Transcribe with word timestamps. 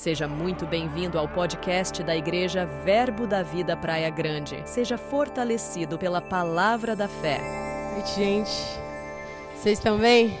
Seja 0.00 0.26
muito 0.26 0.64
bem-vindo 0.64 1.18
ao 1.18 1.28
podcast 1.28 2.02
da 2.02 2.16
Igreja 2.16 2.64
Verbo 2.64 3.26
da 3.26 3.42
Vida 3.42 3.76
Praia 3.76 4.08
Grande. 4.08 4.56
Seja 4.64 4.96
fortalecido 4.96 5.98
pela 5.98 6.22
palavra 6.22 6.96
da 6.96 7.06
fé. 7.06 7.38
Noite, 7.92 8.14
gente. 8.14 8.50
Vocês 9.54 9.78
estão 9.78 9.98
bem? 9.98 10.38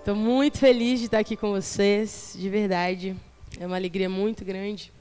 Estou 0.00 0.14
muito 0.14 0.58
feliz 0.58 0.98
de 0.98 1.06
estar 1.06 1.20
aqui 1.20 1.38
com 1.38 1.52
vocês, 1.52 2.36
de 2.38 2.50
verdade. 2.50 3.16
É 3.58 3.66
uma 3.66 3.76
alegria 3.76 4.10
muito 4.10 4.44
grande. 4.44 4.92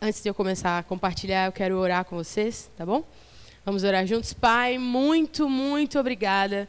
Antes 0.00 0.22
de 0.22 0.30
eu 0.30 0.32
começar 0.32 0.78
a 0.78 0.82
compartilhar, 0.82 1.44
eu 1.44 1.52
quero 1.52 1.76
orar 1.76 2.06
com 2.06 2.16
vocês, 2.16 2.70
tá 2.74 2.86
bom? 2.86 3.04
Vamos 3.66 3.84
orar 3.84 4.06
juntos. 4.06 4.32
Pai, 4.32 4.78
muito, 4.78 5.46
muito 5.46 5.98
obrigada 5.98 6.66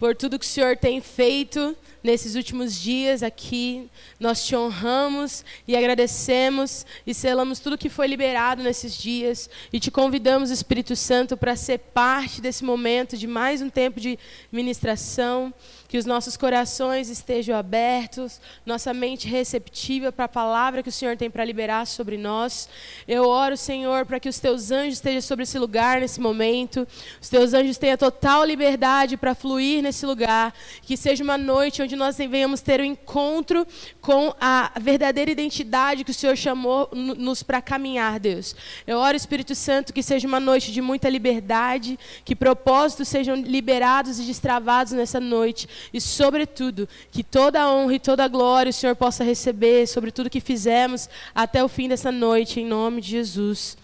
por 0.00 0.16
tudo 0.16 0.36
que 0.36 0.44
o 0.44 0.48
Senhor 0.48 0.76
tem 0.76 1.00
feito 1.00 1.76
nesses 2.06 2.36
últimos 2.36 2.80
dias 2.80 3.22
aqui. 3.22 3.90
Nós 4.18 4.46
te 4.46 4.54
honramos 4.54 5.44
e 5.66 5.76
agradecemos 5.76 6.86
e 7.06 7.12
selamos 7.12 7.58
tudo 7.58 7.76
que 7.76 7.90
foi 7.90 8.06
liberado 8.06 8.62
nesses 8.62 8.96
dias 8.96 9.50
e 9.72 9.80
te 9.80 9.90
convidamos, 9.90 10.50
Espírito 10.50 10.94
Santo, 10.94 11.36
para 11.36 11.56
ser 11.56 11.78
parte 11.78 12.40
desse 12.40 12.64
momento 12.64 13.16
de 13.16 13.26
mais 13.26 13.60
um 13.60 13.68
tempo 13.68 14.00
de 14.00 14.18
ministração 14.52 15.52
que 15.88 15.98
os 15.98 16.04
nossos 16.04 16.36
corações 16.36 17.08
estejam 17.08 17.56
abertos, 17.56 18.40
nossa 18.64 18.92
mente 18.92 19.26
receptiva 19.28 20.12
para 20.12 20.24
a 20.24 20.28
palavra 20.28 20.82
que 20.82 20.88
o 20.88 20.92
Senhor 20.92 21.16
tem 21.16 21.30
para 21.30 21.44
liberar 21.44 21.86
sobre 21.86 22.16
nós. 22.16 22.68
Eu 23.06 23.28
oro, 23.28 23.56
Senhor, 23.56 24.04
para 24.04 24.20
que 24.20 24.28
os 24.28 24.38
teus 24.38 24.70
anjos 24.70 24.94
estejam 24.94 25.20
sobre 25.20 25.44
esse 25.44 25.58
lugar 25.58 26.00
nesse 26.00 26.20
momento, 26.20 26.86
os 27.20 27.28
teus 27.28 27.54
anjos 27.54 27.78
tenham 27.78 27.96
total 27.96 28.44
liberdade 28.44 29.16
para 29.16 29.34
fluir 29.34 29.82
nesse 29.82 30.04
lugar, 30.04 30.52
que 30.82 30.96
seja 30.96 31.22
uma 31.22 31.38
noite 31.38 31.82
onde 31.82 31.95
nós 31.96 32.16
venhamos 32.16 32.60
ter 32.60 32.80
o 32.80 32.82
um 32.82 32.86
encontro 32.86 33.66
com 34.00 34.34
a 34.40 34.70
verdadeira 34.80 35.30
identidade 35.30 36.04
que 36.04 36.10
o 36.10 36.14
Senhor 36.14 36.36
chamou 36.36 36.88
nos 36.92 37.42
para 37.42 37.60
caminhar, 37.60 38.20
Deus. 38.20 38.54
Eu 38.86 38.98
oro, 38.98 39.16
Espírito 39.16 39.54
Santo, 39.54 39.92
que 39.92 40.02
seja 40.02 40.28
uma 40.28 40.38
noite 40.38 40.72
de 40.72 40.80
muita 40.80 41.08
liberdade, 41.08 41.98
que 42.24 42.36
propósitos 42.36 43.08
sejam 43.08 43.34
liberados 43.34 44.18
e 44.20 44.24
destravados 44.24 44.92
nessa 44.92 45.18
noite 45.18 45.68
e, 45.92 46.00
sobretudo, 46.00 46.88
que 47.10 47.24
toda 47.24 47.62
a 47.62 47.72
honra 47.72 47.94
e 47.94 47.98
toda 47.98 48.24
a 48.24 48.28
glória 48.28 48.70
o 48.70 48.72
Senhor 48.72 48.94
possa 48.94 49.24
receber 49.24 49.86
sobre 49.86 50.10
tudo 50.10 50.30
que 50.30 50.40
fizemos 50.40 51.08
até 51.34 51.64
o 51.64 51.68
fim 51.68 51.88
dessa 51.88 52.12
noite, 52.12 52.60
em 52.60 52.66
nome 52.66 53.00
de 53.00 53.10
Jesus. 53.10 53.76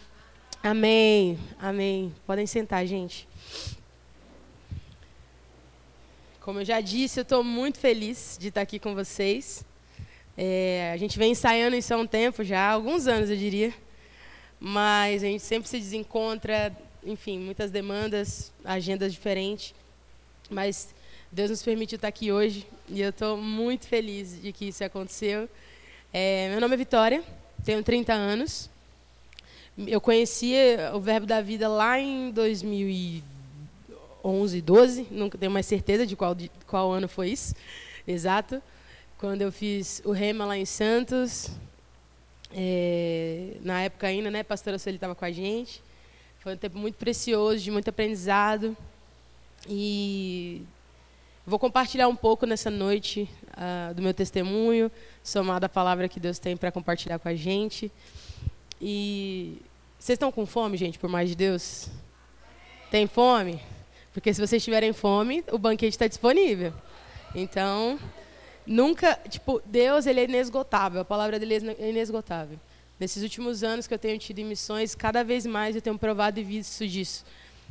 Amém. 0.62 1.38
Amém. 1.58 2.14
Podem 2.24 2.46
sentar, 2.46 2.86
gente. 2.86 3.31
Como 6.42 6.58
eu 6.58 6.64
já 6.64 6.80
disse, 6.80 7.20
eu 7.20 7.22
estou 7.22 7.44
muito 7.44 7.78
feliz 7.78 8.36
de 8.40 8.48
estar 8.48 8.62
aqui 8.62 8.80
com 8.80 8.96
vocês. 8.96 9.64
É, 10.36 10.90
a 10.92 10.96
gente 10.96 11.16
vem 11.16 11.30
ensaiando 11.30 11.76
isso 11.76 11.94
há 11.94 11.96
um 11.96 12.06
tempo 12.06 12.42
já, 12.42 12.68
alguns 12.68 13.06
anos 13.06 13.30
eu 13.30 13.36
diria, 13.36 13.72
mas 14.58 15.22
a 15.22 15.26
gente 15.28 15.44
sempre 15.44 15.68
se 15.68 15.78
desencontra, 15.78 16.76
enfim, 17.04 17.38
muitas 17.38 17.70
demandas, 17.70 18.52
agendas 18.64 19.12
diferentes, 19.12 19.72
mas 20.50 20.92
Deus 21.30 21.48
nos 21.48 21.62
permitiu 21.62 21.94
estar 21.94 22.08
aqui 22.08 22.32
hoje 22.32 22.66
e 22.88 23.00
eu 23.00 23.10
estou 23.10 23.36
muito 23.36 23.86
feliz 23.86 24.42
de 24.42 24.52
que 24.52 24.66
isso 24.66 24.82
aconteceu. 24.82 25.48
É, 26.12 26.48
meu 26.50 26.60
nome 26.60 26.74
é 26.74 26.76
Vitória, 26.76 27.22
tenho 27.64 27.84
30 27.84 28.12
anos. 28.12 28.68
Eu 29.86 30.00
conheci 30.00 30.54
o 30.92 30.98
Verbo 30.98 31.24
da 31.24 31.40
Vida 31.40 31.68
lá 31.68 32.00
em 32.00 32.32
2011, 34.22 34.62
12, 34.62 35.06
nunca 35.10 35.36
tenho 35.36 35.50
mais 35.50 35.66
certeza 35.66 36.06
de 36.06 36.16
qual, 36.16 36.34
de 36.34 36.50
qual 36.66 36.90
ano 36.90 37.08
foi 37.08 37.30
isso, 37.30 37.54
exato. 38.06 38.62
Quando 39.18 39.42
eu 39.42 39.52
fiz 39.52 40.02
o 40.04 40.12
Rema 40.12 40.44
lá 40.44 40.56
em 40.56 40.64
Santos, 40.64 41.50
é, 42.52 43.56
na 43.60 43.82
época 43.82 44.06
ainda, 44.06 44.30
né, 44.30 44.40
a 44.40 44.44
pastora 44.44 44.78
Sueli 44.78 44.96
estava 44.96 45.14
com 45.14 45.24
a 45.24 45.30
gente. 45.30 45.82
Foi 46.40 46.54
um 46.54 46.56
tempo 46.56 46.76
muito 46.76 46.96
precioso, 46.96 47.62
de 47.62 47.70
muito 47.70 47.88
aprendizado. 47.88 48.76
E 49.68 50.62
Vou 51.44 51.58
compartilhar 51.58 52.06
um 52.06 52.14
pouco 52.14 52.46
nessa 52.46 52.70
noite 52.70 53.28
uh, 53.48 53.92
do 53.94 54.00
meu 54.00 54.14
testemunho, 54.14 54.88
somado 55.24 55.66
à 55.66 55.68
palavra 55.68 56.08
que 56.08 56.20
Deus 56.20 56.38
tem 56.38 56.56
para 56.56 56.70
compartilhar 56.70 57.18
com 57.18 57.28
a 57.28 57.34
gente. 57.34 57.90
E 58.80 59.60
vocês 59.98 60.14
estão 60.14 60.30
com 60.30 60.46
fome, 60.46 60.76
gente, 60.76 61.00
por 61.00 61.10
mais 61.10 61.28
de 61.28 61.34
Deus? 61.34 61.88
Tem 62.92 63.08
fome? 63.08 63.60
Porque 64.12 64.32
se 64.32 64.40
vocês 64.40 64.62
tiverem 64.62 64.92
fome, 64.92 65.44
o 65.50 65.58
banquete 65.58 65.94
está 65.94 66.06
disponível. 66.06 66.72
Então, 67.34 67.98
nunca, 68.66 69.18
tipo, 69.28 69.62
Deus 69.64 70.06
ele 70.06 70.20
é 70.20 70.24
inesgotável, 70.24 71.00
a 71.00 71.04
palavra 71.04 71.38
dele 71.38 71.74
é 71.78 71.90
inesgotável. 71.90 72.58
Nesses 73.00 73.22
últimos 73.22 73.64
anos 73.64 73.86
que 73.86 73.94
eu 73.94 73.98
tenho 73.98 74.18
tido 74.18 74.38
em 74.38 74.44
missões, 74.44 74.94
cada 74.94 75.24
vez 75.24 75.46
mais 75.46 75.74
eu 75.74 75.82
tenho 75.82 75.98
provado 75.98 76.38
e 76.38 76.44
visto 76.44 76.86
disso. 76.86 77.24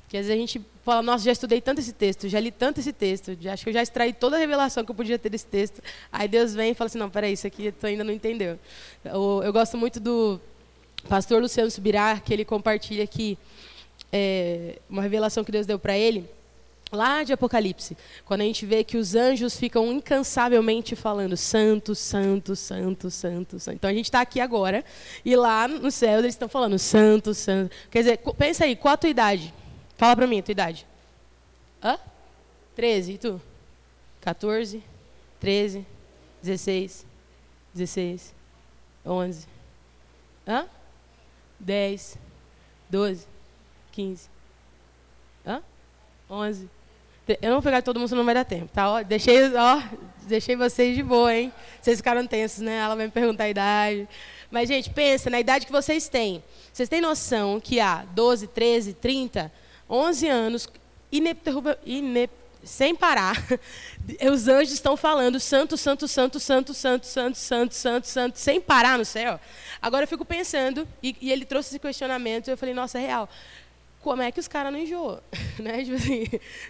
Que 0.10 0.18
às 0.18 0.26
vezes 0.26 0.38
a 0.38 0.42
gente 0.42 0.62
fala, 0.84 1.02
nossa, 1.02 1.24
já 1.24 1.32
estudei 1.32 1.62
tanto 1.62 1.80
esse 1.80 1.94
texto, 1.94 2.28
já 2.28 2.38
li 2.38 2.52
tanto 2.52 2.82
esse 2.82 2.92
texto, 2.92 3.38
já, 3.40 3.54
acho 3.54 3.64
que 3.64 3.70
eu 3.70 3.74
já 3.74 3.82
extraí 3.82 4.12
toda 4.12 4.36
a 4.36 4.40
revelação 4.40 4.84
que 4.84 4.92
eu 4.92 4.96
podia 4.96 5.18
ter 5.18 5.30
desse 5.30 5.46
texto. 5.46 5.82
Aí 6.12 6.28
Deus 6.28 6.54
vem 6.54 6.72
e 6.72 6.74
fala 6.74 6.88
assim, 6.88 6.98
não, 6.98 7.10
peraí, 7.10 7.32
isso 7.32 7.48
aqui 7.48 7.72
tu 7.72 7.86
ainda 7.86 8.04
não 8.04 8.12
entendeu. 8.12 8.60
Eu, 9.06 9.42
eu 9.46 9.54
gosto 9.54 9.78
muito 9.78 10.02
do 10.02 10.38
pastor 11.08 11.42
Luciano 11.42 11.72
Subirá, 11.72 12.20
que 12.20 12.34
ele 12.34 12.44
compartilha 12.44 13.06
aqui 13.06 13.38
é, 14.12 14.80
uma 14.90 15.02
revelação 15.02 15.44
que 15.44 15.52
Deus 15.52 15.66
deu 15.66 15.80
para 15.80 15.98
ele, 15.98 16.30
lá 16.92 17.24
de 17.24 17.32
Apocalipse, 17.32 17.98
quando 18.26 18.42
a 18.42 18.44
gente 18.44 18.66
vê 18.66 18.84
que 18.84 18.98
os 18.98 19.16
anjos 19.16 19.58
ficam 19.58 19.92
incansavelmente 19.92 20.96
falando 20.96 21.38
santo, 21.38 21.96
santo, 21.96 22.56
santo, 22.56 23.10
santo, 23.10 23.60
santo. 23.60 23.76
Então 23.76 23.90
a 23.90 23.94
gente 23.94 24.06
está 24.06 24.20
aqui 24.22 24.42
agora 24.42 24.84
e 25.24 25.36
lá 25.36 25.68
no 25.68 25.90
céu 25.90 26.20
eles 26.20 26.34
estão 26.34 26.50
falando 26.50 26.78
santo, 26.78 27.34
santo. 27.34 27.74
Quer 27.90 28.00
dizer, 28.00 28.20
pensa 28.38 28.66
aí, 28.66 28.76
qual 28.76 28.94
a 28.94 28.98
tua 28.98 29.10
idade? 29.10 29.54
Fala 29.98 30.16
pra 30.16 30.28
mim 30.28 30.40
a 30.40 30.44
tua 30.44 30.52
idade. 30.52 30.86
Hã? 31.82 31.98
13. 32.76 33.14
E 33.14 33.18
tu? 33.18 33.42
14, 34.20 34.84
13, 35.40 35.86
16, 36.44 37.06
16, 37.74 38.34
11. 39.06 39.48
Hã? 40.48 40.68
10, 41.60 42.18
12, 42.90 43.28
15. 43.92 44.30
Hã? 45.46 45.62
11. 46.30 46.70
Eu 47.28 47.50
não 47.50 47.54
vou 47.54 47.62
pegar 47.62 47.82
todo 47.82 48.00
mundo, 48.00 48.10
senão 48.10 48.20
não 48.22 48.26
vai 48.26 48.36
dar 48.36 48.44
tempo, 48.44 48.70
tá? 48.74 48.90
Ó, 48.90 49.04
deixei, 49.04 49.56
ó, 49.56 49.82
deixei 50.24 50.56
vocês 50.56 50.96
de 50.96 51.04
boa, 51.04 51.34
hein? 51.34 51.54
Vocês 51.82 51.98
ficaram 51.98 52.26
tensos, 52.28 52.60
né? 52.60 52.78
Ela 52.78 52.96
vai 52.96 53.06
me 53.06 53.12
perguntar 53.12 53.46
a 53.46 53.50
idade. 53.50 54.08
Mas, 54.50 54.68
gente, 54.68 54.90
pensa 54.90 55.30
na 55.30 55.40
idade 55.40 55.66
que 55.66 55.72
vocês 55.72 56.10
têm. 56.10 56.44
Vocês 56.74 56.90
têm 56.90 57.00
noção 57.00 57.60
que 57.60 57.80
há 57.80 58.04
12, 58.14 58.48
13, 58.48 58.94
30 58.94 59.52
11 59.92 60.28
anos, 60.30 60.70
sem 62.64 62.96
parar, 62.96 63.36
os 64.32 64.48
anjos 64.48 64.74
estão 64.74 64.96
falando 64.96 65.38
santo, 65.38 65.76
santo, 65.76 66.08
santo, 66.08 66.40
santo, 66.40 66.74
santo, 66.74 67.06
santo, 67.06 67.38
santo, 67.38 67.76
santo, 67.76 68.08
santo, 68.08 68.40
sem 68.40 68.62
parar 68.62 68.98
no 68.98 69.04
céu. 69.04 69.38
Agora 69.82 70.04
eu 70.04 70.08
fico 70.08 70.24
pensando, 70.24 70.88
e, 71.04 71.14
e 71.20 71.32
ele 71.32 71.44
trouxe 71.44 71.70
esse 71.70 71.80
questionamento, 71.80 72.48
e 72.48 72.52
eu 72.52 72.58
falei, 72.58 72.74
nossa, 72.74 73.00
é 73.00 73.02
real 73.02 73.28
como 74.02 74.22
é 74.22 74.32
que 74.32 74.40
os 74.40 74.48
caras 74.48 74.72
não 74.72 74.80
enjoam? 74.80 75.20
Né? 75.60 75.84
Tipo 75.84 75.96
assim, 75.96 76.24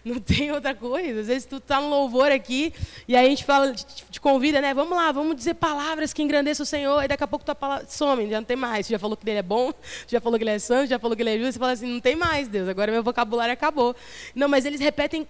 não 0.03 0.19
tem 0.19 0.51
outra 0.51 0.75
coisa. 0.75 1.21
Às 1.21 1.27
vezes 1.27 1.45
tu 1.45 1.61
tá 1.61 1.79
no 1.79 1.87
louvor 1.87 2.29
aqui 2.29 2.73
e 3.07 3.15
aí 3.15 3.25
a 3.25 3.29
gente 3.29 3.45
fala, 3.45 3.73
te, 3.73 3.85
te 3.85 4.19
convida, 4.19 4.59
né? 4.59 4.73
Vamos 4.73 4.97
lá, 4.97 5.13
vamos 5.13 5.37
dizer 5.37 5.53
palavras 5.53 6.11
que 6.11 6.21
engrandeçam 6.21 6.63
o 6.65 6.67
Senhor. 6.67 7.01
E 7.01 7.07
daqui 7.07 7.23
a 7.23 7.27
pouco 7.27 7.45
tua 7.45 7.55
palavra 7.55 7.85
some, 7.87 8.29
já 8.29 8.41
não 8.41 8.45
tem 8.45 8.57
mais. 8.57 8.87
Você 8.87 8.93
já 8.93 8.99
falou 8.99 9.15
que 9.15 9.29
ele 9.29 9.39
é 9.39 9.43
bom, 9.43 9.71
já 10.07 10.19
falou 10.19 10.37
que 10.37 10.43
ele 10.43 10.51
é 10.51 10.59
santo, 10.59 10.89
já 10.89 10.99
falou 10.99 11.15
que 11.15 11.23
ele 11.23 11.29
é 11.29 11.37
justo. 11.37 11.53
Você 11.53 11.59
fala 11.59 11.71
assim, 11.71 11.87
não 11.87 12.01
tem 12.01 12.17
mais, 12.17 12.49
Deus. 12.49 12.67
Agora 12.67 12.91
meu 12.91 13.01
vocabulário 13.01 13.53
acabou. 13.53 13.95
Não, 14.35 14.49
mas 14.49 14.65
eles 14.65 14.81
repetem 14.81 15.25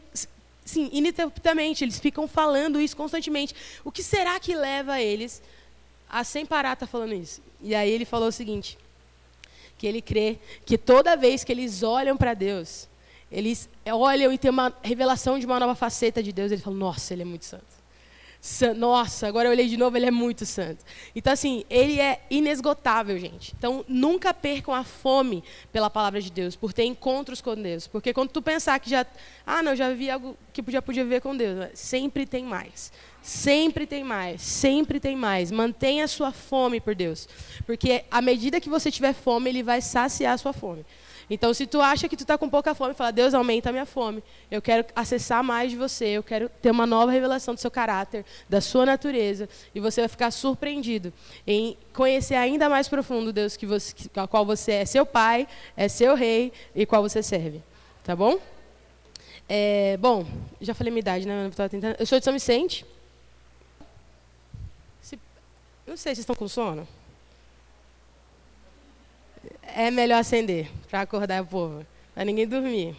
sim, 0.65 0.89
ininterruptamente. 0.91 1.83
Eles 1.83 1.99
ficam 1.99 2.27
falando 2.27 2.81
isso 2.81 2.97
constantemente. 2.97 3.53
O 3.83 3.91
que 3.91 4.01
será 4.01 4.39
que 4.39 4.55
leva 4.55 4.99
eles 4.99 5.39
a 6.09 6.23
sem 6.23 6.47
parar 6.47 6.73
estar 6.73 6.87
tá 6.87 6.91
falando 6.91 7.13
isso? 7.13 7.43
E 7.61 7.75
aí 7.75 7.91
ele 7.91 8.05
falou 8.05 8.29
o 8.29 8.31
seguinte 8.31 8.75
que 9.81 9.87
ele 9.87 9.99
crê 9.99 10.37
que 10.63 10.77
toda 10.77 11.17
vez 11.17 11.43
que 11.43 11.51
eles 11.51 11.81
olham 11.81 12.15
para 12.15 12.35
Deus, 12.35 12.87
eles 13.31 13.67
olham 13.83 14.31
e 14.31 14.37
tem 14.37 14.51
uma 14.51 14.71
revelação 14.83 15.39
de 15.39 15.45
uma 15.47 15.59
nova 15.59 15.73
faceta 15.73 16.21
de 16.21 16.31
Deus, 16.31 16.51
eles 16.51 16.63
falam: 16.63 16.77
Nossa, 16.77 17.15
ele 17.15 17.23
é 17.23 17.25
muito 17.25 17.45
santo. 17.45 17.81
Nossa, 18.77 19.27
agora 19.27 19.47
eu 19.47 19.51
olhei 19.51 19.67
de 19.67 19.77
novo, 19.77 19.97
ele 19.97 20.05
é 20.05 20.11
muito 20.11 20.45
santo. 20.45 20.85
Então, 21.15 21.33
assim, 21.33 21.63
ele 21.67 21.99
é 21.99 22.21
inesgotável, 22.29 23.17
gente. 23.17 23.55
Então, 23.57 23.83
nunca 23.87 24.35
percam 24.35 24.71
a 24.71 24.83
fome 24.83 25.43
pela 25.71 25.89
palavra 25.89 26.21
de 26.21 26.31
Deus, 26.31 26.55
por 26.55 26.73
ter 26.73 26.83
encontros 26.83 27.41
com 27.41 27.55
Deus. 27.55 27.87
Porque 27.87 28.13
quando 28.13 28.29
tu 28.29 28.41
pensar 28.41 28.79
que 28.79 28.89
já. 28.89 29.03
Ah, 29.47 29.63
não, 29.63 29.75
já 29.75 29.91
vi 29.93 30.11
algo 30.11 30.37
que 30.53 30.63
já 30.71 30.81
podia 30.81 31.05
ver 31.05 31.21
com 31.21 31.35
Deus. 31.35 31.69
Sempre 31.73 32.27
tem 32.27 32.43
mais. 32.43 32.91
Sempre 33.21 33.85
tem 33.85 34.03
mais. 34.03 34.41
Sempre 34.41 34.99
tem 34.99 35.15
mais. 35.15 35.51
Mantenha 35.51 36.05
a 36.05 36.07
sua 36.07 36.31
fome 36.31 36.79
por 36.79 36.95
Deus. 36.95 37.27
Porque 37.65 38.03
à 38.09 38.21
medida 38.21 38.59
que 38.59 38.69
você 38.69 38.91
tiver 38.91 39.13
fome, 39.13 39.49
ele 39.49 39.63
vai 39.63 39.81
saciar 39.81 40.33
a 40.33 40.37
sua 40.37 40.53
fome. 40.53 40.85
Então, 41.29 41.53
se 41.53 41.65
tu 41.65 41.79
acha 41.79 42.09
que 42.09 42.17
tu 42.17 42.23
está 42.23 42.37
com 42.37 42.49
pouca 42.49 42.75
fome, 42.75 42.93
fala, 42.93 43.09
Deus, 43.09 43.33
aumenta 43.33 43.69
a 43.69 43.71
minha 43.71 43.85
fome. 43.85 44.21
Eu 44.51 44.61
quero 44.61 44.85
acessar 44.93 45.41
mais 45.41 45.71
de 45.71 45.77
você, 45.77 46.07
eu 46.07 46.23
quero 46.23 46.49
ter 46.49 46.69
uma 46.69 46.85
nova 46.85 47.09
revelação 47.09 47.53
do 47.53 47.59
seu 47.59 47.71
caráter, 47.71 48.25
da 48.49 48.59
sua 48.59 48.85
natureza, 48.85 49.47
e 49.73 49.79
você 49.79 50.01
vai 50.01 50.09
ficar 50.09 50.29
surpreendido 50.29 51.13
em 51.47 51.77
conhecer 51.93 52.35
ainda 52.35 52.67
mais 52.67 52.89
profundo 52.89 53.31
Deus 53.31 53.55
que 53.55 53.65
você, 53.65 53.95
a 54.13 54.27
qual 54.27 54.45
você 54.45 54.73
é 54.73 54.85
seu 54.85 55.05
pai, 55.05 55.47
é 55.77 55.87
seu 55.87 56.15
rei 56.15 56.51
e 56.75 56.85
qual 56.85 57.01
você 57.01 57.23
serve. 57.23 57.63
Tá 58.03 58.13
bom? 58.13 58.37
É, 59.47 59.95
bom, 60.01 60.25
já 60.59 60.73
falei 60.73 60.91
minha 60.91 60.99
idade, 60.99 61.25
né? 61.25 61.49
Eu, 61.49 61.95
eu 61.99 62.05
sou 62.05 62.19
de 62.19 62.25
São 62.25 62.33
Vicente. 62.33 62.85
Não 65.91 65.97
sei 65.97 66.15
se 66.15 66.21
estão 66.21 66.33
com 66.33 66.47
sono 66.47 66.87
é 69.75 69.91
melhor 69.91 70.19
acender 70.19 70.71
para 70.89 71.01
acordar 71.01 71.41
o 71.41 71.45
povo, 71.45 71.85
para 72.15 72.23
ninguém 72.23 72.47
dormir. 72.47 72.95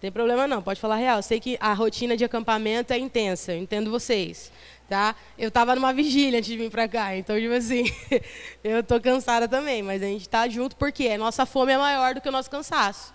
Tem 0.00 0.10
problema 0.10 0.46
não, 0.46 0.62
pode 0.62 0.80
falar 0.80 0.96
real. 0.96 1.18
Eu 1.18 1.22
sei 1.22 1.38
que 1.38 1.58
a 1.60 1.74
rotina 1.74 2.16
de 2.16 2.24
acampamento 2.24 2.94
é 2.94 2.98
intensa, 2.98 3.52
eu 3.52 3.58
entendo 3.58 3.90
vocês, 3.90 4.50
tá? 4.88 5.14
Eu 5.38 5.48
estava 5.48 5.74
numa 5.74 5.92
vigília 5.92 6.38
antes 6.38 6.50
de 6.50 6.56
vir 6.56 6.70
para 6.70 6.88
cá, 6.88 7.14
então 7.18 7.38
tipo 7.38 7.52
assim, 7.52 7.84
eu 8.64 8.80
estou 8.80 8.98
cansada 8.98 9.46
também, 9.46 9.82
mas 9.82 10.02
a 10.02 10.06
gente 10.06 10.22
está 10.22 10.48
junto 10.48 10.74
porque 10.76 11.06
a 11.08 11.18
nossa 11.18 11.44
fome 11.44 11.72
é 11.72 11.76
maior 11.76 12.14
do 12.14 12.22
que 12.22 12.30
o 12.30 12.32
nosso 12.32 12.48
cansaço. 12.48 13.12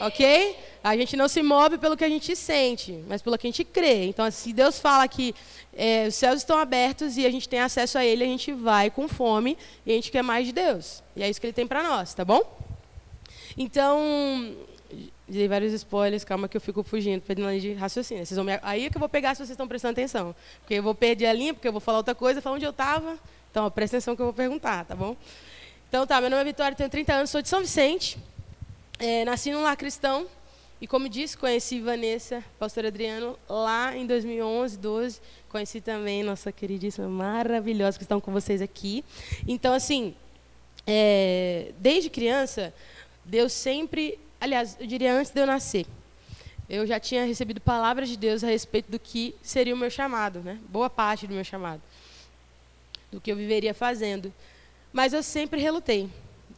Ok? 0.00 0.56
A 0.84 0.94
gente 0.98 1.16
não 1.16 1.28
se 1.28 1.42
move 1.42 1.78
pelo 1.78 1.96
que 1.96 2.04
a 2.04 2.08
gente 2.10 2.36
sente, 2.36 3.02
mas 3.08 3.22
pelo 3.22 3.38
que 3.38 3.46
a 3.46 3.50
gente 3.50 3.64
crê. 3.64 4.04
Então, 4.04 4.30
se 4.30 4.52
Deus 4.52 4.78
fala 4.78 5.08
que 5.08 5.34
é, 5.72 6.06
os 6.08 6.14
céus 6.14 6.40
estão 6.40 6.58
abertos 6.58 7.16
e 7.16 7.24
a 7.24 7.30
gente 7.30 7.48
tem 7.48 7.58
acesso 7.58 7.96
a 7.96 8.04
Ele, 8.04 8.22
a 8.22 8.26
gente 8.26 8.52
vai 8.52 8.90
com 8.90 9.08
fome 9.08 9.56
e 9.86 9.92
a 9.92 9.94
gente 9.94 10.10
quer 10.10 10.22
mais 10.22 10.46
de 10.46 10.52
Deus. 10.52 11.02
E 11.16 11.22
é 11.22 11.30
isso 11.30 11.40
que 11.40 11.46
Ele 11.46 11.54
tem 11.54 11.66
para 11.66 11.82
nós, 11.82 12.12
tá 12.12 12.22
bom? 12.22 12.42
Então, 13.56 14.54
dei 15.26 15.48
vários 15.48 15.72
spoilers, 15.72 16.22
calma 16.22 16.48
que 16.48 16.56
eu 16.58 16.60
fico 16.60 16.82
fugindo, 16.82 17.22
perdendo 17.22 17.58
de 17.58 17.72
raciocínio. 17.72 18.26
Vocês 18.26 18.36
vão 18.36 18.44
me... 18.44 18.58
Aí 18.60 18.84
é 18.84 18.90
que 18.90 18.96
eu 18.98 19.00
vou 19.00 19.08
pegar 19.08 19.34
se 19.34 19.38
vocês 19.38 19.52
estão 19.52 19.66
prestando 19.66 19.92
atenção. 19.92 20.36
Porque 20.60 20.74
eu 20.74 20.82
vou 20.82 20.94
perder 20.94 21.28
a 21.28 21.32
linha, 21.32 21.54
porque 21.54 21.66
eu 21.66 21.72
vou 21.72 21.80
falar 21.80 21.96
outra 21.96 22.14
coisa, 22.14 22.42
falar 22.42 22.56
onde 22.56 22.66
eu 22.66 22.70
estava. 22.70 23.18
Então, 23.50 23.70
presta 23.70 23.96
atenção 23.96 24.14
que 24.14 24.20
eu 24.20 24.26
vou 24.26 24.34
perguntar, 24.34 24.84
tá 24.84 24.94
bom? 24.94 25.16
Então, 25.88 26.06
tá, 26.06 26.20
meu 26.20 26.28
nome 26.28 26.42
é 26.42 26.44
Vitória, 26.44 26.76
tenho 26.76 26.90
30 26.90 27.14
anos, 27.14 27.30
sou 27.30 27.40
de 27.40 27.48
São 27.48 27.60
Vicente. 27.60 28.18
É, 28.98 29.24
nasci 29.24 29.50
num 29.50 29.62
lar 29.62 29.76
cristão. 29.78 30.26
E 30.84 30.86
como 30.86 31.08
disse, 31.08 31.34
conheci 31.34 31.80
Vanessa, 31.80 32.44
pastor 32.58 32.84
Adriano, 32.84 33.38
lá 33.48 33.96
em 33.96 34.06
2011, 34.06 34.76
12. 34.76 35.18
Conheci 35.48 35.80
também 35.80 36.22
nossa 36.22 36.52
queridíssima, 36.52 37.08
maravilhosa, 37.08 37.96
que 37.96 38.04
estão 38.04 38.20
com 38.20 38.30
vocês 38.30 38.60
aqui. 38.60 39.02
Então, 39.48 39.72
assim, 39.72 40.14
é, 40.86 41.72
desde 41.78 42.10
criança, 42.10 42.70
Deus 43.24 43.54
sempre, 43.54 44.18
aliás, 44.38 44.76
eu 44.78 44.86
diria 44.86 45.14
antes 45.14 45.32
de 45.32 45.40
eu 45.40 45.46
nascer, 45.46 45.86
eu 46.68 46.86
já 46.86 47.00
tinha 47.00 47.24
recebido 47.24 47.62
palavras 47.62 48.06
de 48.06 48.18
Deus 48.18 48.44
a 48.44 48.48
respeito 48.48 48.90
do 48.90 48.98
que 48.98 49.34
seria 49.40 49.74
o 49.74 49.78
meu 49.78 49.88
chamado, 49.88 50.40
né? 50.40 50.60
boa 50.68 50.90
parte 50.90 51.26
do 51.26 51.32
meu 51.32 51.44
chamado, 51.44 51.80
do 53.10 53.22
que 53.22 53.32
eu 53.32 53.36
viveria 53.36 53.72
fazendo. 53.72 54.30
Mas 54.92 55.14
eu 55.14 55.22
sempre 55.22 55.62
relutei 55.62 56.10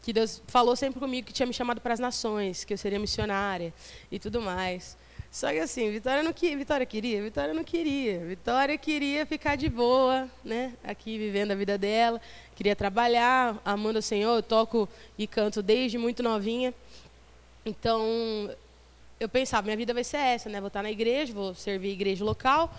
que 0.06 0.12
Deus 0.12 0.40
falou 0.46 0.76
sempre 0.76 1.00
comigo 1.00 1.26
que 1.26 1.32
tinha 1.32 1.46
me 1.46 1.52
chamado 1.52 1.80
para 1.80 1.92
as 1.92 1.98
nações, 1.98 2.62
que 2.62 2.72
eu 2.72 2.78
seria 2.78 2.96
missionária 2.96 3.74
e 4.08 4.20
tudo 4.20 4.40
mais. 4.40 4.96
Só 5.32 5.50
que 5.50 5.58
assim, 5.58 5.90
Vitória 5.90 6.22
não 6.22 6.32
que 6.32 6.54
Vitória 6.54 6.86
queria, 6.86 7.20
Vitória 7.20 7.52
não 7.52 7.64
queria. 7.64 8.20
Vitória 8.20 8.78
queria 8.78 9.26
ficar 9.26 9.56
de 9.56 9.68
boa, 9.68 10.30
né, 10.44 10.74
aqui 10.84 11.18
vivendo 11.18 11.50
a 11.50 11.54
vida 11.56 11.76
dela, 11.76 12.20
queria 12.54 12.76
trabalhar, 12.76 13.60
amando 13.64 13.98
o 13.98 14.02
Senhor, 14.02 14.36
eu 14.36 14.44
toco 14.44 14.88
e 15.18 15.26
canto 15.26 15.60
desde 15.60 15.98
muito 15.98 16.22
novinha. 16.22 16.72
Então, 17.64 18.00
eu 19.18 19.28
pensava, 19.28 19.64
minha 19.64 19.76
vida 19.76 19.92
vai 19.92 20.04
ser 20.04 20.18
essa, 20.18 20.48
né? 20.48 20.60
Vou 20.60 20.68
estar 20.68 20.84
na 20.84 20.90
igreja, 20.92 21.32
vou 21.32 21.52
servir 21.52 21.88
a 21.88 21.92
igreja 21.92 22.24
local, 22.24 22.72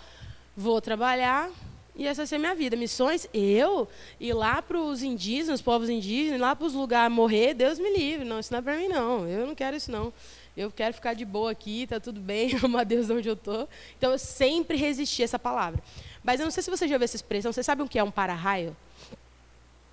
vou 0.56 0.80
trabalhar 0.80 1.50
e 1.98 2.06
essa 2.06 2.22
vai 2.22 2.26
ser 2.28 2.38
minha 2.38 2.54
vida. 2.54 2.76
Missões, 2.76 3.28
eu 3.34 3.88
ir 4.20 4.32
lá 4.32 4.62
para 4.62 4.80
os 4.80 5.02
indígenas, 5.02 5.58
os 5.58 5.62
povos 5.62 5.90
indígenas, 5.90 6.38
ir 6.38 6.40
lá 6.40 6.54
para 6.54 6.64
os 6.64 6.72
lugares 6.72 7.12
morrer, 7.12 7.54
Deus 7.54 7.76
me 7.80 7.92
livre. 7.92 8.24
Não, 8.24 8.38
isso 8.38 8.52
não 8.52 8.60
é 8.60 8.62
para 8.62 8.76
mim, 8.76 8.86
não. 8.86 9.26
Eu 9.26 9.48
não 9.48 9.54
quero 9.54 9.76
isso, 9.76 9.90
não. 9.90 10.12
Eu 10.56 10.70
quero 10.70 10.94
ficar 10.94 11.14
de 11.14 11.24
boa 11.24 11.50
aqui, 11.50 11.88
tá 11.88 11.98
tudo 11.98 12.20
bem, 12.20 12.52
amar 12.62 12.84
Deus 12.84 13.10
onde 13.10 13.28
eu 13.28 13.34
estou. 13.34 13.68
Então, 13.96 14.12
eu 14.12 14.18
sempre 14.18 14.76
resisti 14.76 15.22
a 15.22 15.24
essa 15.24 15.38
palavra. 15.40 15.82
Mas 16.22 16.38
eu 16.38 16.44
não 16.44 16.52
sei 16.52 16.62
se 16.62 16.70
você 16.70 16.86
já 16.86 16.94
ouviu 16.94 17.04
essa 17.04 17.16
expressão. 17.16 17.52
Você 17.52 17.64
sabe 17.64 17.82
o 17.82 17.88
que 17.88 17.98
é 17.98 18.04
um 18.04 18.12
para-raio? 18.12 18.76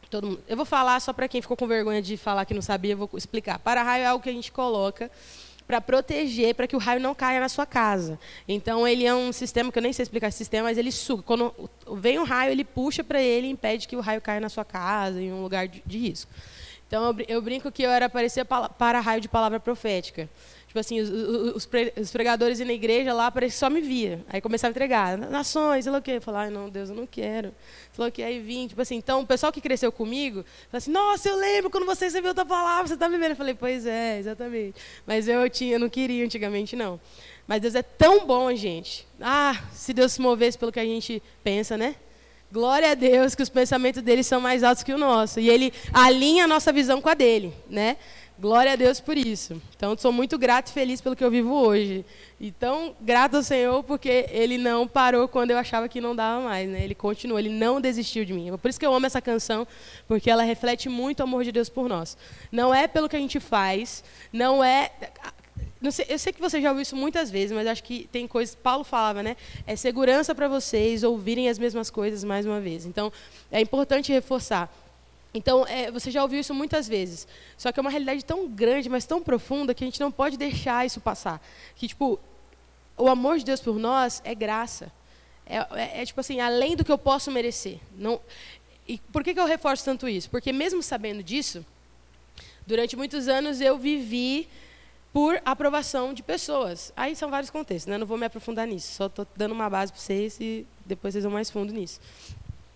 Todo 0.07 0.27
mundo. 0.27 0.43
Eu 0.47 0.55
vou 0.55 0.65
falar 0.65 0.99
só 0.99 1.11
para 1.11 1.27
quem 1.27 1.41
ficou 1.41 1.57
com 1.57 1.65
vergonha 1.65 2.03
de 2.03 2.17
falar 2.17 2.45
que 2.45 2.53
não 2.53 2.61
sabia, 2.61 2.93
eu 2.93 2.97
vou 2.97 3.09
explicar. 3.15 3.57
Para-raio 3.57 4.03
é 4.03 4.05
algo 4.05 4.23
que 4.23 4.29
a 4.29 4.33
gente 4.33 4.51
coloca 4.51 5.09
para 5.67 5.81
proteger, 5.81 6.53
para 6.53 6.67
que 6.67 6.75
o 6.75 6.79
raio 6.79 6.99
não 6.99 7.15
caia 7.15 7.39
na 7.39 7.49
sua 7.49 7.65
casa. 7.65 8.19
Então, 8.47 8.87
ele 8.87 9.05
é 9.05 9.13
um 9.13 9.31
sistema, 9.31 9.71
que 9.71 9.79
eu 9.79 9.83
nem 9.83 9.91
sei 9.91 10.03
explicar 10.03 10.27
esse 10.27 10.37
sistema, 10.37 10.69
mas 10.69 10.77
ele 10.77 10.91
suga. 10.91 11.23
Quando 11.23 11.53
vem 11.93 12.19
um 12.19 12.23
raio, 12.23 12.51
ele 12.51 12.63
puxa 12.63 13.03
para 13.03 13.21
ele 13.21 13.47
e 13.47 13.49
impede 13.49 13.87
que 13.87 13.95
o 13.95 13.99
raio 13.99 14.21
caia 14.21 14.39
na 14.39 14.49
sua 14.49 14.63
casa, 14.63 15.21
em 15.21 15.33
um 15.33 15.41
lugar 15.41 15.67
de, 15.67 15.81
de 15.85 15.97
risco. 15.97 16.31
Então, 16.87 17.15
eu 17.27 17.41
brinco 17.41 17.71
que 17.71 17.83
eu 17.83 17.89
era 17.89 18.07
parecer 18.07 18.45
para 18.45 18.99
raio 18.99 19.19
de 19.19 19.27
palavra 19.27 19.59
profética. 19.59 20.29
Tipo 20.75 20.81
assim, 20.81 20.99
os, 20.99 21.09
os, 21.09 21.69
os 22.01 22.11
pregadores 22.11 22.59
na 22.59 22.73
igreja 22.73 23.13
lá 23.13 23.31
parece 23.31 23.57
só 23.57 23.69
me 23.69 23.79
via. 23.79 24.21
Aí 24.27 24.41
começava 24.41 24.71
a 24.71 24.73
entregar, 24.73 25.17
nações, 25.17 25.85
sei 25.85 25.91
lá 25.93 25.99
o 25.99 26.01
quê. 26.01 26.19
Falar, 26.19 26.51
não, 26.51 26.69
Deus, 26.69 26.89
eu 26.89 26.95
não 26.97 27.07
quero. 27.07 27.55
O 27.97 28.11
quê, 28.11 28.23
aí 28.23 28.41
vim. 28.41 28.67
Tipo 28.67 28.81
assim, 28.81 28.97
então 28.97 29.21
o 29.21 29.25
pessoal 29.25 29.53
que 29.53 29.61
cresceu 29.61 29.89
comigo, 29.89 30.43
fala 30.69 30.79
assim, 30.79 30.91
nossa, 30.91 31.29
eu 31.29 31.37
lembro 31.37 31.69
quando 31.69 31.85
você 31.85 32.03
recebeu 32.03 32.31
outra 32.31 32.43
palavra, 32.43 32.87
você 32.87 32.95
está 32.95 33.07
vivendo. 33.07 33.29
Eu 33.29 33.35
falei, 33.37 33.53
pois 33.53 33.85
é, 33.85 34.19
exatamente. 34.19 34.75
Mas 35.07 35.29
eu 35.29 35.49
tinha, 35.49 35.75
eu 35.75 35.79
não 35.79 35.87
queria 35.87 36.25
antigamente, 36.25 36.75
não. 36.75 36.99
Mas 37.47 37.61
Deus 37.61 37.73
é 37.73 37.81
tão 37.81 38.27
bom, 38.27 38.53
gente. 38.53 39.07
Ah, 39.21 39.57
se 39.71 39.93
Deus 39.93 40.11
se 40.11 40.19
movesse 40.19 40.57
pelo 40.57 40.73
que 40.73 40.79
a 40.81 40.85
gente 40.85 41.23
pensa, 41.41 41.77
né? 41.77 41.95
Glória 42.51 42.91
a 42.91 42.93
Deus 42.95 43.33
que 43.33 43.41
os 43.41 43.49
pensamentos 43.49 44.01
dele 44.01 44.23
são 44.23 44.41
mais 44.41 44.61
altos 44.61 44.83
que 44.83 44.93
o 44.93 44.97
nosso. 44.97 45.39
E 45.39 45.49
ele 45.49 45.73
alinha 45.93 46.43
a 46.43 46.47
nossa 46.47 46.73
visão 46.73 47.01
com 47.01 47.07
a 47.07 47.13
dele, 47.13 47.53
né? 47.69 47.95
Glória 48.37 48.73
a 48.73 48.75
Deus 48.75 48.99
por 48.99 49.17
isso. 49.17 49.61
Então, 49.77 49.97
sou 49.97 50.11
muito 50.11 50.37
grato 50.37 50.67
e 50.67 50.73
feliz 50.73 50.99
pelo 50.99 51.15
que 51.15 51.23
eu 51.23 51.31
vivo 51.31 51.53
hoje. 51.53 52.03
Então, 52.39 52.93
grato 52.99 53.37
ao 53.37 53.43
Senhor 53.43 53.81
porque 53.81 54.25
Ele 54.29 54.57
não 54.57 54.85
parou 54.85 55.25
quando 55.25 55.51
eu 55.51 55.57
achava 55.57 55.87
que 55.87 56.01
não 56.01 56.13
dava 56.13 56.43
mais. 56.43 56.67
Né? 56.69 56.83
Ele 56.83 56.93
continuou, 56.93 57.39
Ele 57.39 57.47
não 57.47 57.79
desistiu 57.79 58.25
de 58.25 58.33
mim. 58.33 58.51
Por 58.57 58.69
isso 58.69 58.77
que 58.77 58.85
eu 58.85 58.93
amo 58.93 59.05
essa 59.05 59.21
canção, 59.21 59.65
porque 60.05 60.29
ela 60.29 60.43
reflete 60.43 60.89
muito 60.89 61.21
o 61.21 61.23
amor 61.23 61.45
de 61.45 61.51
Deus 61.53 61.69
por 61.69 61.87
nós. 61.87 62.17
Não 62.51 62.75
é 62.75 62.87
pelo 62.87 63.07
que 63.07 63.15
a 63.15 63.19
gente 63.19 63.39
faz, 63.39 64.03
não 64.33 64.61
é... 64.61 64.91
Não 65.79 65.91
sei, 65.91 66.05
eu 66.09 66.19
sei 66.19 66.33
que 66.33 66.41
você 66.41 66.59
já 66.59 66.69
ouviu 66.69 66.81
isso 66.81 66.95
muitas 66.95 67.31
vezes, 67.31 67.55
mas 67.55 67.67
acho 67.67 67.83
que 67.83 68.09
tem 68.11 68.27
coisas... 68.27 68.53
Paulo 68.53 68.83
falava, 68.83 69.23
né? 69.23 69.37
É 69.65 69.77
segurança 69.77 70.35
para 70.35 70.49
vocês 70.49 71.03
ouvirem 71.03 71.47
as 71.47 71.57
mesmas 71.57 71.89
coisas 71.89 72.23
mais 72.23 72.45
uma 72.45 72.59
vez. 72.59 72.85
Então, 72.85 73.13
é 73.49 73.61
importante 73.61 74.11
reforçar 74.11 74.69
então, 75.35 75.67
é, 75.67 75.91
você 75.91 76.09
já 76.09 76.23
ouviu 76.23 76.39
isso 76.39 76.53
muitas 76.53 76.87
vezes. 76.87 77.27
Só 77.57 77.69
que 77.69 77.77
é 77.77 77.81
uma 77.81 77.89
realidade 77.89 78.23
tão 78.23 78.47
grande, 78.47 78.87
mas 78.87 79.05
tão 79.05 79.21
profunda, 79.21 79.73
que 79.73 79.83
a 79.83 79.87
gente 79.87 79.99
não 79.99 80.09
pode 80.09 80.37
deixar 80.37 80.85
isso 80.85 81.01
passar. 81.01 81.45
Que, 81.75 81.89
tipo, 81.89 82.17
o 82.97 83.09
amor 83.09 83.37
de 83.37 83.43
Deus 83.43 83.59
por 83.59 83.77
nós 83.77 84.21
é 84.23 84.33
graça. 84.33 84.89
É, 85.45 85.57
é, 85.57 86.01
é 86.01 86.05
tipo 86.05 86.21
assim, 86.21 86.39
além 86.39 86.77
do 86.77 86.85
que 86.85 86.91
eu 86.91 86.97
posso 86.97 87.29
merecer. 87.31 87.79
Não, 87.97 88.21
e 88.87 88.97
por 89.11 89.25
que, 89.25 89.33
que 89.33 89.39
eu 89.39 89.45
reforço 89.45 89.83
tanto 89.83 90.07
isso? 90.07 90.29
Porque 90.29 90.53
mesmo 90.53 90.81
sabendo 90.81 91.21
disso, 91.21 91.65
durante 92.65 92.95
muitos 92.95 93.27
anos 93.27 93.59
eu 93.59 93.77
vivi 93.77 94.47
por 95.11 95.41
aprovação 95.43 96.13
de 96.13 96.23
pessoas. 96.23 96.93
Aí 96.95 97.13
são 97.13 97.29
vários 97.29 97.49
contextos, 97.49 97.91
né? 97.91 97.97
não 97.97 98.07
vou 98.07 98.17
me 98.17 98.25
aprofundar 98.25 98.65
nisso. 98.65 98.93
Só 98.93 99.07
estou 99.07 99.27
dando 99.35 99.51
uma 99.51 99.69
base 99.69 99.91
para 99.91 100.01
vocês 100.01 100.37
e 100.39 100.65
depois 100.85 101.13
vocês 101.13 101.25
vão 101.25 101.33
mais 101.33 101.49
fundo 101.49 101.73
nisso. 101.73 101.99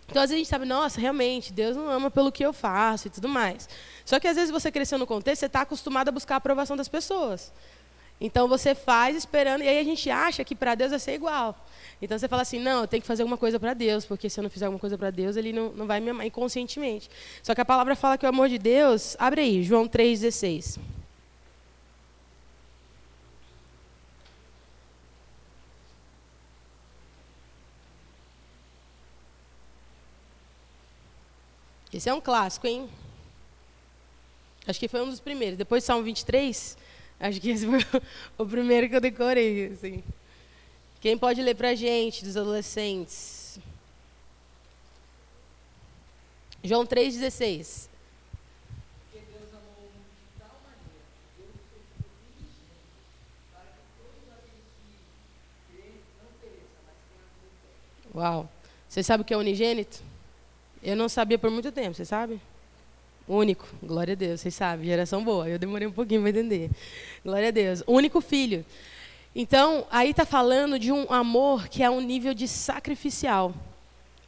Então, 0.10 0.24
às 0.24 0.30
vezes 0.30 0.34
a 0.34 0.38
gente 0.38 0.50
sabe, 0.50 0.66
nossa, 0.66 1.00
realmente, 1.00 1.54
Deus 1.54 1.76
não 1.76 1.90
ama 1.90 2.10
pelo 2.10 2.32
que 2.32 2.44
eu 2.44 2.52
faço 2.52 3.08
e 3.08 3.10
tudo 3.12 3.30
mais. 3.30 3.70
Só 4.04 4.20
que 4.20 4.28
às 4.28 4.36
vezes 4.36 4.50
você 4.50 4.72
cresceu 4.72 4.98
no 4.98 5.06
contexto, 5.06 5.42
você 5.42 5.46
está 5.46 5.62
acostumado 5.62 6.10
a 6.10 6.12
buscar 6.12 6.36
a 6.36 6.38
aprovação 6.38 6.76
das 6.76 6.88
pessoas. 6.88 7.52
Então 8.22 8.48
você 8.48 8.76
faz 8.76 9.16
esperando, 9.16 9.64
e 9.64 9.68
aí 9.68 9.80
a 9.80 9.84
gente 9.84 10.10
acha 10.10 10.44
que 10.44 10.54
para 10.54 10.76
Deus 10.76 10.90
vai 10.90 11.00
ser 11.00 11.14
igual. 11.14 11.66
Então 12.02 12.18
você 12.18 12.28
fala 12.28 12.42
assim, 12.42 12.60
não, 12.60 12.82
eu 12.82 12.88
tenho 12.88 13.02
que 13.02 13.08
fazer 13.08 13.22
alguma 13.22 13.38
coisa 13.38 13.60
para 13.60 13.74
Deus, 13.74 14.06
porque 14.06 14.30
se 14.30 14.40
eu 14.40 14.44
não 14.44 14.50
fizer 14.50 14.66
alguma 14.66 14.80
coisa 14.80 14.98
para 14.98 15.10
Deus, 15.10 15.38
ele 15.38 15.54
não, 15.54 15.72
não 15.72 15.88
vai 15.88 16.00
me 16.02 16.10
amar 16.10 16.26
inconscientemente. 16.26 17.10
Só 17.42 17.56
que 17.56 17.62
a 17.62 17.66
palavra 17.66 17.96
fala 17.96 18.18
que 18.18 18.26
o 18.26 18.30
amor 18.30 18.50
de 18.50 18.58
Deus, 18.58 19.16
abre 19.20 19.42
aí, 19.42 19.64
João 19.64 19.88
3,16. 19.88 20.80
Esse 31.94 32.08
é 32.08 32.14
um 32.14 32.22
clássico, 32.22 32.68
hein? 32.68 32.88
Acho 34.68 34.80
que 34.80 34.88
foi 34.88 35.02
um 35.02 35.10
dos 35.10 35.20
primeiros. 35.20 35.58
Depois 35.58 35.84
do 35.84 35.88
Salmo 35.88 36.04
23, 36.04 36.78
acho 37.20 37.42
que 37.42 37.50
esse 37.50 37.66
foi 37.66 37.80
o 38.38 38.46
primeiro 38.46 38.88
que 38.88 38.96
eu 38.96 39.02
decorei. 39.02 39.68
Assim. 39.68 40.04
Quem 41.02 41.18
pode 41.18 41.42
ler 41.42 41.56
para 41.56 41.70
a 41.70 41.76
gente, 41.76 42.24
dos 42.24 42.38
adolescentes? 42.38 43.60
João 46.64 46.86
3,16. 46.86 47.88
Uau! 58.14 58.50
Você 58.88 59.02
sabe 59.02 59.22
o 59.22 59.26
que 59.26 59.34
é 59.34 59.38
unigênito? 59.38 60.09
Eu 60.82 60.96
não 60.96 61.10
sabia 61.10 61.38
por 61.38 61.52
muito 61.52 61.72
tempo, 61.72 61.96
você 61.96 62.06
sabe? 62.06 62.40
Único, 63.28 63.68
glória 63.84 64.14
a 64.14 64.16
Deus, 64.16 64.42
vocês 64.42 64.56
sabem, 64.56 64.86
geração 64.86 65.24
boa. 65.24 65.48
Eu 65.48 65.60
demorei 65.60 65.88
um 65.88 65.92
pouquinho 65.92 66.22
para 66.22 66.32
entender. 66.32 66.72
Glória 67.24 67.50
a 67.50 67.52
Deus. 67.52 67.84
Único 67.86 68.22
filho. 68.22 68.66
Então, 69.36 69.86
aí 69.92 70.10
está 70.10 70.26
falando 70.26 70.80
de 70.80 70.92
um 70.92 71.12
amor 71.14 71.68
que 71.68 71.84
é 71.84 71.90
um 71.90 72.02
nível 72.02 72.34
de 72.34 72.48
sacrificial. 72.48 73.54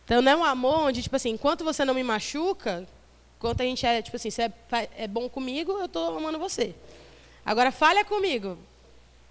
Então, 0.06 0.22
não 0.22 0.32
é 0.32 0.36
um 0.36 0.44
amor 0.44 0.88
onde, 0.88 1.02
tipo 1.02 1.16
assim, 1.16 1.32
enquanto 1.32 1.64
você 1.64 1.84
não 1.84 1.94
me 1.94 2.04
machuca, 2.04 2.88
enquanto 3.38 3.62
a 3.62 3.64
gente 3.64 3.86
é, 3.86 4.02
tipo 4.02 4.16
assim, 4.16 4.30
você 4.30 4.44
é, 4.44 4.54
é 4.98 5.08
bom 5.08 5.28
comigo, 5.28 5.72
eu 5.72 5.86
estou 5.86 6.18
amando 6.18 6.38
você. 6.38 6.76
Agora, 7.44 7.72
falha 7.72 8.06
comigo. 8.06 8.58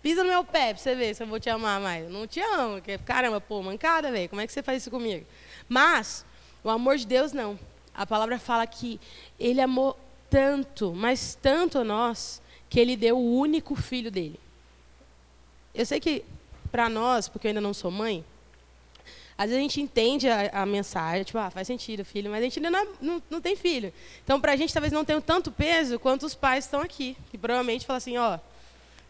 Pisa 0.03 0.25
no 0.25 0.31
meu 0.31 0.43
pé 0.43 0.73
pra 0.73 0.83
você 0.83 0.95
ver 0.95 1.15
se 1.15 1.23
eu 1.23 1.27
vou 1.27 1.39
te 1.39 1.51
amar 1.51 1.81
mais. 1.81 2.11
Não 2.11 2.27
te 2.27 2.41
amo, 2.41 2.77
porque, 2.77 2.99
caramba, 2.99 3.41
pô, 3.41 3.63
mancada, 3.63 4.11
velho. 4.11 4.29
Como 4.29 4.41
é 4.41 4.47
que 4.47 4.53
você 4.53 4.63
faz 4.63 4.83
isso 4.83 4.91
comigo? 4.91 5.25
Mas, 5.69 6.25
o 6.63 6.71
amor 6.71 6.97
de 6.97 7.07
Deus, 7.07 7.33
não. 7.33 7.59
A 7.95 8.07
palavra 8.07 8.39
fala 8.39 8.67
que 8.67 9.01
ele 9.39 9.61
amou 9.61 9.99
tanto, 10.29 10.93
mas 10.95 11.37
tanto 11.41 11.79
a 11.79 11.85
nós, 11.85 12.41
que 12.69 12.79
ele 12.79 12.97
deu 12.97 13.19
o 13.19 13.37
único 13.37 13.75
filho 13.75 14.11
dele. 14.11 14.39
Eu 15.75 15.85
sei 15.85 15.99
que, 15.99 16.25
para 16.71 16.89
nós, 16.89 17.29
porque 17.29 17.47
eu 17.47 17.51
ainda 17.51 17.61
não 17.61 17.75
sou 17.75 17.91
mãe, 17.91 18.25
às 19.37 19.47
vezes 19.47 19.59
a 19.59 19.63
gente 19.63 19.81
entende 19.81 20.29
a, 20.29 20.63
a 20.63 20.67
mensagem, 20.67 21.25
tipo, 21.25 21.39
ah, 21.39 21.51
faz 21.51 21.67
sentido, 21.67 22.05
filho, 22.05 22.31
mas 22.31 22.41
a 22.41 22.45
gente 22.45 22.59
ainda 22.59 22.71
não, 22.71 22.87
não, 23.01 23.23
não 23.31 23.41
tem 23.41 23.57
filho. 23.57 23.93
Então, 24.23 24.41
para 24.41 24.53
a 24.53 24.57
gente, 24.57 24.73
talvez 24.73 24.93
não 24.93 25.05
tenha 25.05 25.21
tanto 25.21 25.51
peso 25.51 25.99
quanto 25.99 26.27
os 26.27 26.35
pais 26.35 26.67
estão 26.67 26.81
aqui, 26.81 27.17
que 27.31 27.39
provavelmente 27.39 27.87
falam 27.87 27.97
assim, 27.97 28.19
ó, 28.19 28.39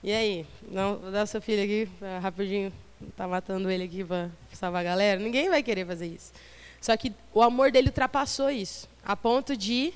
e 0.02 0.12
aí, 0.12 0.46
não, 0.70 0.96
vou 0.96 1.10
dar 1.10 1.26
seu 1.26 1.42
filho 1.42 1.62
aqui, 1.62 1.88
rapidinho, 2.22 2.72
tá 3.16 3.28
matando 3.28 3.70
ele 3.70 3.84
aqui 3.84 4.02
para 4.02 4.30
salvar 4.52 4.80
a 4.80 4.84
galera. 4.84 5.20
Ninguém 5.20 5.50
vai 5.50 5.62
querer 5.62 5.86
fazer 5.86 6.06
isso. 6.06 6.32
Só 6.80 6.96
que 6.96 7.12
o 7.34 7.42
amor 7.42 7.70
dele 7.70 7.88
ultrapassou 7.88 8.50
isso, 8.50 8.88
a 9.04 9.14
ponto 9.14 9.56
de 9.56 9.92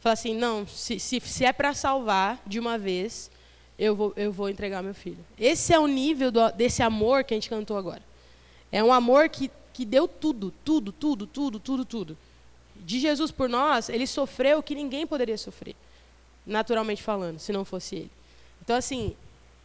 falar 0.00 0.14
assim, 0.14 0.34
não, 0.34 0.66
se, 0.66 0.98
se, 0.98 1.20
se 1.20 1.44
é 1.44 1.52
para 1.52 1.74
salvar 1.74 2.40
de 2.46 2.58
uma 2.58 2.76
vez, 2.76 3.30
eu 3.78 3.94
vou, 3.94 4.12
eu 4.16 4.32
vou 4.32 4.48
entregar 4.48 4.82
meu 4.82 4.94
filho. 4.94 5.24
Esse 5.38 5.72
é 5.72 5.78
o 5.78 5.86
nível 5.86 6.30
do, 6.30 6.50
desse 6.52 6.82
amor 6.82 7.24
que 7.24 7.34
a 7.34 7.36
gente 7.36 7.48
cantou 7.48 7.76
agora. 7.76 8.02
É 8.70 8.82
um 8.82 8.92
amor 8.92 9.28
que, 9.28 9.50
que 9.72 9.84
deu 9.84 10.08
tudo, 10.08 10.52
tudo, 10.64 10.90
tudo, 10.90 11.26
tudo, 11.26 11.60
tudo, 11.60 11.84
tudo. 11.84 12.18
De 12.76 12.98
Jesus 12.98 13.30
por 13.30 13.48
nós, 13.48 13.88
ele 13.88 14.06
sofreu 14.06 14.58
o 14.58 14.62
que 14.62 14.74
ninguém 14.74 15.06
poderia 15.06 15.38
sofrer, 15.38 15.76
naturalmente 16.44 17.02
falando, 17.02 17.38
se 17.38 17.52
não 17.52 17.64
fosse 17.64 17.96
ele. 17.96 18.10
Então, 18.62 18.74
assim, 18.74 19.14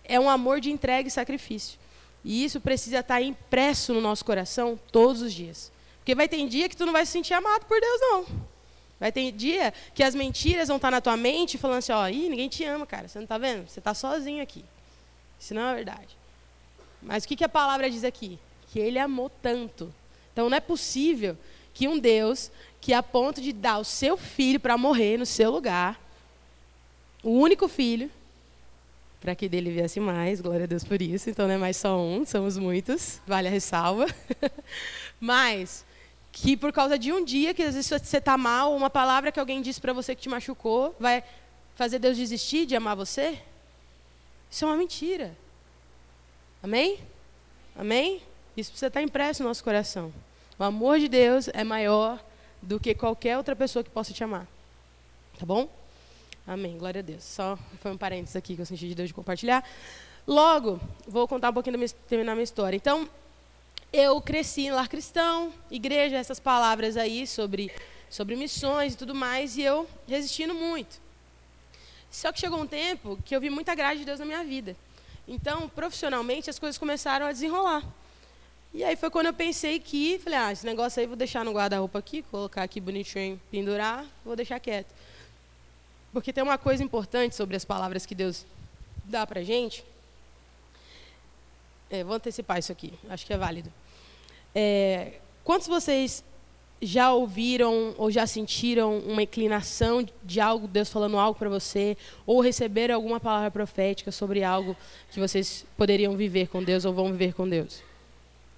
é 0.03 0.19
um 0.19 0.29
amor 0.29 0.59
de 0.59 0.71
entrega 0.71 1.07
e 1.07 1.12
sacrifício. 1.12 1.79
E 2.24 2.43
isso 2.43 2.59
precisa 2.59 3.00
estar 3.00 3.21
impresso 3.21 3.93
no 3.93 4.01
nosso 4.01 4.24
coração 4.24 4.79
todos 4.91 5.21
os 5.21 5.33
dias. 5.33 5.71
Porque 6.08 6.16
vai 6.16 6.30
ter 6.30 6.48
dia 6.48 6.70
que 6.70 6.78
tu 6.78 6.86
não 6.86 6.94
vai 6.94 7.06
se 7.06 7.12
sentir 7.12 7.34
amado 7.34 7.66
por 7.66 7.82
Deus, 7.82 8.00
não. 8.00 8.26
Vai 8.98 9.12
ter 9.12 9.30
dia 9.30 9.74
que 9.94 10.02
as 10.02 10.16
mentiras 10.16 10.70
vão 10.70 10.78
estar 10.78 10.90
na 10.90 11.02
tua 11.02 11.18
mente 11.18 11.58
falando 11.58 11.80
assim, 11.80 11.92
ó, 11.92 12.08
Ih, 12.08 12.30
ninguém 12.30 12.48
te 12.48 12.64
ama, 12.64 12.86
cara. 12.88 13.10
Você 13.10 13.20
não 13.20 13.26
está 13.26 13.38
vendo? 13.38 13.68
Você 13.68 13.80
está 13.82 13.94
sozinho 13.94 14.42
aqui. 14.42 14.64
Isso 15.38 15.54
não 15.54 15.64
é 15.64 15.76
verdade. 15.76 16.18
Mas 17.02 17.26
o 17.26 17.28
que, 17.28 17.36
que 17.36 17.44
a 17.44 17.50
palavra 17.50 17.90
diz 17.90 18.06
aqui? 18.06 18.40
Que 18.72 18.80
ele 18.80 18.98
amou 18.98 19.30
tanto. 19.30 19.94
Então 20.32 20.50
não 20.50 20.56
é 20.56 20.62
possível 20.62 21.38
que 21.74 21.90
um 21.90 22.00
Deus 22.00 22.52
que 22.80 22.94
a 22.94 23.04
ponto 23.04 23.42
de 23.42 23.52
dar 23.52 23.78
o 23.78 23.84
seu 23.84 24.16
filho 24.16 24.62
para 24.62 24.78
morrer 24.78 25.18
no 25.18 25.26
seu 25.26 25.52
lugar, 25.52 26.00
o 27.22 27.32
único 27.32 27.68
filho, 27.68 28.10
para 29.20 29.36
que 29.36 29.50
dele 29.50 29.72
viesse 29.72 30.00
mais, 30.00 30.40
glória 30.40 30.64
a 30.64 30.68
Deus 30.68 30.86
por 30.86 31.02
isso. 31.02 31.30
Então 31.30 31.50
não 31.50 31.56
é 31.56 31.58
mais 31.58 31.76
só 31.76 32.00
um, 32.00 32.26
somos 32.26 32.58
muitos, 32.58 33.20
vale 33.28 33.50
a 33.50 33.52
ressalva. 33.52 34.06
Mas 35.20 35.86
que 36.41 36.56
por 36.56 36.72
causa 36.72 37.00
de 37.00 37.12
um 37.12 37.24
dia 37.24 37.53
que 37.53 37.63
às 37.63 37.74
vezes 37.74 37.89
você 37.89 38.17
está 38.17 38.38
mal, 38.38 38.75
uma 38.75 38.89
palavra 38.89 39.32
que 39.32 39.39
alguém 39.39 39.62
disse 39.62 39.82
para 39.82 39.91
você 39.91 40.15
que 40.15 40.22
te 40.22 40.29
machucou, 40.29 40.96
vai 41.00 41.24
fazer 41.75 42.00
Deus 42.00 42.15
desistir 42.15 42.65
de 42.65 42.75
amar 42.75 42.96
você? 42.96 43.39
Isso 44.50 44.63
é 44.63 44.67
uma 44.67 44.77
mentira. 44.77 45.36
Amém? 46.62 47.00
Amém? 47.75 48.22
Isso 48.56 48.72
precisa 48.72 48.88
estar 48.88 49.01
impresso 49.01 49.41
no 49.41 49.50
nosso 49.50 49.63
coração. 49.63 50.13
O 50.60 50.63
amor 50.63 51.00
de 51.00 51.08
Deus 51.08 51.50
é 51.53 51.63
maior 51.63 52.24
do 52.62 52.79
que 52.79 52.94
qualquer 52.94 53.38
outra 53.38 53.56
pessoa 53.56 53.84
que 53.84 53.89
possa 53.89 54.13
te 54.13 54.24
amar. 54.24 54.48
Tá 55.39 55.46
bom? 55.46 55.70
Amém. 56.46 56.77
Glória 56.77 57.00
a 57.00 57.03
Deus. 57.03 57.24
Só 57.24 57.58
foi 57.82 57.91
um 57.91 57.98
parênteses 57.98 58.36
aqui 58.36 58.56
que 58.56 58.62
eu 58.62 58.65
senti 58.65 58.88
de 58.88 58.96
Deus 58.96 59.10
de 59.10 59.13
compartilhar. 59.13 59.63
Logo, 60.25 60.79
vou 61.08 61.27
contar 61.27 61.50
um 61.50 61.53
pouquinho 61.53 61.74
da 61.74 61.77
minha, 61.77 61.89
terminar 62.08 62.34
minha 62.34 62.44
história. 62.44 62.75
Então, 62.75 63.08
eu 63.91 64.22
cresci 64.22 64.70
no 64.70 64.75
lar 64.75 64.88
cristão, 64.88 65.53
igreja, 65.72 66.17
essas 66.17 66.39
palavras 66.39 66.98
aí 66.98 67.25
sobre, 67.25 67.72
sobre 68.10 68.36
missões 68.36 68.94
e 68.94 68.98
tudo 68.98 69.15
mais, 69.15 69.58
e 69.58 69.62
eu 69.62 69.88
resistindo 70.08 70.53
muito. 70.53 71.00
Só 72.12 72.32
que 72.32 72.39
chegou 72.39 72.60
um 72.60 72.67
tempo 72.67 73.17
que 73.25 73.36
eu 73.36 73.41
vi 73.41 73.50
muita 73.50 73.75
graça 73.75 73.98
de 73.98 74.06
Deus 74.06 74.20
na 74.20 74.25
minha 74.25 74.44
vida. 74.44 74.75
Então, 75.27 75.67
profissionalmente, 75.70 76.50
as 76.50 76.58
coisas 76.58 76.77
começaram 76.77 77.25
a 77.25 77.32
desenrolar. 77.32 77.84
E 78.74 78.84
aí 78.84 78.96
foi 78.96 79.10
quando 79.10 79.27
eu 79.27 79.34
pensei 79.34 79.79
que, 79.79 80.20
falei, 80.20 80.39
ah, 80.39 80.51
esse 80.51 80.65
negócio 80.65 81.00
aí 81.00 81.08
vou 81.08 81.15
deixar 81.15 81.44
no 81.44 81.51
guarda-roupa 81.51 82.00
aqui, 82.00 82.22
colocar 82.24 82.63
aqui 82.63 82.79
bonitinho, 82.79 83.39
pendurar, 83.50 84.06
vou 84.24 84.36
deixar 84.36 84.60
quieto. 84.60 84.94
Porque 86.13 86.32
tem 86.32 86.44
uma 86.44 86.58
coisa 86.58 86.84
importante 86.84 87.36
sobre 87.36 87.56
as 87.56 87.65
palavras 87.65 88.06
que 88.06 88.15
Deus 88.15 88.46
dá 89.03 89.25
para 89.25 89.41
a 89.41 89.44
gente. 89.44 89.84
É, 91.89 92.03
vou 92.03 92.15
antecipar 92.15 92.60
isso 92.60 92.72
aqui, 92.72 92.94
acho 93.10 93.25
que 93.25 93.34
é 93.34 93.38
válido. 93.38 93.72
É, 94.53 95.20
quantos 95.44 95.67
vocês 95.67 96.24
já 96.82 97.12
ouviram 97.12 97.96
ou 97.98 98.12
já 98.12 98.27
sentiram 98.27 99.00
uma 99.00 99.24
inclinação 99.24 100.06
de 100.24 100.39
algo, 100.39 100.67
Deus 100.67 100.89
falando 100.89 101.17
algo 101.17 101.38
para 101.38 101.50
você, 101.50 101.98
ou 102.25 102.39
receberam 102.39 102.96
alguma 102.96 103.20
palavra 103.20 103.50
profética 103.50 104.12
sobre 104.12 104.44
algo 104.44 104.75
que 105.12 105.20
vocês 105.20 105.65
poderiam 105.75 106.15
viver 106.15 106.48
com 106.48 106.63
Deus 106.63 106.86
ou 106.86 106.94
vão 106.94 107.12
viver 107.12 107.34
com 107.34 107.48
Deus? 107.48 107.82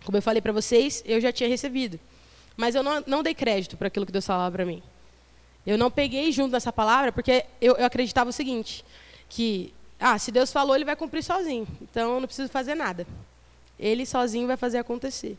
Como 0.04 0.18
eu 0.18 0.22
falei 0.22 0.42
para 0.42 0.52
vocês, 0.52 1.04
eu 1.06 1.22
já 1.22 1.32
tinha 1.32 1.48
recebido, 1.48 2.00
mas 2.58 2.76
eu 2.76 2.84
não, 2.84 3.04
não 3.06 3.24
dei 3.24 3.34
crédito 3.34 3.78
para 3.78 3.88
aquilo 3.88 4.06
que 4.06 4.12
Deus 4.12 4.26
falava 4.26 4.52
para 4.52 4.66
mim. 4.66 4.82
Eu 5.66 5.78
não 5.78 5.92
peguei 5.92 6.32
junto 6.32 6.52
nessa 6.52 6.74
palavra 6.74 7.12
porque 7.12 7.46
eu, 7.62 7.76
eu 7.76 7.86
acreditava 7.86 8.30
o 8.30 8.34
seguinte, 8.34 8.84
que 9.30 9.74
ah, 10.00 10.18
se 10.18 10.32
Deus 10.32 10.52
falou, 10.52 10.76
ele 10.76 10.86
vai 10.86 10.96
cumprir 10.96 11.24
sozinho. 11.24 11.68
Então 11.82 12.16
eu 12.16 12.20
não 12.22 12.28
preciso 12.28 12.50
fazer 12.50 12.74
nada. 12.74 13.06
Ele 13.78 14.06
sozinho 14.06 14.48
vai 14.48 14.56
fazer 14.56 14.78
acontecer. 14.78 15.38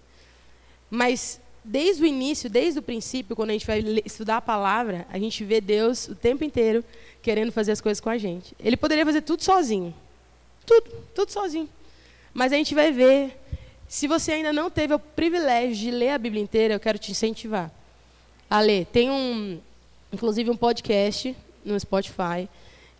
Mas 0.90 1.40
desde 1.64 2.02
o 2.02 2.07
início, 2.07 2.50
desde 2.50 2.79
o 2.79 2.83
princípio, 2.83 3.37
quando 3.37 3.50
a 3.50 3.52
gente 3.52 3.67
vai 3.67 3.83
estudar 4.05 4.38
a 4.38 4.43
palavra, 4.43 5.07
a 5.11 5.19
gente 5.19 5.45
vê 5.45 5.61
Deus 5.61 6.09
o 6.09 6.14
tempo 6.14 6.45
inteiro 6.45 6.85
querendo 7.23 7.52
fazer 7.52 7.73
as 7.73 7.81
coisas 7.81 8.00
com 8.00 8.11
a 8.11 8.19
gente. 8.19 8.55
Ele 8.61 8.76
poderia 8.76 9.05
fazer 9.05 9.23
tudo 9.23 9.43
sozinho. 9.43 9.95
Tudo, 10.67 10.90
tudo 11.14 11.31
sozinho. 11.33 11.69
Mas 12.35 12.52
a 12.52 12.57
gente 12.57 12.75
vai 12.75 12.93
ver. 12.93 13.37
Se 13.88 14.07
você 14.07 14.33
ainda 14.33 14.52
não 14.52 14.71
teve 14.71 14.95
o 14.95 14.99
privilégio 14.99 15.75
de 15.76 15.90
ler 15.90 16.11
a 16.11 16.19
Bíblia 16.19 16.43
inteira, 16.43 16.75
eu 16.75 16.81
quero 16.81 16.99
te 16.99 17.11
incentivar 17.11 17.73
a 18.49 18.61
ler. 18.61 18.87
Tem 18.87 19.11
um, 19.11 19.59
inclusive 20.12 20.49
um 20.49 20.57
podcast 20.57 21.37
no 21.64 21.79
Spotify, 21.79 22.49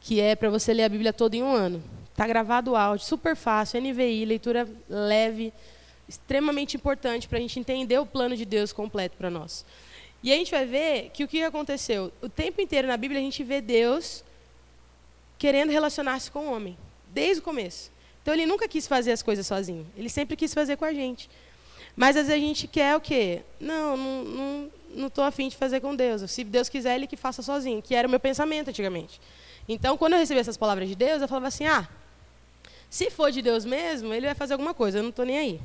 que 0.01 0.21
é 0.21 0.35
para 0.35 0.51
você 0.51 0.73
ler 0.73 0.85
a 0.85 0.89
Bíblia 0.89 1.13
toda 1.13 1.37
em 1.37 1.43
um 1.43 1.53
ano. 1.53 1.83
Está 2.11 2.27
gravado 2.27 2.73
o 2.73 2.77
áudio, 2.77 3.07
super 3.07 3.37
fácil, 3.37 3.81
NVI, 3.81 4.25
leitura 4.25 4.69
leve, 4.89 5.53
extremamente 6.09 6.77
importante 6.77 7.29
para 7.29 7.39
a 7.39 7.41
gente 7.41 7.59
entender 7.59 7.99
o 7.99 8.07
plano 8.07 8.37
de 8.37 8.45
Deus 8.45 8.73
completo 8.73 9.17
para 9.17 9.31
nós. 9.31 9.65
E 10.23 10.33
a 10.33 10.37
gente 10.37 10.51
vai 10.51 10.67
ver 10.67 11.11
que 11.15 11.25
o 11.25 11.29
que 11.29 11.43
aconteceu? 11.43 12.13
O 12.21 12.29
tempo 12.29 12.61
inteiro 12.61 12.89
na 12.89 12.97
Bíblia 12.97 13.21
a 13.21 13.23
gente 13.23 13.43
vê 13.43 13.61
Deus 13.61 14.23
querendo 15.39 15.71
relacionar-se 15.71 16.31
com 16.31 16.41
o 16.41 16.53
homem, 16.53 16.77
desde 17.09 17.41
o 17.41 17.43
começo. 17.43 17.91
Então 18.23 18.35
ele 18.35 18.45
nunca 18.45 18.69
quis 18.69 18.87
fazer 18.87 19.13
as 19.13 19.23
coisas 19.23 19.47
sozinho, 19.47 19.87
ele 19.97 20.11
sempre 20.11 20.37
quis 20.37 20.53
fazer 20.53 20.77
com 20.77 20.85
a 20.85 20.93
gente. 20.93 21.31
Mas 21.97 22.17
às 22.17 22.27
vezes 22.27 22.43
a 22.43 22.47
gente 22.47 22.67
quer 22.67 22.97
o 22.97 23.01
quê? 23.01 23.43
Não, 23.59 23.97
não, 23.97 24.25
não, 24.25 24.71
não 24.95 25.07
estou 25.09 25.25
afim 25.25 25.49
de 25.49 25.57
fazer 25.57 25.81
com 25.81 25.95
Deus. 25.95 26.31
Se 26.31 26.45
Deus 26.45 26.69
quiser, 26.69 26.95
Ele 26.95 27.07
que 27.07 27.17
faça 27.17 27.43
sozinho, 27.43 27.83
que 27.83 27.95
era 27.95 28.07
o 28.07 28.11
meu 28.11 28.21
pensamento 28.21 28.69
antigamente. 28.69 29.21
Então, 29.69 29.97
quando 29.97 30.15
eu 30.15 30.19
recebi 30.19 30.41
essas 30.41 30.57
palavras 30.57 30.89
de 30.89 30.95
Deus, 30.95 31.23
eu 31.23 31.29
falava 31.29 31.49
assim: 31.49 31.67
ah, 31.67 31.89
se 32.89 33.11
for 33.11 33.31
de 33.31 33.43
Deus 33.43 33.65
mesmo, 33.65 34.13
Ele 34.13 34.27
vai 34.27 34.35
fazer 34.35 34.55
alguma 34.55 34.75
coisa, 34.75 34.99
eu 34.99 35.03
não 35.03 35.11
estou 35.11 35.25
nem 35.25 35.39
aí. 35.39 35.61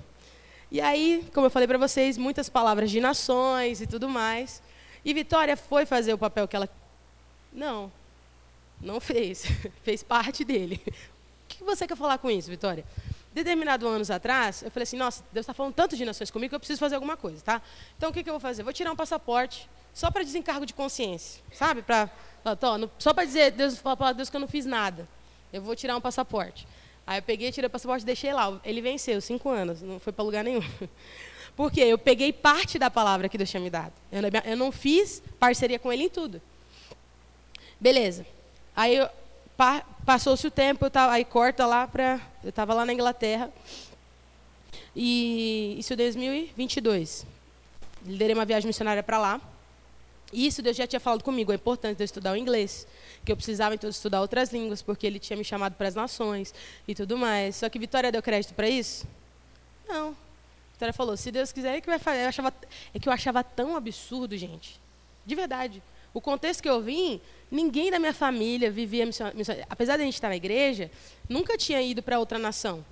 E 0.71 0.81
aí, 0.81 1.27
como 1.33 1.47
eu 1.47 1.51
falei 1.51 1.67
para 1.67 1.77
vocês, 1.77 2.17
muitas 2.17 2.49
palavras 2.49 2.91
de 2.91 2.99
nações 2.99 3.81
e 3.81 3.87
tudo 3.87 4.09
mais. 4.09 4.61
E 5.03 5.13
Vitória 5.13 5.55
foi 5.55 5.85
fazer 5.85 6.13
o 6.13 6.17
papel 6.17 6.47
que 6.47 6.55
ela. 6.55 6.69
Não, 7.51 7.91
não 8.81 8.99
fez. 8.99 9.45
fez 9.83 10.03
parte 10.03 10.43
dele. 10.43 10.81
O 10.87 11.47
que 11.47 11.63
você 11.63 11.87
quer 11.87 11.95
falar 11.95 12.17
com 12.17 12.29
isso, 12.29 12.49
Vitória? 12.49 12.83
determinado 13.35 13.85
anos 13.85 14.09
atrás, 14.09 14.63
eu 14.63 14.71
falei 14.71 14.83
assim, 14.83 14.95
nossa, 14.95 15.21
Deus 15.33 15.43
está 15.43 15.53
falando 15.53 15.73
tanto 15.73 15.97
de 15.97 16.05
nações 16.05 16.31
comigo 16.31 16.49
que 16.49 16.55
eu 16.55 16.59
preciso 16.59 16.79
fazer 16.79 16.95
alguma 16.95 17.17
coisa, 17.17 17.41
tá? 17.43 17.61
Então, 17.97 18.09
o 18.09 18.13
que, 18.13 18.23
que 18.23 18.29
eu 18.29 18.33
vou 18.33 18.39
fazer? 18.39 18.63
Vou 18.63 18.71
tirar 18.71 18.93
um 18.93 18.95
passaporte 18.95 19.69
só 19.93 20.09
para 20.09 20.23
desencargo 20.23 20.65
de 20.65 20.73
consciência, 20.73 21.43
sabe? 21.51 21.83
Só 22.99 23.13
para 23.13 23.25
dizer, 23.25 23.51
Deus, 23.51 23.77
falar 23.77 24.13
Deus 24.13 24.29
que 24.29 24.35
eu 24.35 24.41
não 24.41 24.47
fiz 24.47 24.65
nada. 24.65 25.07
Eu 25.51 25.61
vou 25.61 25.75
tirar 25.75 25.95
um 25.95 26.01
passaporte. 26.01 26.67
Aí 27.07 27.19
eu 27.19 27.23
peguei, 27.23 27.51
tirei 27.51 27.67
o 27.67 27.69
passaporte 27.69 28.03
e 28.03 28.05
deixei 28.05 28.33
lá. 28.33 28.59
Ele 28.63 28.81
venceu, 28.81 29.21
cinco 29.21 29.49
anos, 29.49 29.81
não 29.81 29.99
foi 29.99 30.11
para 30.11 30.23
lugar 30.23 30.43
nenhum. 30.43 30.61
Porque 31.55 31.79
eu 31.79 31.97
peguei 31.97 32.33
parte 32.33 32.77
da 32.77 32.89
palavra 32.89 33.29
que 33.29 33.37
Deus 33.37 33.49
tinha 33.49 33.61
me 33.61 33.69
dado. 33.69 33.93
Eu, 34.11 34.21
eu 34.43 34.57
não 34.57 34.71
fiz 34.71 35.23
parceria 35.39 35.79
com 35.79 35.93
Ele 35.93 36.03
em 36.03 36.09
tudo. 36.09 36.41
Beleza. 37.79 38.25
Aí 38.75 38.97
pa, 39.55 39.85
passou-se 40.05 40.45
o 40.45 40.51
tempo, 40.51 40.85
eu 40.85 40.91
tava, 40.91 41.13
aí 41.13 41.23
corta 41.23 41.65
lá 41.65 41.87
para. 41.87 42.19
Eu 42.43 42.49
estava 42.49 42.73
lá 42.73 42.85
na 42.85 42.91
Inglaterra. 42.91 43.49
E 44.95 45.75
isso 45.79 45.93
em 45.93 45.97
2022. 45.97 47.25
Liderei 48.05 48.33
uma 48.33 48.45
viagem 48.45 48.67
missionária 48.67 49.01
para 49.01 49.17
lá. 49.17 49.41
Isso 50.35 50.61
Deus 50.61 50.75
já 50.75 50.85
tinha 50.85 50.99
falado 50.99 51.23
comigo, 51.23 51.53
é 51.53 51.55
importante 51.55 52.01
eu 52.01 52.05
estudar 52.05 52.33
o 52.33 52.35
inglês, 52.35 52.85
que 53.23 53.31
eu 53.31 53.37
precisava 53.37 53.73
então 53.73 53.89
estudar 53.89 54.19
outras 54.19 54.51
línguas, 54.51 54.81
porque 54.81 55.07
ele 55.07 55.17
tinha 55.17 55.37
me 55.37 55.45
chamado 55.45 55.75
para 55.75 55.87
as 55.87 55.95
nações 55.95 56.53
e 56.85 56.93
tudo 56.93 57.17
mais. 57.17 57.55
Só 57.55 57.69
que 57.69 57.79
Vitória 57.79 58.11
deu 58.11 58.21
crédito 58.21 58.53
para 58.53 58.69
isso? 58.69 59.07
Não. 59.87 60.15
Vitória 60.73 60.93
falou, 60.93 61.15
se 61.15 61.31
Deus 61.31 61.53
quiser, 61.53 61.77
é 61.77 61.81
que 61.81 61.87
vai 61.87 61.99
fazer. 61.99 62.23
Eu 62.23 62.27
achava, 62.27 62.53
é 62.93 62.99
que 62.99 63.07
eu 63.07 63.13
achava 63.13 63.43
tão 63.43 63.77
absurdo, 63.77 64.35
gente. 64.35 64.77
De 65.25 65.33
verdade. 65.33 65.81
O 66.13 66.19
contexto 66.19 66.61
que 66.61 66.69
eu 66.69 66.81
vim, 66.81 67.21
ninguém 67.49 67.89
da 67.89 67.97
minha 67.97 68.13
família 68.13 68.69
vivia 68.69 69.05
missão, 69.05 69.31
missão. 69.33 69.55
Apesar 69.69 69.95
de 69.95 70.03
a 70.03 70.05
gente 70.05 70.15
estar 70.15 70.29
na 70.29 70.35
igreja, 70.35 70.91
nunca 71.29 71.57
tinha 71.57 71.81
ido 71.81 72.03
para 72.03 72.19
outra 72.19 72.37
nação. 72.37 72.85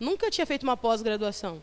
Nunca 0.00 0.30
tinha 0.30 0.46
feito 0.46 0.64
uma 0.64 0.76
pós-graduação 0.76 1.62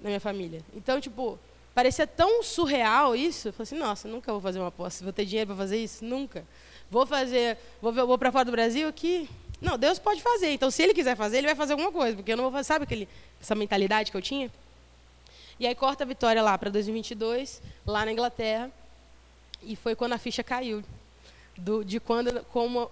na 0.00 0.08
minha 0.08 0.20
família. 0.20 0.62
Então, 0.74 1.00
tipo, 1.00 1.38
parecia 1.74 2.06
tão 2.06 2.42
surreal 2.42 3.16
isso. 3.16 3.48
Eu 3.48 3.52
falei 3.52 3.64
assim, 3.64 3.78
nossa, 3.78 4.08
nunca 4.08 4.32
vou 4.32 4.40
fazer 4.40 4.58
uma 4.58 4.70
pós. 4.70 5.00
Vou 5.02 5.12
ter 5.12 5.24
dinheiro 5.24 5.48
para 5.48 5.56
fazer 5.56 5.78
isso? 5.78 6.04
Nunca. 6.04 6.44
Vou 6.90 7.06
fazer, 7.06 7.56
vou, 7.80 7.92
vou 7.92 8.18
para 8.18 8.30
fora 8.30 8.44
do 8.44 8.52
Brasil 8.52 8.88
aqui? 8.88 9.28
Não, 9.60 9.78
Deus 9.78 9.98
pode 9.98 10.20
fazer. 10.20 10.50
Então, 10.50 10.70
se 10.70 10.82
Ele 10.82 10.92
quiser 10.92 11.16
fazer, 11.16 11.38
Ele 11.38 11.46
vai 11.46 11.54
fazer 11.54 11.72
alguma 11.72 11.92
coisa. 11.92 12.16
Porque 12.16 12.32
eu 12.32 12.36
não 12.36 12.44
vou 12.44 12.52
fazer, 12.52 12.64
sabe 12.64 12.84
aquele, 12.84 13.08
essa 13.40 13.54
mentalidade 13.54 14.10
que 14.10 14.16
eu 14.16 14.22
tinha? 14.22 14.50
E 15.58 15.66
aí 15.66 15.74
corta 15.74 16.04
a 16.04 16.06
vitória 16.06 16.42
lá 16.42 16.58
para 16.58 16.70
2022, 16.70 17.62
lá 17.86 18.04
na 18.04 18.12
Inglaterra. 18.12 18.70
E 19.62 19.76
foi 19.76 19.94
quando 19.94 20.12
a 20.14 20.18
ficha 20.18 20.42
caiu. 20.42 20.82
Do, 21.56 21.84
de 21.84 22.00
quando, 22.00 22.44
como, 22.46 22.90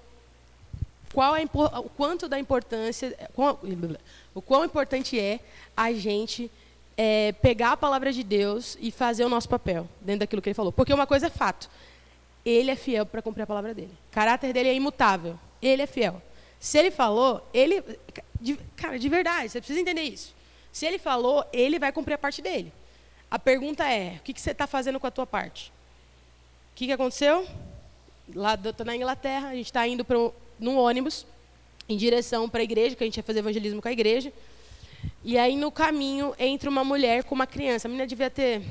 qual 1.13 1.35
é, 1.35 1.45
o 1.45 1.89
quanto 1.91 2.29
da 2.29 2.39
importância, 2.39 3.17
o 4.35 4.41
quão 4.41 4.65
importante 4.65 5.19
é 5.19 5.41
a 5.77 5.93
gente 5.93 6.51
é, 7.02 7.33
pegar 7.33 7.73
a 7.73 7.76
palavra 7.78 8.12
de 8.12 8.23
Deus 8.23 8.76
e 8.78 8.90
fazer 8.90 9.25
o 9.25 9.28
nosso 9.30 9.49
papel 9.49 9.88
dentro 10.02 10.21
daquilo 10.21 10.42
que 10.42 10.50
ele 10.50 10.54
falou. 10.54 10.71
Porque 10.71 10.92
uma 10.92 11.07
coisa 11.07 11.28
é 11.28 11.30
fato, 11.30 11.71
ele 12.45 12.71
é 12.71 12.76
fiel 12.76 13.07
para 13.07 13.23
cumprir 13.23 13.45
a 13.45 13.47
palavra 13.47 13.73
dele. 13.73 13.92
O 14.11 14.12
caráter 14.12 14.52
dele 14.52 14.69
é 14.69 14.75
imutável, 14.75 15.38
ele 15.62 15.80
é 15.80 15.87
fiel. 15.87 16.21
Se 16.59 16.76
ele 16.76 16.90
falou, 16.90 17.42
ele, 17.54 17.83
de, 18.38 18.54
cara, 18.76 18.99
de 18.99 19.09
verdade, 19.09 19.49
você 19.49 19.61
precisa 19.61 19.80
entender 19.80 20.02
isso. 20.02 20.35
Se 20.71 20.85
ele 20.85 20.99
falou, 20.99 21.42
ele 21.54 21.78
vai 21.78 21.90
cumprir 21.90 22.12
a 22.12 22.19
parte 22.19 22.42
dele. 22.42 22.71
A 23.30 23.38
pergunta 23.38 23.90
é, 23.90 24.16
o 24.19 24.23
que, 24.23 24.35
que 24.35 24.40
você 24.40 24.50
está 24.50 24.66
fazendo 24.66 25.00
com 25.00 25.07
a 25.07 25.11
tua 25.11 25.26
parte? 25.26 25.73
O 26.73 26.76
que, 26.76 26.85
que 26.85 26.92
aconteceu? 26.92 27.49
Lá 28.35 28.57
estou 28.57 28.85
na 28.85 28.95
Inglaterra, 28.95 29.49
a 29.49 29.54
gente 29.54 29.64
está 29.64 29.88
indo 29.88 30.04
para 30.04 30.19
num 30.59 30.76
ônibus 30.76 31.25
em 31.88 31.97
direção 31.97 32.47
para 32.47 32.61
a 32.61 32.62
igreja, 32.62 32.95
que 32.95 33.02
a 33.02 33.07
gente 33.07 33.16
ia 33.16 33.23
fazer 33.23 33.38
evangelismo 33.38 33.80
com 33.80 33.88
a 33.88 33.92
igreja. 33.92 34.30
E 35.23 35.37
aí, 35.37 35.57
no 35.57 35.71
caminho, 35.71 36.35
entra 36.38 36.71
uma 36.71 36.83
mulher 36.83 37.25
com 37.25 37.35
uma 37.35 37.47
criança. 37.47 37.87
A 37.87 37.90
menina 37.90 38.07
devia 38.07 38.30
ter 38.30 38.62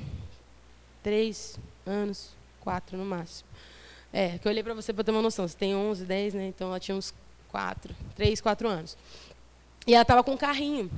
três 1.03 1.59
anos, 1.86 2.31
quatro 2.59 2.98
no 2.98 3.05
máximo. 3.05 3.48
É, 4.12 4.39
que 4.39 4.48
eu 4.48 4.51
olhei 4.51 4.63
para 4.63 4.74
você 4.74 4.91
para 4.91 5.03
ter 5.03 5.12
uma 5.12 5.21
noção. 5.21 5.48
Você 5.48 5.55
tem 5.55 5.75
11, 5.75 6.05
10, 6.05 6.33
né? 6.33 6.48
Então, 6.48 6.69
ela 6.69 6.79
tinha 6.79 6.95
uns 6.95 7.13
quatro, 7.51 7.95
três, 8.15 8.41
quatro 8.41 8.67
anos. 8.67 8.98
E 9.86 9.93
ela 9.93 10.01
estava 10.01 10.24
com 10.24 10.31
um 10.31 10.38
carrinho. 10.38 10.89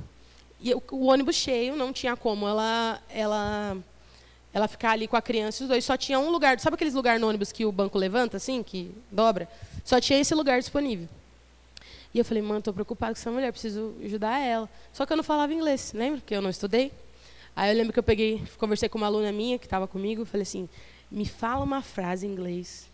E 0.60 0.72
o, 0.74 0.82
o, 0.92 1.06
ônibus 1.06 1.36
cheio, 1.36 1.76
não 1.76 1.92
tinha 1.92 2.16
como 2.16 2.46
ela, 2.46 3.02
ela, 3.10 3.76
ela 4.54 4.68
ficar 4.68 4.92
ali 4.92 5.06
com 5.06 5.16
a 5.16 5.22
criança. 5.22 5.64
Os 5.64 5.68
dois 5.68 5.84
só 5.84 5.96
tinha 5.96 6.18
um 6.18 6.30
lugar. 6.30 6.58
Sabe 6.60 6.74
aqueles 6.74 6.94
lugares 6.94 7.20
no 7.20 7.28
ônibus 7.28 7.52
que 7.52 7.66
o 7.66 7.72
banco 7.72 7.98
levanta, 7.98 8.36
assim, 8.36 8.62
que 8.62 8.94
dobra? 9.10 9.48
Só 9.84 10.00
tinha 10.00 10.18
esse 10.18 10.34
lugar 10.34 10.60
disponível. 10.60 11.08
E 12.14 12.18
eu 12.18 12.24
falei, 12.24 12.42
mano, 12.42 12.58
estou 12.58 12.74
preocupada 12.74 13.14
com 13.14 13.18
essa 13.18 13.30
mulher, 13.30 13.50
preciso 13.52 13.94
ajudar 14.04 14.38
ela. 14.38 14.68
Só 14.92 15.06
que 15.06 15.12
eu 15.12 15.16
não 15.16 15.24
falava 15.24 15.52
inglês, 15.54 15.92
lembra? 15.94 16.20
Porque 16.20 16.34
eu 16.34 16.42
não 16.42 16.50
estudei. 16.50 16.92
Aí 17.56 17.70
eu 17.70 17.76
lembro 17.76 17.92
que 17.92 17.98
eu 17.98 18.02
peguei, 18.02 18.42
conversei 18.58 18.88
com 18.88 18.98
uma 18.98 19.06
aluna 19.06 19.32
minha 19.32 19.58
que 19.58 19.66
estava 19.66 19.86
comigo, 19.86 20.24
falei 20.24 20.42
assim, 20.42 20.68
me 21.10 21.26
fala 21.26 21.64
uma 21.64 21.82
frase 21.82 22.26
em 22.26 22.30
inglês. 22.30 22.90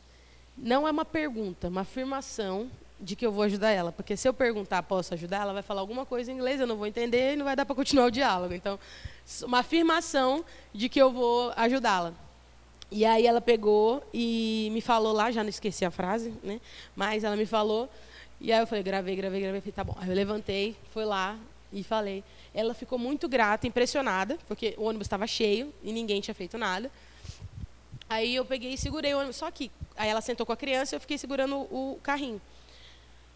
Não 0.57 0.87
é 0.87 0.91
uma 0.91 1.05
pergunta, 1.05 1.69
uma 1.69 1.83
afirmação 1.83 2.69
de 3.01 3.15
que 3.15 3.25
eu 3.25 3.31
vou 3.31 3.45
ajudar 3.45 3.71
ela. 3.71 3.93
Porque 3.93 4.17
se 4.17 4.29
eu 4.29 4.35
perguntar, 4.35 4.83
posso 4.83 5.15
ajudar, 5.15 5.43
ela 5.43 5.53
vai 5.53 5.63
falar 5.63 5.81
alguma 5.81 6.05
coisa 6.05 6.31
em 6.31 6.35
inglês, 6.35 6.61
eu 6.61 6.67
não 6.67 6.77
vou 6.77 6.87
entender 6.87 7.35
e 7.35 7.37
não 7.37 7.45
vai 7.45 7.55
dar 7.55 7.65
para 7.65 7.75
continuar 7.75 8.07
o 8.07 8.11
diálogo. 8.11 8.55
Então, 8.55 8.79
uma 9.43 9.61
afirmação 9.61 10.45
de 10.73 10.89
que 10.89 11.01
eu 11.01 11.13
vou 11.13 11.53
ajudá-la. 11.57 12.13
E 12.91 13.05
aí 13.05 13.27
ela 13.27 13.41
pegou 13.41 14.03
e 14.13 14.71
me 14.73 14.81
falou 14.81 15.13
lá, 15.13 15.31
já 15.31 15.43
não 15.43 15.51
esqueci 15.51 15.85
a 15.85 15.91
frase, 15.91 16.33
né? 16.43 16.61
Mas 16.97 17.23
ela 17.23 17.37
me 17.37 17.47
falou 17.47 17.89
e 18.41 18.53
aí 18.53 18.61
eu 18.61 18.67
falei, 18.67 18.85
gravei, 18.85 19.17
gravei, 19.17 19.41
gravei, 19.41 19.61
falei, 19.61 19.73
tá 19.73 19.85
bom. 19.85 19.97
Aí 19.99 20.09
eu 20.09 20.15
levantei, 20.15 20.77
fui 20.93 21.05
lá 21.05 21.37
e 21.73 21.83
falei. 21.83 22.23
Ela 22.55 22.73
ficou 22.73 22.99
muito 22.99 23.29
grata, 23.29 23.67
impressionada, 23.67 24.39
porque 24.47 24.75
o 24.79 24.85
ônibus 24.85 25.07
estava 25.07 25.27
cheio 25.27 25.73
e 25.83 25.93
ninguém 25.93 26.21
tinha 26.21 26.35
feito 26.35 26.57
nada. 26.57 26.91
Aí 28.09 28.35
eu 28.35 28.45
peguei 28.45 28.73
e 28.73 28.79
segurei 28.79 29.13
o 29.15 29.19
ônibus, 29.19 29.37
só 29.37 29.51
que 29.51 29.71
aí 29.97 30.09
ela 30.09 30.21
sentou 30.21 30.47
com 30.47 30.53
a 30.53 30.57
criança 30.57 30.95
e 30.95 30.97
eu 30.97 31.01
fiquei 31.01 31.19
segurando 31.19 31.57
o 31.57 31.99
carrinho. 32.03 32.41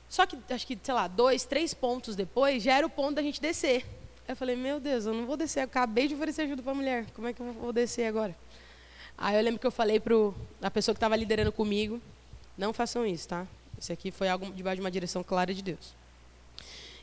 Só 0.09 0.25
que 0.25 0.39
acho 0.51 0.67
que, 0.67 0.79
sei 0.83 0.95
lá, 0.95 1.09
dois, 1.09 1.45
três 1.45 1.75
pontos 1.75 2.15
depois, 2.15 2.63
já 2.63 2.75
era 2.75 2.87
o 2.87 2.91
ponto 2.91 3.15
da 3.15 3.23
gente 3.23 3.41
descer. 3.41 3.85
Aí 4.27 4.33
eu 4.33 4.37
falei, 4.37 4.55
meu 4.55 4.79
Deus, 4.79 5.05
eu 5.05 5.13
não 5.13 5.27
vou 5.27 5.37
descer, 5.37 5.61
eu 5.61 5.65
acabei 5.65 6.07
de 6.07 6.15
oferecer 6.15 6.43
ajuda 6.43 6.63
para 6.63 6.73
a 6.73 6.75
mulher, 6.75 7.07
como 7.15 7.27
é 7.27 7.33
que 7.33 7.41
eu 7.41 7.53
vou 7.53 7.73
descer 7.73 8.07
agora? 8.07 8.37
Aí 9.19 9.37
eu 9.37 9.43
lembro 9.43 9.59
que 9.59 9.67
eu 9.67 9.73
falei 9.73 9.99
para 9.99 10.15
a 10.63 10.71
pessoa 10.71 10.95
que 10.95 10.99
estava 10.99 11.17
liderando 11.17 11.53
comigo, 11.53 12.01
não 12.57 12.73
façam 12.73 13.05
isso, 13.07 13.29
tá? 13.29 13.47
Isso 13.83 13.93
aqui 13.93 14.13
foi 14.13 14.29
algo 14.29 14.47
debaixo 14.53 14.77
de 14.77 14.81
uma 14.81 14.91
direção 14.93 15.25
clara 15.25 15.53
de 15.53 15.61
Deus. 15.61 15.93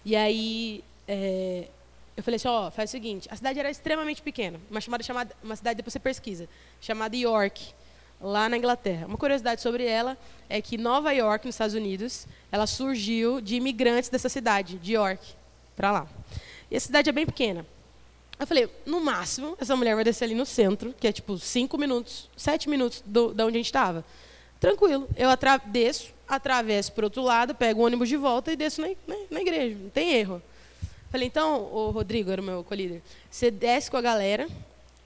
E 0.05 0.15
aí 0.15 0.81
é, 1.05 1.67
eu 2.15 2.23
falei 2.23 2.37
assim, 2.37 2.47
ó, 2.47 2.67
oh, 2.67 2.71
faz 2.71 2.89
o 2.89 2.91
seguinte, 2.91 3.27
a 3.29 3.35
cidade 3.35 3.59
era 3.59 3.69
extremamente 3.69 4.21
pequena, 4.21 4.61
uma 4.71 4.79
chamada 4.79 5.03
chamada, 5.03 5.35
uma 5.43 5.57
cidade 5.57 5.75
depois 5.75 5.91
você 5.91 5.99
pesquisa, 5.99 6.47
chamada 6.79 7.17
York, 7.17 7.73
lá 8.21 8.47
na 8.47 8.55
Inglaterra. 8.55 9.07
Uma 9.07 9.17
curiosidade 9.17 9.61
sobre 9.61 9.83
ela 9.83 10.17
é 10.47 10.61
que 10.61 10.77
Nova 10.77 11.11
York, 11.11 11.45
nos 11.45 11.55
Estados 11.55 11.75
Unidos, 11.75 12.25
ela 12.49 12.65
surgiu 12.65 13.41
de 13.41 13.55
imigrantes 13.55 14.09
dessa 14.09 14.29
cidade, 14.29 14.77
de 14.77 14.93
York, 14.93 15.33
para 15.75 15.91
lá. 15.91 16.07
E 16.71 16.77
a 16.77 16.79
cidade 16.79 17.09
é 17.09 17.11
bem 17.11 17.25
pequena. 17.25 17.65
Eu 18.39 18.47
falei, 18.47 18.69
no 18.85 19.01
máximo, 19.01 19.57
essa 19.59 19.75
mulher 19.75 19.95
vai 19.95 20.05
descer 20.05 20.23
ali 20.23 20.33
no 20.33 20.45
centro, 20.45 20.95
que 20.97 21.09
é 21.09 21.11
tipo 21.11 21.37
cinco 21.37 21.77
minutos, 21.77 22.29
sete 22.37 22.69
minutos 22.69 23.03
do, 23.05 23.33
da 23.33 23.45
onde 23.45 23.57
a 23.57 23.59
gente 23.59 23.65
estava. 23.65 24.05
Tranquilo. 24.61 25.09
Eu 25.17 25.29
desço, 25.65 26.13
atravesso 26.29 26.91
para 26.91 27.05
outro 27.05 27.23
lado, 27.23 27.55
pego 27.55 27.81
o 27.81 27.85
ônibus 27.85 28.07
de 28.07 28.15
volta 28.15 28.51
e 28.51 28.55
desço 28.55 28.81
na, 28.81 28.87
na, 29.07 29.15
na 29.31 29.41
igreja. 29.41 29.75
Não 29.77 29.89
tem 29.89 30.13
erro. 30.13 30.41
Falei, 31.09 31.27
então, 31.27 31.63
o 31.73 31.89
Rodrigo 31.89 32.29
era 32.29 32.39
o 32.39 32.45
meu 32.45 32.63
colíder, 32.63 33.01
você 33.31 33.49
desce 33.49 33.89
com 33.89 33.97
a 33.97 34.01
galera, 34.01 34.47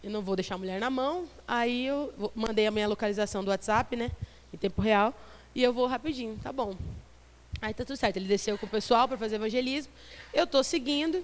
eu 0.03 0.11
não 0.11 0.21
vou 0.21 0.35
deixar 0.35 0.55
a 0.55 0.57
mulher 0.57 0.77
na 0.77 0.89
mão, 0.89 1.25
aí 1.47 1.85
eu 1.85 2.13
mandei 2.35 2.67
a 2.67 2.71
minha 2.71 2.89
localização 2.89 3.41
do 3.41 3.49
WhatsApp, 3.49 3.95
né, 3.95 4.11
em 4.53 4.57
tempo 4.57 4.81
real, 4.81 5.13
e 5.55 5.63
eu 5.63 5.71
vou 5.71 5.87
rapidinho, 5.87 6.37
tá 6.43 6.51
bom. 6.51 6.75
Aí 7.61 7.73
tá 7.73 7.85
tudo 7.85 7.95
certo, 7.95 8.17
ele 8.17 8.27
desceu 8.27 8.57
com 8.57 8.65
o 8.65 8.69
pessoal 8.69 9.07
para 9.07 9.17
fazer 9.17 9.35
evangelismo, 9.37 9.93
eu 10.33 10.43
estou 10.43 10.61
seguindo, 10.61 11.23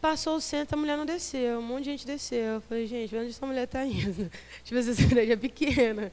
passou 0.00 0.36
o 0.36 0.40
centro, 0.40 0.78
a 0.78 0.80
mulher 0.80 0.96
não 0.96 1.04
desceu, 1.04 1.58
um 1.58 1.62
monte 1.62 1.84
de 1.84 1.90
gente 1.90 2.06
desceu. 2.06 2.54
Eu 2.54 2.60
falei, 2.62 2.86
gente, 2.86 3.14
onde 3.16 3.30
essa 3.30 3.44
mulher 3.44 3.64
está 3.64 3.84
indo? 3.84 4.30
tipo, 4.64 4.78
essa 4.78 5.02
igreja 5.02 5.32
é 5.32 5.36
pequena. 5.36 6.12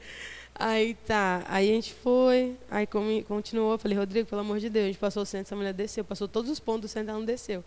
Aí 0.56 0.94
tá, 0.94 1.44
aí 1.48 1.68
a 1.70 1.74
gente 1.74 1.92
foi, 1.92 2.56
aí 2.70 2.86
continuou, 3.26 3.76
falei, 3.76 3.98
Rodrigo, 3.98 4.28
pelo 4.28 4.40
amor 4.40 4.60
de 4.60 4.70
Deus, 4.70 4.84
a 4.84 4.86
gente 4.86 4.98
passou 4.98 5.24
o 5.24 5.26
centro, 5.26 5.48
essa 5.48 5.56
mulher 5.56 5.72
desceu, 5.72 6.04
passou 6.04 6.28
todos 6.28 6.48
os 6.48 6.60
pontos 6.60 6.82
do 6.82 6.88
centro, 6.88 7.10
ela 7.10 7.18
não 7.18 7.26
desceu. 7.26 7.64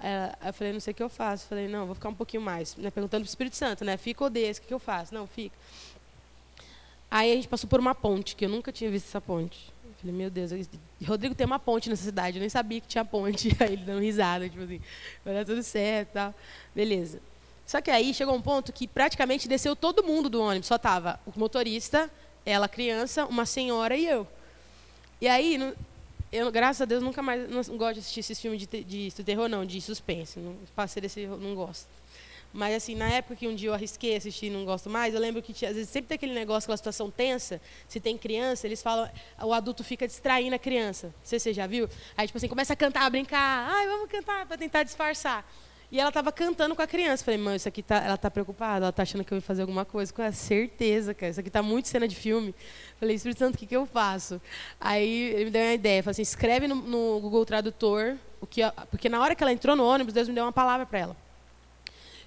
Aí 0.00 0.48
eu 0.48 0.52
falei, 0.52 0.72
não 0.72 0.80
sei 0.80 0.92
o 0.92 0.94
que 0.94 1.02
eu 1.02 1.08
faço. 1.08 1.46
Falei, 1.46 1.68
não, 1.68 1.86
vou 1.86 1.94
ficar 1.94 2.08
um 2.08 2.14
pouquinho 2.14 2.42
mais. 2.42 2.76
Né, 2.76 2.90
perguntando 2.90 3.22
para 3.22 3.28
o 3.28 3.30
Espírito 3.30 3.56
Santo, 3.56 3.84
né? 3.84 3.96
Fica 3.96 4.24
ou 4.24 4.30
desce, 4.30 4.60
o 4.60 4.62
que 4.62 4.72
eu 4.72 4.78
faço? 4.78 5.14
Não, 5.14 5.26
fica. 5.26 5.56
Aí 7.10 7.32
a 7.32 7.34
gente 7.34 7.48
passou 7.48 7.68
por 7.68 7.80
uma 7.80 7.94
ponte, 7.94 8.36
que 8.36 8.44
eu 8.44 8.48
nunca 8.48 8.70
tinha 8.70 8.90
visto 8.90 9.06
essa 9.06 9.20
ponte. 9.20 9.72
Eu 9.84 9.94
falei, 10.00 10.14
meu 10.14 10.30
Deus, 10.30 10.50
Rodrigo 11.04 11.34
tem 11.34 11.46
uma 11.46 11.58
ponte 11.58 11.88
nessa 11.88 12.02
cidade, 12.02 12.36
eu 12.36 12.40
nem 12.40 12.48
sabia 12.48 12.80
que 12.80 12.86
tinha 12.86 13.04
ponte. 13.04 13.48
Aí 13.58 13.72
ele 13.72 13.84
dando 13.84 14.00
risada, 14.00 14.48
tipo 14.48 14.62
assim, 14.62 14.80
vai 15.24 15.34
dar 15.34 15.44
tudo 15.44 15.62
certo 15.62 16.12
tal. 16.12 16.34
Beleza. 16.74 17.20
Só 17.68 17.82
que 17.82 17.90
aí 17.90 18.14
chegou 18.14 18.34
um 18.34 18.40
ponto 18.40 18.72
que 18.72 18.88
praticamente 18.88 19.46
desceu 19.46 19.76
todo 19.76 20.02
mundo 20.02 20.30
do 20.30 20.40
ônibus. 20.40 20.68
Só 20.68 20.78
tava 20.78 21.20
o 21.26 21.38
motorista, 21.38 22.10
ela 22.46 22.66
criança, 22.66 23.26
uma 23.26 23.44
senhora 23.44 23.94
e 23.94 24.06
eu. 24.06 24.26
E 25.20 25.28
aí, 25.28 25.74
eu, 26.32 26.50
graças 26.50 26.80
a 26.80 26.84
Deus, 26.86 27.02
nunca 27.02 27.20
mais 27.20 27.46
não 27.46 27.76
gosto 27.76 27.94
de 27.94 28.00
assistir 28.00 28.20
esses 28.20 28.40
filmes 28.40 28.66
de, 28.66 28.82
de, 28.82 29.10
de 29.10 29.22
terror, 29.22 29.50
não, 29.50 29.66
de 29.66 29.82
suspense. 29.82 30.38
Não, 30.38 30.56
passei 30.74 31.02
desse, 31.02 31.26
não 31.26 31.54
gosto. 31.54 31.86
Mas, 32.54 32.74
assim, 32.74 32.94
na 32.94 33.10
época 33.10 33.36
que 33.36 33.46
um 33.46 33.54
dia 33.54 33.68
eu 33.68 33.74
arrisquei 33.74 34.16
assistir 34.16 34.46
e 34.46 34.50
não 34.50 34.64
gosto 34.64 34.88
mais, 34.88 35.12
eu 35.12 35.20
lembro 35.20 35.42
que 35.42 35.52
às 35.66 35.74
vezes 35.74 35.90
sempre 35.90 36.08
tem 36.08 36.14
aquele 36.14 36.32
negócio, 36.32 36.64
aquela 36.68 36.76
situação 36.78 37.10
tensa. 37.10 37.60
Se 37.86 38.00
tem 38.00 38.16
criança, 38.16 38.66
eles 38.66 38.82
falam, 38.82 39.10
o 39.42 39.52
adulto 39.52 39.84
fica 39.84 40.06
distraindo 40.06 40.56
a 40.56 40.58
criança. 40.58 41.14
Você 41.22 41.52
já 41.52 41.66
viu. 41.66 41.86
Aí, 42.16 42.26
tipo 42.26 42.38
assim, 42.38 42.48
começa 42.48 42.72
a 42.72 42.76
cantar, 42.76 43.02
a 43.02 43.10
brincar. 43.10 43.68
Ai, 43.70 43.86
vamos 43.86 44.10
cantar, 44.10 44.46
para 44.46 44.56
tentar 44.56 44.84
disfarçar. 44.84 45.46
E 45.90 45.98
ela 45.98 46.10
estava 46.10 46.30
cantando 46.30 46.76
com 46.76 46.82
a 46.82 46.86
criança. 46.86 47.24
Falei, 47.24 47.40
mãe, 47.40 47.56
isso 47.56 47.68
aqui 47.68 47.82
tá, 47.82 47.96
ela 47.96 48.14
está 48.14 48.30
preocupada, 48.30 48.84
ela 48.84 48.90
está 48.90 49.02
achando 49.02 49.24
que 49.24 49.32
eu 49.32 49.40
vou 49.40 49.46
fazer 49.46 49.62
alguma 49.62 49.84
coisa. 49.84 50.12
Com 50.12 50.30
certeza, 50.32 51.14
cara, 51.14 51.30
isso 51.30 51.40
aqui 51.40 51.48
está 51.48 51.62
muito 51.62 51.88
cena 51.88 52.06
de 52.06 52.14
filme. 52.14 52.54
Falei, 53.00 53.16
Espírito 53.16 53.38
Santo, 53.38 53.54
o 53.54 53.58
que, 53.58 53.66
que 53.66 53.76
eu 53.76 53.86
faço? 53.86 54.40
Aí 54.78 55.30
ele 55.30 55.46
me 55.46 55.50
deu 55.50 55.62
uma 55.62 55.72
ideia, 55.74 56.02
falou 56.02 56.12
assim, 56.12 56.22
escreve 56.22 56.68
no, 56.68 56.74
no 56.74 57.20
Google 57.20 57.44
Tradutor, 57.46 58.16
o 58.40 58.46
que, 58.46 58.60
porque 58.90 59.08
na 59.08 59.20
hora 59.20 59.34
que 59.34 59.42
ela 59.42 59.52
entrou 59.52 59.74
no 59.74 59.84
ônibus, 59.84 60.12
Deus 60.12 60.28
me 60.28 60.34
deu 60.34 60.44
uma 60.44 60.52
palavra 60.52 60.84
para 60.84 60.98
ela. 60.98 61.16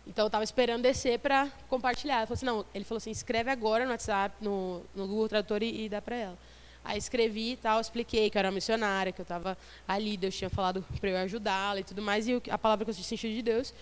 Então 0.08 0.26
eu 0.26 0.28
estava 0.28 0.44
esperando 0.44 0.82
descer 0.82 1.20
para 1.20 1.48
compartilhar. 1.70 2.26
Falou 2.26 2.34
assim, 2.34 2.46
não, 2.46 2.66
ele 2.74 2.84
falou 2.84 2.98
assim, 2.98 3.12
escreve 3.12 3.52
agora 3.52 3.86
no 3.86 3.92
WhatsApp, 3.92 4.36
no, 4.42 4.82
no 4.96 5.08
Google 5.08 5.30
Tradutor 5.30 5.62
e, 5.62 5.86
e 5.86 5.90
dá 5.90 6.02
para 6.02 6.16
ela. 6.16 6.38
Aí 6.84 6.98
escrevi 6.98 7.52
e 7.52 7.58
tal, 7.58 7.80
expliquei 7.80 8.30
que 8.30 8.38
eu 8.38 8.40
era 8.40 8.52
missionária, 8.52 9.12
que 9.12 9.22
eu 9.22 9.24
estava 9.24 9.58
ali, 9.88 10.18
Deus 10.18 10.36
tinha 10.36 10.50
falado 10.50 10.84
para 11.00 11.10
eu 11.10 11.18
ajudá-la 11.18 11.80
e 11.80 11.84
tudo 11.84 12.02
mais, 12.02 12.28
e 12.28 12.42
a 12.50 12.58
palavra 12.58 12.86
que 12.86 12.92
eu 12.92 12.96
senti 12.96 13.34
de 13.34 13.42
Deus. 13.42 13.74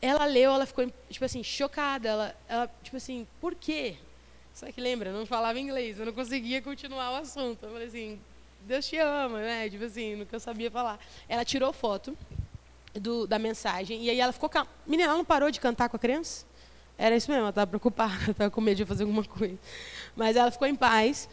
Ela 0.00 0.24
leu, 0.24 0.52
ela 0.52 0.64
ficou, 0.64 0.90
tipo 1.10 1.24
assim, 1.24 1.42
chocada. 1.42 2.08
Ela, 2.08 2.36
ela 2.48 2.70
tipo 2.82 2.96
assim, 2.96 3.26
por 3.40 3.54
quê? 3.54 3.96
Só 4.54 4.70
que 4.72 4.80
lembra, 4.80 5.10
eu 5.10 5.14
não 5.14 5.26
falava 5.26 5.58
inglês, 5.58 5.98
eu 5.98 6.06
não 6.06 6.12
conseguia 6.12 6.62
continuar 6.62 7.12
o 7.12 7.16
assunto. 7.16 7.64
Eu 7.64 7.70
falei 7.70 7.88
assim, 7.88 8.18
Deus 8.62 8.86
te 8.86 8.96
ama, 8.98 9.40
né? 9.40 9.68
Tipo 9.68 9.84
assim, 9.84 10.16
no 10.16 10.26
que 10.26 10.34
eu 10.34 10.40
sabia 10.40 10.70
falar. 10.70 10.98
Ela 11.28 11.44
tirou 11.44 11.72
foto 11.72 12.16
do, 12.94 13.26
da 13.26 13.38
mensagem, 13.38 14.04
e 14.04 14.10
aí 14.10 14.20
ela 14.20 14.32
ficou. 14.32 14.50
Menina, 14.86 15.10
ela 15.10 15.18
não 15.18 15.24
parou 15.24 15.50
de 15.50 15.60
cantar 15.60 15.88
com 15.88 15.96
a 15.96 15.98
criança? 16.00 16.46
Era 16.96 17.14
isso 17.16 17.30
mesmo, 17.30 17.42
ela 17.42 17.50
estava 17.50 17.66
preocupada, 17.66 18.30
estava 18.32 18.50
com 18.50 18.60
medo 18.60 18.78
de 18.78 18.84
fazer 18.84 19.04
alguma 19.04 19.24
coisa. 19.24 19.58
Mas 20.16 20.36
ela 20.36 20.50
ficou 20.50 20.66
em 20.66 20.74
paz. 20.74 21.28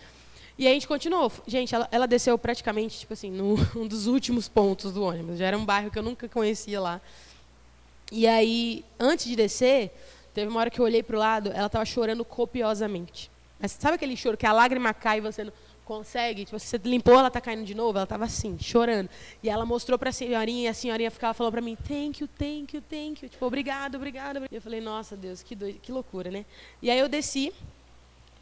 E 0.57 0.67
a 0.67 0.71
gente 0.71 0.87
continuou. 0.87 1.31
Gente, 1.45 1.75
ela, 1.75 1.87
ela 1.91 2.07
desceu 2.07 2.37
praticamente, 2.37 2.99
tipo 2.99 3.13
assim, 3.13 3.29
num 3.29 3.55
um 3.75 3.87
dos 3.87 4.07
últimos 4.07 4.47
pontos 4.47 4.93
do 4.93 5.03
ônibus. 5.03 5.37
Já 5.37 5.47
era 5.47 5.57
um 5.57 5.65
bairro 5.65 5.91
que 5.91 5.99
eu 5.99 6.03
nunca 6.03 6.27
conhecia 6.29 6.79
lá. 6.79 7.01
E 8.11 8.27
aí, 8.27 8.85
antes 8.99 9.25
de 9.25 9.35
descer, 9.35 9.91
teve 10.33 10.47
uma 10.47 10.59
hora 10.59 10.69
que 10.69 10.79
eu 10.79 10.85
olhei 10.85 11.01
para 11.01 11.15
o 11.15 11.19
lado, 11.19 11.51
ela 11.51 11.67
estava 11.67 11.83
chorando 11.85 12.23
copiosamente. 12.23 13.31
Mas 13.59 13.71
sabe 13.71 13.95
aquele 13.95 14.15
choro 14.15 14.37
que 14.37 14.45
a 14.45 14.53
lágrima 14.53 14.93
cai 14.93 15.17
e 15.17 15.21
você 15.21 15.45
não 15.45 15.53
consegue? 15.85 16.45
Tipo, 16.45 16.59
você 16.59 16.77
limpou, 16.83 17.17
ela 17.17 17.29
está 17.29 17.41
caindo 17.41 17.63
de 17.63 17.73
novo? 17.73 17.97
Ela 17.97 18.03
estava 18.03 18.25
assim, 18.25 18.57
chorando. 18.59 19.09
E 19.41 19.49
ela 19.49 19.65
mostrou 19.65 19.97
para 19.97 20.09
a 20.09 20.13
senhorinha, 20.13 20.63
e 20.63 20.67
a 20.67 20.73
senhorinha 20.73 21.09
ficava 21.09 21.33
falando 21.33 21.53
para 21.53 21.61
mim, 21.61 21.77
thank 21.87 22.21
you, 22.21 22.27
thank 22.37 22.75
you, 22.75 22.81
thank 22.81 23.23
you. 23.23 23.29
Tipo, 23.29 23.45
obrigado, 23.45 23.95
obrigado. 23.95 24.43
E 24.51 24.55
eu 24.55 24.61
falei, 24.61 24.81
nossa, 24.81 25.15
Deus, 25.15 25.41
que, 25.41 25.55
doido, 25.55 25.79
que 25.79 25.91
loucura, 25.91 26.29
né? 26.29 26.45
E 26.81 26.91
aí 26.91 26.99
eu 26.99 27.07
desci, 27.07 27.53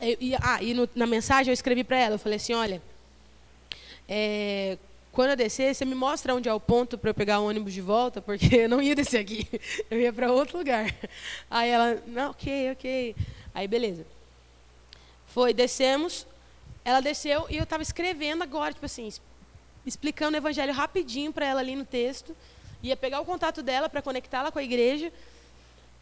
e, 0.04 0.36
ah, 0.42 0.62
e 0.62 0.74
no, 0.74 0.90
na 0.96 1.06
mensagem 1.06 1.52
eu 1.52 1.54
escrevi 1.54 1.84
para 1.84 1.98
ela, 1.98 2.16
eu 2.16 2.20
falei 2.20 2.38
assim, 2.38 2.54
olha, 2.54 2.82
é, 4.08 4.78
quando 5.12 5.30
eu 5.30 5.36
descer, 5.36 5.74
você 5.74 5.86
me 5.86 5.94
mostra 5.94 6.34
onde 6.34 6.50
é 6.50 6.54
o 6.54 6.60
ponto 6.60 6.98
para 6.98 7.12
eu 7.12 7.14
pegar 7.14 7.40
o 7.40 7.48
ônibus 7.48 7.72
de 7.72 7.82
volta, 7.82 8.22
porque 8.22 8.56
eu 8.66 8.70
não 8.70 8.82
ia 8.82 8.96
descer 8.96 9.20
aqui, 9.20 9.48
eu 9.90 10.00
ia 10.00 10.12
para 10.12 10.32
outro 10.32 10.58
lugar. 10.58 10.94
Aí 11.50 11.70
ela, 11.70 12.02
não, 12.08 12.32
ok, 12.32 12.72
ok. 12.72 13.16
Aí 13.54 13.68
beleza. 13.68 14.06
Foi, 15.28 15.54
descemos, 15.54 16.26
ela 16.84 17.00
desceu 17.00 17.46
e 17.50 17.58
eu 17.58 17.64
estava 17.64 17.84
escrevendo 17.84 18.44
agora, 18.44 18.74
tipo 18.74 18.86
assim, 18.86 19.08
explicando 19.86 20.36
o 20.36 20.40
evangelho 20.40 20.74
rapidinho 20.74 21.32
para 21.32 21.46
ela 21.46 21.60
ali 21.60 21.76
no 21.76 21.86
texto, 21.86 22.36
ia 22.82 22.98
pegar 22.98 23.22
o 23.22 23.26
contato 23.26 23.62
dela 23.62 23.88
para 23.88 24.02
conectá-la 24.02 24.52
com 24.52 24.60
a 24.60 24.64
igreja, 24.64 25.12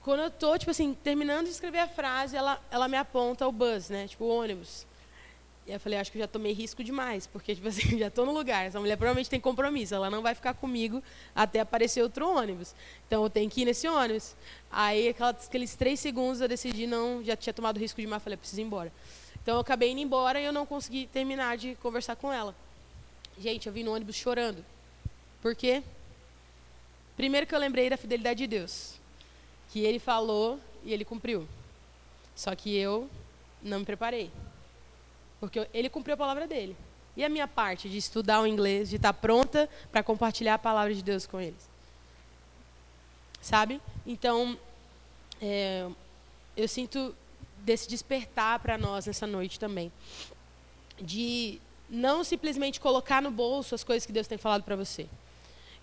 quando 0.04 0.22
eu 0.22 0.28
estou, 0.28 0.58
tipo 0.58 0.72
assim, 0.72 0.94
terminando 0.96 1.46
de 1.46 1.52
escrever 1.52 1.80
a 1.80 1.88
frase, 1.88 2.36
ela, 2.36 2.60
ela 2.72 2.88
me 2.88 2.98
aponta 2.98 3.48
o 3.48 3.52
bus, 3.52 3.90
né? 3.90 4.08
Tipo, 4.08 4.26
o 4.26 4.36
ônibus. 4.36 4.88
E 5.68 5.72
eu 5.72 5.80
falei, 5.80 6.00
acho 6.00 6.12
que 6.12 6.18
eu 6.18 6.22
já 6.22 6.28
tomei 6.28 6.54
risco 6.54 6.84
demais, 6.84 7.28
porque, 7.28 7.54
tipo 7.56 7.68
assim, 7.68 8.00
já 8.00 8.08
estou 8.08 8.26
no 8.26 8.32
lugar. 8.32 8.66
Essa 8.66 8.80
mulher 8.80 8.98
provavelmente 8.98 9.30
tem 9.30 9.40
compromisso, 9.40 9.94
ela 9.94 10.10
não 10.10 10.24
vai 10.24 10.34
ficar 10.34 10.56
comigo 10.56 11.04
até 11.36 11.60
aparecer 11.60 12.02
outro 12.02 12.28
ônibus. 12.28 12.74
Então, 13.06 13.24
eu 13.24 13.30
tenho 13.30 13.50
que 13.50 13.62
ir 13.62 13.66
nesse 13.66 13.88
ônibus. 13.88 14.36
Aí, 14.72 15.10
aqueles 15.10 15.76
três 15.76 16.00
segundos, 16.00 16.42
eu 16.42 16.48
decidi 16.48 16.88
não, 16.88 17.24
já 17.24 17.36
tinha 17.36 17.54
tomado 17.54 17.80
risco 17.80 18.02
demais, 18.02 18.24
falei, 18.24 18.38
preciso 18.38 18.60
ir 18.60 18.64
embora. 18.64 18.92
Então, 19.44 19.56
eu 19.56 19.62
acabei 19.62 19.92
indo 19.92 20.02
embora 20.02 20.42
e 20.42 20.46
eu 20.46 20.52
não 20.52 20.66
consegui 20.66 21.06
terminar 21.14 21.58
de 21.58 21.76
conversar 21.76 22.16
com 22.16 22.34
ela. 22.34 22.56
Gente, 23.38 23.68
eu 23.68 23.74
vim 23.74 23.84
no 23.84 23.94
ônibus 23.94 24.16
chorando. 24.16 24.66
Por 25.44 25.56
quê? 25.56 25.84
Primeiro 27.16 27.46
que 27.46 27.54
eu 27.54 27.60
lembrei 27.60 27.88
da 27.88 27.98
fidelidade 27.98 28.40
de 28.40 28.48
Deus 28.48 29.01
que 29.72 29.80
ele 29.80 30.00
falou 30.00 30.60
e 30.84 30.94
ele 30.94 31.06
cumpriu. 31.06 31.48
Só 32.36 32.54
que 32.56 32.76
eu 32.76 33.10
não 33.64 33.80
me 33.80 33.86
preparei. 33.86 34.30
Porque 35.40 35.68
ele 35.74 35.90
cumpriu 35.90 36.14
a 36.14 36.18
palavra 36.18 36.46
dele. 36.46 36.76
E 37.16 37.24
a 37.24 37.30
minha 37.30 37.48
parte 37.48 37.90
de 37.90 37.98
estudar 37.98 38.42
o 38.42 38.48
inglês, 38.48 38.90
de 38.90 38.98
estar 38.98 39.14
pronta 39.14 39.70
para 39.92 40.04
compartilhar 40.04 40.56
a 40.56 40.60
palavra 40.60 40.94
de 40.94 41.02
Deus 41.02 41.26
com 41.26 41.40
eles? 41.40 41.70
Sabe? 43.42 43.82
Então, 44.06 44.58
é, 45.42 45.88
eu 46.56 46.68
sinto 46.68 47.16
desse 47.60 47.88
despertar 47.88 48.60
para 48.60 48.78
nós 48.78 49.06
nessa 49.06 49.26
noite 49.26 49.60
também. 49.60 49.92
De 51.00 51.60
não 51.90 52.24
simplesmente 52.24 52.80
colocar 52.80 53.22
no 53.22 53.32
bolso 53.32 53.74
as 53.74 53.84
coisas 53.84 54.06
que 54.06 54.14
Deus 54.14 54.28
tem 54.28 54.38
falado 54.38 54.64
para 54.64 54.76
você. 54.76 55.08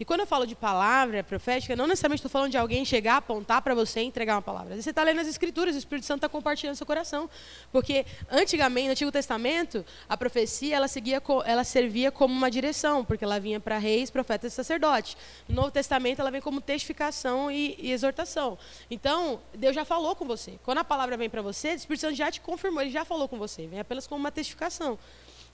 E 0.00 0.04
quando 0.04 0.20
eu 0.20 0.26
falo 0.26 0.46
de 0.46 0.54
palavra 0.54 1.24
profética, 1.24 1.74
não 1.74 1.86
necessariamente 1.86 2.20
estou 2.20 2.30
falando 2.30 2.52
de 2.52 2.56
alguém 2.56 2.84
chegar, 2.84 3.16
apontar 3.16 3.60
para 3.62 3.74
você 3.74 4.00
e 4.00 4.04
entregar 4.04 4.36
uma 4.36 4.42
palavra. 4.42 4.80
Você 4.80 4.90
está 4.90 5.02
lendo 5.02 5.20
as 5.20 5.26
Escrituras, 5.26 5.74
o 5.74 5.78
Espírito 5.78 6.06
Santo 6.06 6.18
está 6.18 6.28
compartilhando 6.28 6.76
seu 6.76 6.86
coração. 6.86 7.28
Porque 7.72 8.06
antigamente, 8.30 8.86
no 8.86 8.92
Antigo 8.92 9.10
Testamento, 9.10 9.84
a 10.08 10.16
profecia 10.16 10.76
ela, 10.76 10.86
seguia, 10.86 11.20
ela 11.44 11.64
servia 11.64 12.12
como 12.12 12.32
uma 12.32 12.48
direção, 12.48 13.04
porque 13.04 13.24
ela 13.24 13.40
vinha 13.40 13.58
para 13.58 13.76
reis, 13.76 14.08
profetas 14.08 14.52
e 14.52 14.54
sacerdotes. 14.54 15.16
No 15.48 15.56
Novo 15.56 15.72
Testamento, 15.72 16.20
ela 16.20 16.30
vem 16.30 16.40
como 16.40 16.60
testificação 16.60 17.50
e, 17.50 17.74
e 17.78 17.90
exortação. 17.90 18.56
Então, 18.88 19.40
Deus 19.52 19.74
já 19.74 19.84
falou 19.84 20.14
com 20.14 20.24
você. 20.24 20.60
Quando 20.62 20.78
a 20.78 20.84
palavra 20.84 21.16
vem 21.16 21.28
para 21.28 21.42
você, 21.42 21.72
o 21.72 21.74
Espírito 21.74 22.02
Santo 22.02 22.14
já 22.14 22.30
te 22.30 22.40
confirmou, 22.40 22.82
ele 22.82 22.90
já 22.90 23.04
falou 23.04 23.28
com 23.28 23.36
você. 23.36 23.66
Vem 23.66 23.80
apenas 23.80 24.06
como 24.06 24.20
uma 24.20 24.30
testificação. 24.30 24.96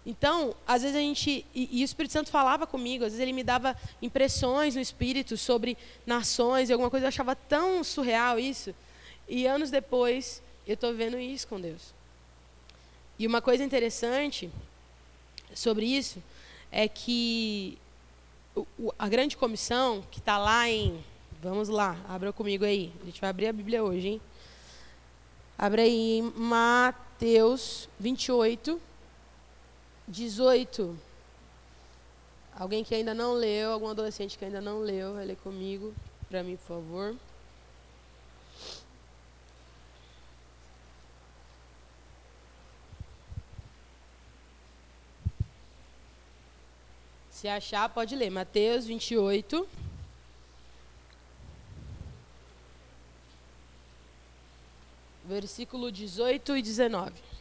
Então, 0.07 0.55
às 0.67 0.83
vezes 0.83 0.97
a 0.97 1.01
gente. 1.01 1.47
E, 1.55 1.81
e, 1.81 1.83
o 1.83 1.85
Espírito 1.85 2.12
Santo 2.12 2.31
falava 2.31 2.67
comigo, 2.67 3.05
às 3.05 3.12
vezes 3.12 3.21
ele 3.21 3.33
me 3.33 3.43
dava 3.43 3.77
impressões 4.03 4.75
no 4.75 4.81
espírito 4.81 5.37
sobre 5.37 5.79
nações 6.05 6.69
e 6.69 6.73
alguma 6.73 6.90
coisa. 6.90 7.07
Eu 7.07 7.09
achava 7.09 7.35
tão 7.35 7.83
surreal 7.83 8.38
isso. 8.38 8.75
E 9.27 9.47
anos 9.47 9.71
depois, 9.71 10.43
eu 10.67 10.75
estou 10.75 10.93
vendo 10.95 11.19
isso 11.19 11.49
com 11.49 11.59
Deus. 11.59 11.95
E 13.19 13.27
uma 13.27 13.40
coisa 13.40 13.64
interessante 13.64 14.51
sobre 15.55 15.87
isso 15.87 16.23
é 16.71 16.87
que 16.87 17.79
o, 18.55 18.93
a 18.99 19.09
grande 19.09 19.37
comissão, 19.37 20.05
que 20.11 20.19
está 20.19 20.37
lá 20.37 20.69
em. 20.69 21.03
Vamos 21.43 21.69
lá, 21.69 21.97
abra 22.09 22.33
comigo 22.33 22.64
aí. 22.64 22.93
A 23.03 23.07
gente 23.07 23.21
vai 23.21 23.31
abrir 23.31 23.47
a 23.47 23.53
Bíblia 23.53 23.83
hoje, 23.83 24.09
hein? 24.09 24.21
Abra 25.57 25.83
aí 25.83 26.19
em 26.19 26.23
Mateus 26.23 27.88
28. 27.99 28.81
18. 30.07 30.99
Alguém 32.57 32.85
que 32.85 32.95
ainda 32.95 33.12
não 33.14 33.33
leu, 33.33 33.73
algum 33.73 33.88
adolescente 33.88 34.38
que 34.38 34.45
ainda 34.45 34.61
não 34.61 34.81
leu, 34.81 35.14
vai 35.14 35.25
ler 35.25 35.37
comigo, 35.37 35.93
para 36.29 36.43
mim, 36.43 36.57
por 36.57 36.67
favor. 36.67 37.17
Se 47.31 47.49
achar, 47.49 47.88
pode 47.90 48.17
ler. 48.17 48.31
Mateus 48.31 48.87
28. 48.87 49.69
Versículo 55.25 55.93
18 55.93 56.57
e 56.57 56.62
19. 56.62 57.34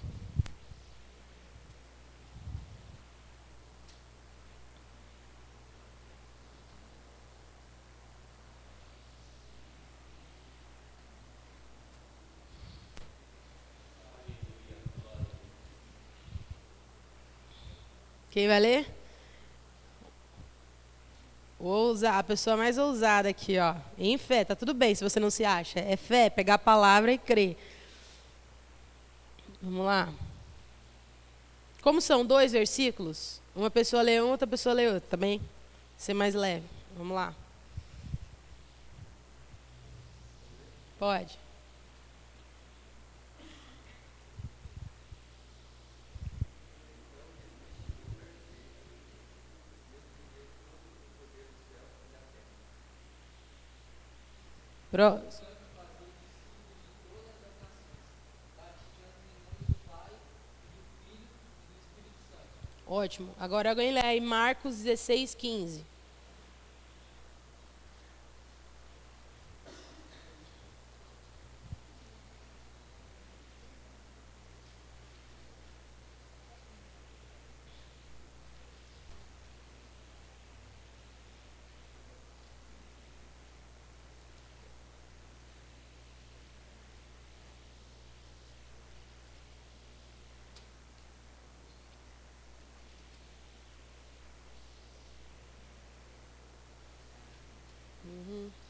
Quem 18.33 18.47
vai 18.47 18.59
ler? 18.59 18.91
Ousa, 21.59 22.17
a 22.17 22.23
pessoa 22.23 22.57
mais 22.57 22.79
ousada 22.79 23.29
aqui, 23.29 23.59
ó. 23.59 23.75
Em 23.95 24.17
fé, 24.17 24.43
tá 24.43 24.55
tudo 24.55 24.73
bem 24.73 24.95
se 24.95 25.03
você 25.03 25.19
não 25.19 25.29
se 25.29 25.45
acha. 25.45 25.79
É 25.79 25.95
fé, 25.95 26.31
pegar 26.31 26.55
a 26.55 26.57
palavra 26.57 27.13
e 27.13 27.17
crer. 27.19 27.55
Vamos 29.61 29.85
lá. 29.85 30.11
Como 31.83 32.01
são 32.01 32.25
dois 32.25 32.51
versículos, 32.51 33.39
uma 33.55 33.69
pessoa 33.69 34.01
lê 34.01 34.19
um, 34.19 34.31
outra 34.31 34.47
pessoa 34.47 34.73
lê 34.73 34.87
outro? 34.87 35.15
Tá 35.15 35.17
Ser 35.95 36.15
mais 36.15 36.33
leve. 36.33 36.65
Vamos 36.97 37.15
lá. 37.15 37.35
Pode. 40.97 41.37
Próximo. 54.93 55.47
Ótimo. 62.86 63.34
Agora 63.39 63.71
alguém 63.71 63.91
lê 63.91 64.01
aí 64.01 64.21
Marcos 64.21 64.75
16, 64.84 65.34
15. 65.34 65.84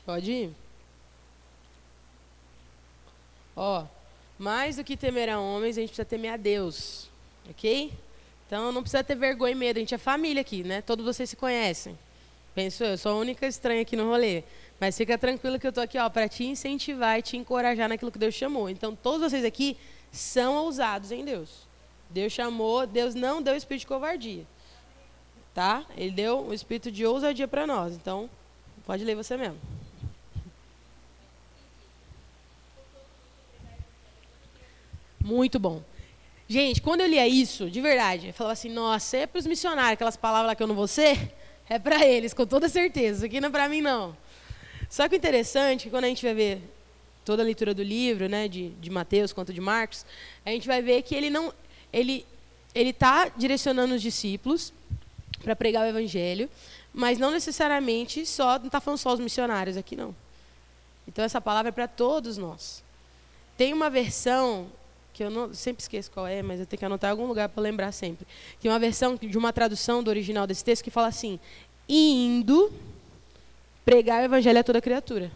Pode 0.06 0.32
ir? 0.32 0.56
Ó, 3.56 3.86
mais 4.38 4.76
do 4.76 4.84
que 4.84 4.98
temer 4.98 5.30
a 5.30 5.39
homens, 5.39 5.78
a 5.78 5.82
gente 5.82 5.89
precisa 5.89 6.06
temer 6.06 6.34
a 6.34 6.38
Deus. 6.38 7.10
Ok? 7.50 7.94
Então 8.48 8.72
não 8.72 8.82
precisa 8.82 9.04
ter 9.04 9.16
vergonha 9.16 9.52
e 9.52 9.56
medo. 9.56 9.78
A 9.78 9.80
gente 9.80 9.96
é 9.96 9.98
família 9.98 10.42
aqui, 10.42 10.63
né? 10.63 10.82
Todos 10.82 11.06
vocês 11.06 11.30
se 11.30 11.36
conhecem. 11.36 11.98
Penso 12.54 12.84
eu, 12.84 12.98
sou 12.98 13.13
a 13.13 13.16
única 13.16 13.48
estranha 13.48 13.82
aqui 13.82 13.96
no 13.96 14.10
rolê. 14.10 14.44
Mas 14.80 14.98
fica 14.98 15.18
tranquilo 15.18 15.60
que 15.60 15.66
eu 15.66 15.72
tô 15.72 15.82
aqui, 15.82 15.98
ó, 15.98 16.10
para 16.10 16.28
te 16.28 16.44
incentivar 16.44 17.18
e 17.18 17.22
te 17.22 17.38
encorajar 17.38 17.88
naquilo 17.88 18.12
que 18.12 18.20
Deus 18.20 18.36
chamou. 18.36 18.70
Então 18.70 18.96
todos 18.96 19.32
vocês 19.32 19.46
aqui 19.46 19.78
são 20.12 20.56
ousados 20.56 21.12
em 21.12 21.24
Deus. 21.24 21.68
Deus 22.10 22.32
chamou, 22.32 22.86
Deus 22.86 23.16
não 23.16 23.42
deu 23.42 23.56
espírito 23.56 23.82
de 23.82 23.88
covardia. 23.88 24.46
Tá? 25.54 25.86
Ele 25.96 26.12
deu 26.12 26.48
um 26.48 26.54
espírito 26.54 26.92
de 26.92 27.06
ousadia 27.06 27.48
para 27.48 27.66
nós. 27.66 27.94
Então, 27.96 28.30
pode 28.86 29.04
ler 29.04 29.16
você 29.16 29.38
mesmo. 29.38 29.60
Muito 35.24 35.58
bom. 35.58 35.82
Gente, 36.48 36.82
quando 36.82 37.02
eu 37.02 37.08
lia 37.08 37.28
isso, 37.28 37.70
de 37.70 37.80
verdade, 37.80 38.28
eu 38.28 38.34
falava 38.34 38.54
assim, 38.54 38.70
nossa, 38.70 39.18
é 39.18 39.26
para 39.26 39.40
os 39.40 39.48
missionários, 39.48 39.94
aquelas 39.94 40.18
palavras 40.18 40.48
lá 40.48 40.56
que 40.56 40.62
eu 40.62 40.68
não 40.68 40.76
vou 40.76 40.88
ser, 40.88 41.34
é 41.70 41.80
para 41.80 42.06
eles, 42.06 42.34
com 42.34 42.46
toda 42.46 42.68
certeza. 42.68 43.20
Isso 43.20 43.26
aqui 43.26 43.40
não 43.40 43.48
é 43.48 43.52
para 43.52 43.70
mim, 43.70 43.82
não. 43.82 44.16
Só 44.90 45.08
que 45.08 45.16
o 45.16 45.18
interessante 45.18 45.82
é 45.82 45.84
que 45.86 45.90
quando 45.90 46.04
a 46.04 46.08
gente 46.08 46.24
vai 46.24 46.34
ver 46.34 46.62
toda 47.24 47.42
a 47.42 47.46
leitura 47.46 47.74
do 47.74 47.82
livro, 47.82 48.28
né, 48.28 48.48
de, 48.48 48.70
de 48.72 48.90
Mateus 48.90 49.32
quanto 49.32 49.54
de 49.54 49.62
Marcos, 49.62 50.06
a 50.46 50.50
gente 50.50 50.68
vai 50.68 50.82
ver 50.82 51.02
que 51.04 51.16
ele 51.16 51.30
não, 51.30 51.54
ele 51.92 52.26
ele 52.76 52.90
está 52.90 53.30
direcionando 53.30 53.94
os 53.94 54.02
discípulos 54.02 54.74
para 55.44 55.56
pregar 55.56 55.86
o 55.86 55.90
evangelho, 55.90 56.50
mas 56.94 57.18
não 57.18 57.32
necessariamente 57.32 58.26
só, 58.26 58.58
não 58.58 58.68
está 58.68 58.82
falando 58.82 58.98
só 58.98 59.14
os 59.14 59.20
missionários 59.20 59.78
aqui 59.78 59.96
não. 59.96 60.16
Então 61.08 61.24
essa 61.24 61.40
palavra 61.42 61.70
é 61.70 61.72
para 61.72 61.88
todos 61.88 62.38
nós. 62.38 62.84
Tem 63.58 63.74
uma 63.74 63.90
versão 63.90 64.68
que 65.13 65.23
eu 65.23 65.30
não, 65.30 65.54
sempre 65.54 65.82
esqueço 65.82 66.10
qual 66.12 66.26
é, 66.26 66.41
mas 66.41 66.60
eu 66.60 66.65
tenho 66.65 66.80
que 66.80 66.86
anotar 66.86 67.12
algum 67.12 67.28
lugar 67.28 67.47
para 67.47 67.62
lembrar 67.62 67.91
sempre. 67.91 68.26
Tem 68.60 68.71
uma 68.71 68.80
versão 68.80 69.15
de 69.15 69.38
uma 69.38 69.54
tradução 69.54 70.04
do 70.04 70.10
original 70.10 70.47
desse 70.47 70.63
texto 70.63 70.84
que 70.84 70.89
fala 70.89 71.08
assim: 71.08 71.39
indo 71.88 72.73
pregar 73.86 74.21
o 74.21 74.26
evangelho 74.26 74.60
a 74.60 74.63
toda 74.63 74.82
criatura. 74.82 75.32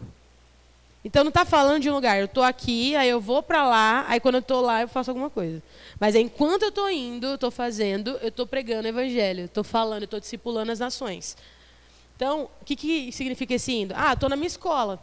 Então 1.04 1.22
não 1.22 1.28
está 1.28 1.44
falando 1.44 1.80
de 1.80 1.88
um 1.88 1.94
lugar, 1.94 2.18
eu 2.18 2.24
estou 2.24 2.42
aqui, 2.42 2.96
aí 2.96 3.08
eu 3.08 3.20
vou 3.20 3.40
para 3.40 3.66
lá, 3.66 4.04
aí 4.08 4.18
quando 4.18 4.34
eu 4.34 4.40
estou 4.40 4.60
lá 4.60 4.82
eu 4.82 4.88
faço 4.88 5.10
alguma 5.10 5.30
coisa. 5.30 5.62
Mas 5.98 6.16
enquanto 6.16 6.64
eu 6.64 6.68
estou 6.70 6.90
indo, 6.90 7.28
eu 7.28 7.34
estou 7.36 7.50
fazendo, 7.52 8.18
eu 8.20 8.28
estou 8.28 8.46
pregando 8.46 8.84
o 8.84 8.88
evangelho, 8.88 9.44
estou 9.44 9.62
falando, 9.62 10.02
estou 10.02 10.18
discipulando 10.18 10.72
as 10.72 10.80
nações. 10.80 11.36
Então, 12.16 12.50
o 12.60 12.64
que, 12.64 12.74
que 12.74 13.12
significa 13.12 13.54
esse 13.54 13.72
indo? 13.72 13.94
Ah, 13.96 14.12
estou 14.12 14.28
na 14.28 14.34
minha 14.34 14.48
escola, 14.48 14.98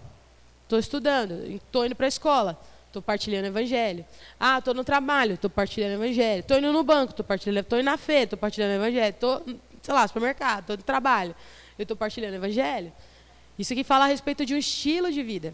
estou 0.63 0.77
estudando, 0.77 1.45
estou 1.45 1.85
indo 1.85 1.95
para 1.95 2.07
a 2.07 2.09
escola. 2.09 2.59
Estou 2.95 3.03
partilhando 3.03 3.47
evangelho. 3.47 4.05
Ah, 4.39 4.59
estou 4.59 4.73
no 4.73 4.81
trabalho, 4.81 5.33
estou 5.33 5.49
partilhando 5.49 5.95
evangelho. 5.95 6.39
Estou 6.39 6.57
indo 6.57 6.71
no 6.71 6.81
banco, 6.81 7.11
estou 7.11 7.25
partilhando, 7.25 7.59
estou 7.59 7.77
indo 7.77 7.83
na 7.83 7.97
feira, 7.97 8.23
estou 8.23 8.39
partilhando 8.39 8.73
evangelho. 8.73 9.09
Estou, 9.09 9.43
sei 9.81 9.93
lá, 9.93 10.07
supermercado, 10.07 10.61
estou 10.61 10.77
no 10.77 10.83
trabalho, 10.83 11.35
eu 11.77 11.83
estou 11.83 11.97
partilhando 11.97 12.35
evangelho. 12.37 12.93
Isso 13.59 13.73
aqui 13.73 13.83
fala 13.83 14.05
a 14.05 14.07
respeito 14.07 14.45
de 14.45 14.55
um 14.55 14.57
estilo 14.57 15.11
de 15.11 15.21
vida. 15.23 15.53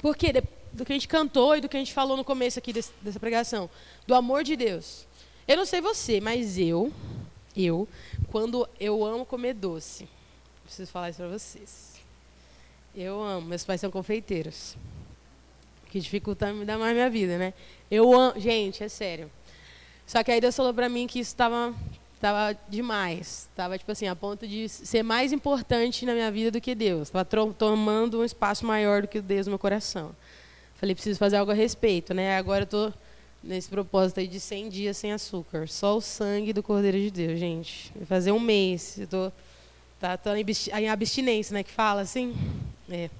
Por 0.00 0.16
quê? 0.16 0.32
Do 0.72 0.84
que 0.84 0.92
a 0.92 0.94
gente 0.94 1.08
cantou 1.08 1.56
e 1.56 1.60
do 1.60 1.68
que 1.68 1.76
a 1.76 1.80
gente 1.80 1.92
falou 1.92 2.16
no 2.16 2.22
começo 2.22 2.60
aqui 2.60 2.72
desse, 2.72 2.92
dessa 3.02 3.18
pregação. 3.18 3.68
Do 4.06 4.14
amor 4.14 4.44
de 4.44 4.54
Deus. 4.54 5.04
Eu 5.48 5.56
não 5.56 5.66
sei 5.66 5.80
você, 5.80 6.20
mas 6.20 6.58
eu, 6.58 6.92
eu, 7.56 7.88
quando 8.30 8.68
eu 8.78 9.04
amo 9.04 9.26
comer 9.26 9.54
doce, 9.54 10.08
preciso 10.62 10.92
falar 10.92 11.10
isso 11.10 11.18
para 11.18 11.28
vocês. 11.28 11.94
Eu 12.94 13.20
amo. 13.20 13.48
Meus 13.48 13.64
pais 13.64 13.80
são 13.80 13.90
confeiteiros 13.90 14.76
que 15.92 16.00
dificulta 16.00 16.46
ainda 16.46 16.78
mais 16.78 16.94
minha 16.94 17.10
vida, 17.10 17.36
né? 17.36 17.52
Eu 17.90 18.18
amo, 18.18 18.40
gente, 18.40 18.82
é 18.82 18.88
sério. 18.88 19.30
Só 20.06 20.24
que 20.24 20.32
aí 20.32 20.40
Deus 20.40 20.56
falou 20.56 20.72
para 20.72 20.88
mim 20.88 21.06
que 21.06 21.20
isso 21.20 21.32
estava 21.32 21.74
tava 22.18 22.56
demais, 22.68 23.48
estava 23.50 23.76
tipo 23.76 23.90
assim 23.90 24.06
a 24.06 24.14
ponto 24.14 24.46
de 24.46 24.68
ser 24.68 25.02
mais 25.02 25.32
importante 25.32 26.06
na 26.06 26.14
minha 26.14 26.30
vida 26.30 26.52
do 26.52 26.60
que 26.60 26.72
Deus, 26.74 27.08
estava 27.08 27.26
tomando 27.52 28.20
um 28.20 28.24
espaço 28.24 28.64
maior 28.64 29.02
do 29.02 29.08
que 29.08 29.20
Deus 29.20 29.46
no 29.46 29.50
meu 29.50 29.58
coração. 29.58 30.16
Falei, 30.76 30.94
preciso 30.94 31.18
fazer 31.18 31.36
algo 31.36 31.50
a 31.50 31.54
respeito, 31.54 32.14
né? 32.14 32.38
Agora 32.38 32.62
eu 32.62 32.66
tô 32.66 32.92
nesse 33.42 33.68
propósito 33.68 34.20
aí 34.20 34.28
de 34.28 34.40
100 34.40 34.68
dias 34.70 34.96
sem 34.96 35.12
açúcar, 35.12 35.68
só 35.68 35.96
o 35.96 36.00
sangue 36.00 36.54
do 36.54 36.62
Cordeiro 36.62 36.98
de 36.98 37.10
Deus, 37.10 37.38
gente. 37.38 37.92
Vai 37.96 38.06
fazer 38.06 38.32
um 38.32 38.40
mês, 38.40 38.98
eu 38.98 39.06
tô 39.08 39.32
tá, 40.00 40.16
tô 40.16 40.30
em 40.34 40.88
abstinência, 40.88 41.52
né, 41.52 41.62
que 41.62 41.70
fala 41.70 42.00
assim? 42.00 42.34
É. 42.88 43.10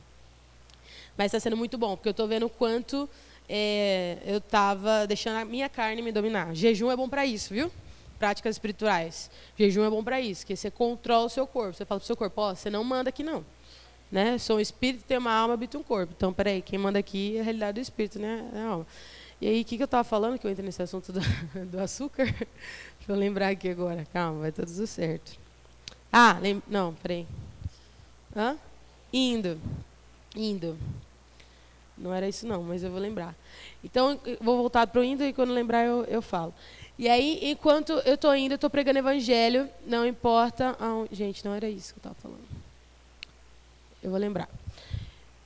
Mas 1.16 1.26
está 1.26 1.40
sendo 1.40 1.56
muito 1.56 1.76
bom, 1.76 1.96
porque 1.96 2.08
eu 2.08 2.12
estou 2.12 2.26
vendo 2.26 2.46
o 2.46 2.50
quanto 2.50 3.08
é, 3.48 4.18
eu 4.24 4.38
estava 4.38 5.06
deixando 5.06 5.36
a 5.36 5.44
minha 5.44 5.68
carne 5.68 6.00
me 6.02 6.12
dominar. 6.12 6.54
Jejum 6.54 6.90
é 6.90 6.96
bom 6.96 7.08
para 7.08 7.26
isso, 7.26 7.52
viu? 7.52 7.70
Práticas 8.18 8.54
espirituais. 8.54 9.30
Jejum 9.58 9.84
é 9.84 9.90
bom 9.90 10.02
para 10.02 10.20
isso, 10.20 10.46
que 10.46 10.56
você 10.56 10.70
controla 10.70 11.26
o 11.26 11.28
seu 11.28 11.46
corpo. 11.46 11.74
Você 11.74 11.84
fala 11.84 12.00
para 12.00 12.04
o 12.04 12.06
seu 12.06 12.16
corpo, 12.16 12.40
ó, 12.40 12.54
você 12.54 12.70
não 12.70 12.82
manda 12.82 13.10
aqui 13.10 13.22
não. 13.22 13.44
Né? 14.10 14.38
Sou 14.38 14.56
um 14.56 14.60
espírito, 14.60 15.04
tem 15.04 15.18
uma 15.18 15.32
alma, 15.32 15.54
habita 15.54 15.78
um 15.78 15.82
corpo. 15.82 16.12
Então, 16.16 16.32
peraí, 16.32 16.62
quem 16.62 16.78
manda 16.78 16.98
aqui 16.98 17.36
é 17.36 17.40
a 17.40 17.44
realidade 17.44 17.74
do 17.74 17.82
espírito, 17.82 18.18
né? 18.18 18.48
É 18.54 18.58
a 18.58 18.66
alma. 18.66 18.86
E 19.40 19.48
aí, 19.48 19.62
o 19.62 19.64
que, 19.64 19.76
que 19.76 19.82
eu 19.82 19.86
estava 19.86 20.04
falando, 20.04 20.38
que 20.38 20.46
eu 20.46 20.50
entrei 20.50 20.64
nesse 20.64 20.82
assunto 20.82 21.12
do, 21.12 21.20
do 21.66 21.80
açúcar? 21.80 22.26
Deixa 22.98 23.08
eu 23.08 23.16
lembrar 23.16 23.48
aqui 23.48 23.68
agora. 23.68 24.06
Calma, 24.12 24.40
vai 24.40 24.52
tudo 24.52 24.86
certo. 24.86 25.36
Ah, 26.12 26.38
lem... 26.40 26.62
não, 26.68 26.94
peraí. 26.94 27.26
Hã? 28.36 28.56
Indo. 29.12 29.58
Indo. 30.36 30.78
Não 31.96 32.12
era 32.12 32.28
isso 32.28 32.46
não, 32.46 32.62
mas 32.62 32.82
eu 32.82 32.90
vou 32.90 33.00
lembrar. 33.00 33.34
Então, 33.84 34.18
vou 34.40 34.56
voltar 34.56 34.86
para 34.86 35.00
o 35.00 35.04
indo 35.04 35.22
e 35.24 35.32
quando 35.32 35.52
lembrar 35.52 35.84
eu, 35.84 36.04
eu 36.04 36.22
falo. 36.22 36.54
E 36.98 37.08
aí, 37.08 37.38
enquanto 37.42 37.92
eu 38.04 38.14
estou 38.14 38.34
indo, 38.34 38.52
eu 38.52 38.56
estou 38.56 38.70
pregando 38.70 38.98
evangelho, 38.98 39.68
não 39.86 40.06
importa... 40.06 40.76
Aonde... 40.78 41.14
Gente, 41.14 41.44
não 41.44 41.54
era 41.54 41.68
isso 41.68 41.92
que 41.92 41.98
eu 41.98 42.00
estava 42.00 42.14
falando. 42.16 42.44
Eu 44.02 44.10
vou 44.10 44.18
lembrar. 44.18 44.48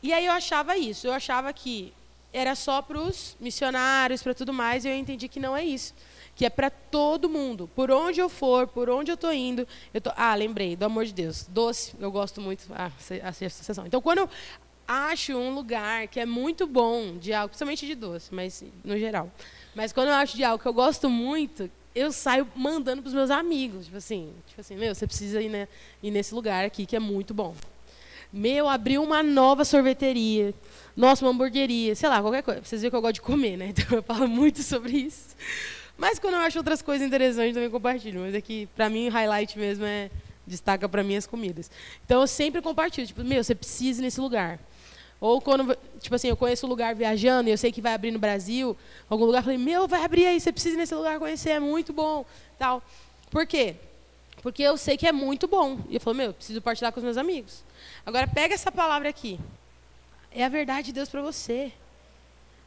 E 0.03 0.13
aí 0.13 0.27
eu 0.27 0.33
achava 0.33 0.77
isso, 0.77 1.07
eu 1.07 1.13
achava 1.13 1.53
que 1.53 1.93
era 2.33 2.55
só 2.55 2.83
para 2.83 2.99
os 2.99 3.37
missionários, 3.41 4.23
para 4.23 4.35
tudo 4.35 4.53
mais, 4.53 4.85
e 4.85 4.89
eu 4.89 4.95
entendi 4.95 5.29
que 5.29 5.41
não 5.41 5.57
é 5.57 5.65
isso. 5.65 5.95
Que 6.35 6.45
é 6.45 6.51
para 6.51 6.69
todo 6.69 7.29
mundo. 7.29 7.69
Por 7.75 7.91
onde 7.91 8.21
eu 8.21 8.29
for, 8.29 8.67
por 8.67 8.91
onde 8.91 9.11
eu 9.11 9.15
estou 9.15 9.33
indo. 9.33 9.67
Eu 9.95 10.01
tô... 10.01 10.13
Ah, 10.15 10.35
lembrei, 10.35 10.77
do 10.77 10.85
amor 10.85 11.07
de 11.07 11.13
Deus. 11.15 11.47
Doce, 11.49 11.95
eu 11.99 12.11
gosto 12.11 12.43
muito. 12.43 12.67
Ah, 12.75 12.91
a 13.25 13.33
sexta 13.33 13.65
sessão. 13.65 13.87
Então, 13.87 14.03
quando 14.03 14.19
eu 14.19 14.29
acho 14.87 15.33
um 15.35 15.55
lugar 15.55 16.09
que 16.09 16.21
é 16.21 16.27
muito 16.27 16.67
bom 16.67 17.17
de 17.17 17.33
algo, 17.33 17.49
principalmente 17.49 17.87
de 17.87 17.95
doce, 17.95 18.35
mas 18.35 18.65
no 18.85 18.99
geral. 18.99 19.31
Mas 19.75 19.93
quando 19.93 20.09
eu 20.09 20.15
acho 20.15 20.37
de 20.37 20.45
algo 20.45 20.63
que 20.63 20.69
eu 20.69 20.73
gosto 20.73 21.11
muito, 21.11 21.71
eu 21.95 22.13
saio 22.13 22.47
mandando 22.55 23.03
para 23.03 23.09
os 23.09 23.15
meus 23.15 23.31
amigos, 23.31 23.87
tipo 23.87 23.97
assim, 23.97 24.33
tipo 24.47 24.61
assim, 24.61 24.77
meu, 24.77 24.95
você 24.95 25.07
precisa 25.07 25.41
ir, 25.41 25.49
né, 25.49 25.67
ir 26.03 26.11
nesse 26.11 26.35
lugar 26.35 26.65
aqui 26.65 26.87
que 26.87 26.95
é 26.95 27.01
muito 27.01 27.33
bom. 27.33 27.55
Meu, 28.33 28.69
abriu 28.69 29.03
uma 29.03 29.23
nova 29.23 29.65
sorveteria. 29.65 30.53
Nossa, 30.97 31.25
uma 31.25 31.31
hamburgueria, 31.31 31.95
sei 31.95 32.09
lá, 32.09 32.21
qualquer 32.21 32.43
coisa. 32.43 32.61
Vocês 32.63 32.83
viram 32.83 32.91
que 32.91 32.97
eu 32.97 33.01
gosto 33.01 33.15
de 33.15 33.21
comer, 33.23 33.57
né? 33.57 33.73
Então 33.77 33.97
eu 33.97 34.03
falo 34.03 34.29
muito 34.29 34.63
sobre 34.63 34.93
isso. 34.93 35.35
Mas 35.97 36.19
quando 36.19 36.35
eu 36.35 36.41
acho 36.41 36.59
outras 36.59 36.83
coisas 36.83 37.07
interessantes, 37.07 37.55
também 37.55 37.71
compartilho. 37.71 38.21
Mas 38.21 38.35
é 38.35 38.41
que, 38.41 38.69
mim, 38.91 39.09
o 39.09 39.11
highlight 39.11 39.59
mesmo 39.59 39.85
é 39.85 40.11
destaca 40.47 40.89
para 40.89 41.03
mim 41.03 41.17
as 41.17 41.27
comidas. 41.27 41.71
Então 42.05 42.21
eu 42.21 42.27
sempre 42.27 42.63
compartilho, 42.63 43.07
tipo, 43.07 43.25
meu, 43.25 43.43
você 43.43 43.55
precisa 43.55 44.01
ir 44.01 44.05
nesse 44.05 44.21
lugar. 44.21 44.59
Ou 45.21 45.41
quando, 45.41 45.77
tipo 46.01 46.15
assim, 46.15 46.29
eu 46.29 46.37
conheço 46.37 46.67
um 46.67 46.69
lugar 46.69 46.95
viajando 46.95 47.49
e 47.49 47.53
eu 47.53 47.59
sei 47.59 47.73
que 47.73 47.81
vai 47.81 47.95
abrir 47.95 48.11
no 48.11 48.19
Brasil, 48.19 48.77
algum 49.09 49.25
lugar, 49.25 49.39
eu 49.39 49.45
falei, 49.45 49.59
meu, 49.59 49.89
vai 49.89 50.05
abrir 50.05 50.27
aí, 50.27 50.39
você 50.39 50.53
precisa 50.53 50.77
ir 50.77 50.79
nesse 50.79 50.95
lugar 50.95 51.19
conhecer, 51.19 51.51
é 51.51 51.61
muito 51.61 51.93
bom. 51.93 52.25
Tal. 52.59 52.83
Por 53.31 53.47
quê? 53.47 53.77
Porque 54.43 54.63
eu 54.63 54.77
sei 54.77 54.97
que 54.97 55.07
é 55.07 55.13
muito 55.13 55.49
bom. 55.49 55.81
E 55.89 55.95
eu 55.95 56.01
falo, 56.01 56.17
meu, 56.17 56.27
eu 56.27 56.35
preciso 56.35 56.61
partilhar 56.61 56.93
com 56.93 57.01
os 57.01 57.05
meus 57.05 57.17
amigos. 57.17 57.65
Agora, 58.05 58.29
pega 58.29 58.55
essa 58.55 58.71
palavra 58.71 59.09
aqui. 59.09 59.41
é 60.31 60.45
a 60.45 60.49
verdade 60.49 60.87
de 60.87 60.93
Deus 60.93 61.09
para 61.09 61.23
você. 61.23 61.73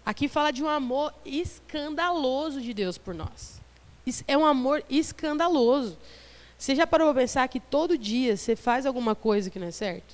Aqui 0.06 0.28
fala 0.28 0.52
de 0.52 0.64
um 0.64 0.68
amor 0.68 1.14
escandaloso 1.24 2.60
de 2.62 2.74
Deus 2.74 2.98
por 2.98 3.14
nós. 3.14 3.62
É 4.28 4.36
um 4.36 4.46
amor 4.46 4.84
escandaloso. 4.90 5.98
Você 6.60 6.76
já 6.76 6.86
parou 6.86 7.14
para 7.14 7.22
pensar 7.22 7.48
que 7.48 7.58
todo 7.58 7.98
dia 7.98 8.36
você 8.36 8.54
faz 8.54 8.86
alguma 8.86 9.16
coisa 9.16 9.50
que 9.50 9.58
não 9.58 9.68
é 9.68 9.72
certo? 9.72 10.14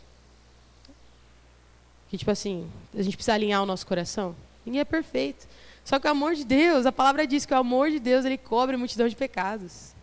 Que 2.08 2.20
tipo 2.20 2.30
assim, 2.30 2.70
a 2.96 3.02
gente 3.02 3.18
precisa 3.18 3.34
alinhar 3.34 3.64
o 3.64 3.66
nosso 3.66 3.88
coração? 3.88 4.36
Ninguém 4.64 4.80
é 4.80 4.86
perfeito. 4.86 5.48
Só 5.84 6.00
que 6.00 6.08
o 6.08 6.12
amor 6.12 6.36
de 6.36 6.46
Deus, 6.46 6.86
a 6.86 6.92
palavra 6.92 7.26
diz 7.26 7.48
que 7.48 7.54
o 7.54 7.58
amor 7.58 7.90
de 7.90 8.00
Deus 8.00 8.26
ele 8.26 8.38
cobre 8.38 8.78
multidão 8.78 9.08
de 9.08 9.16
pecados. 9.16 9.96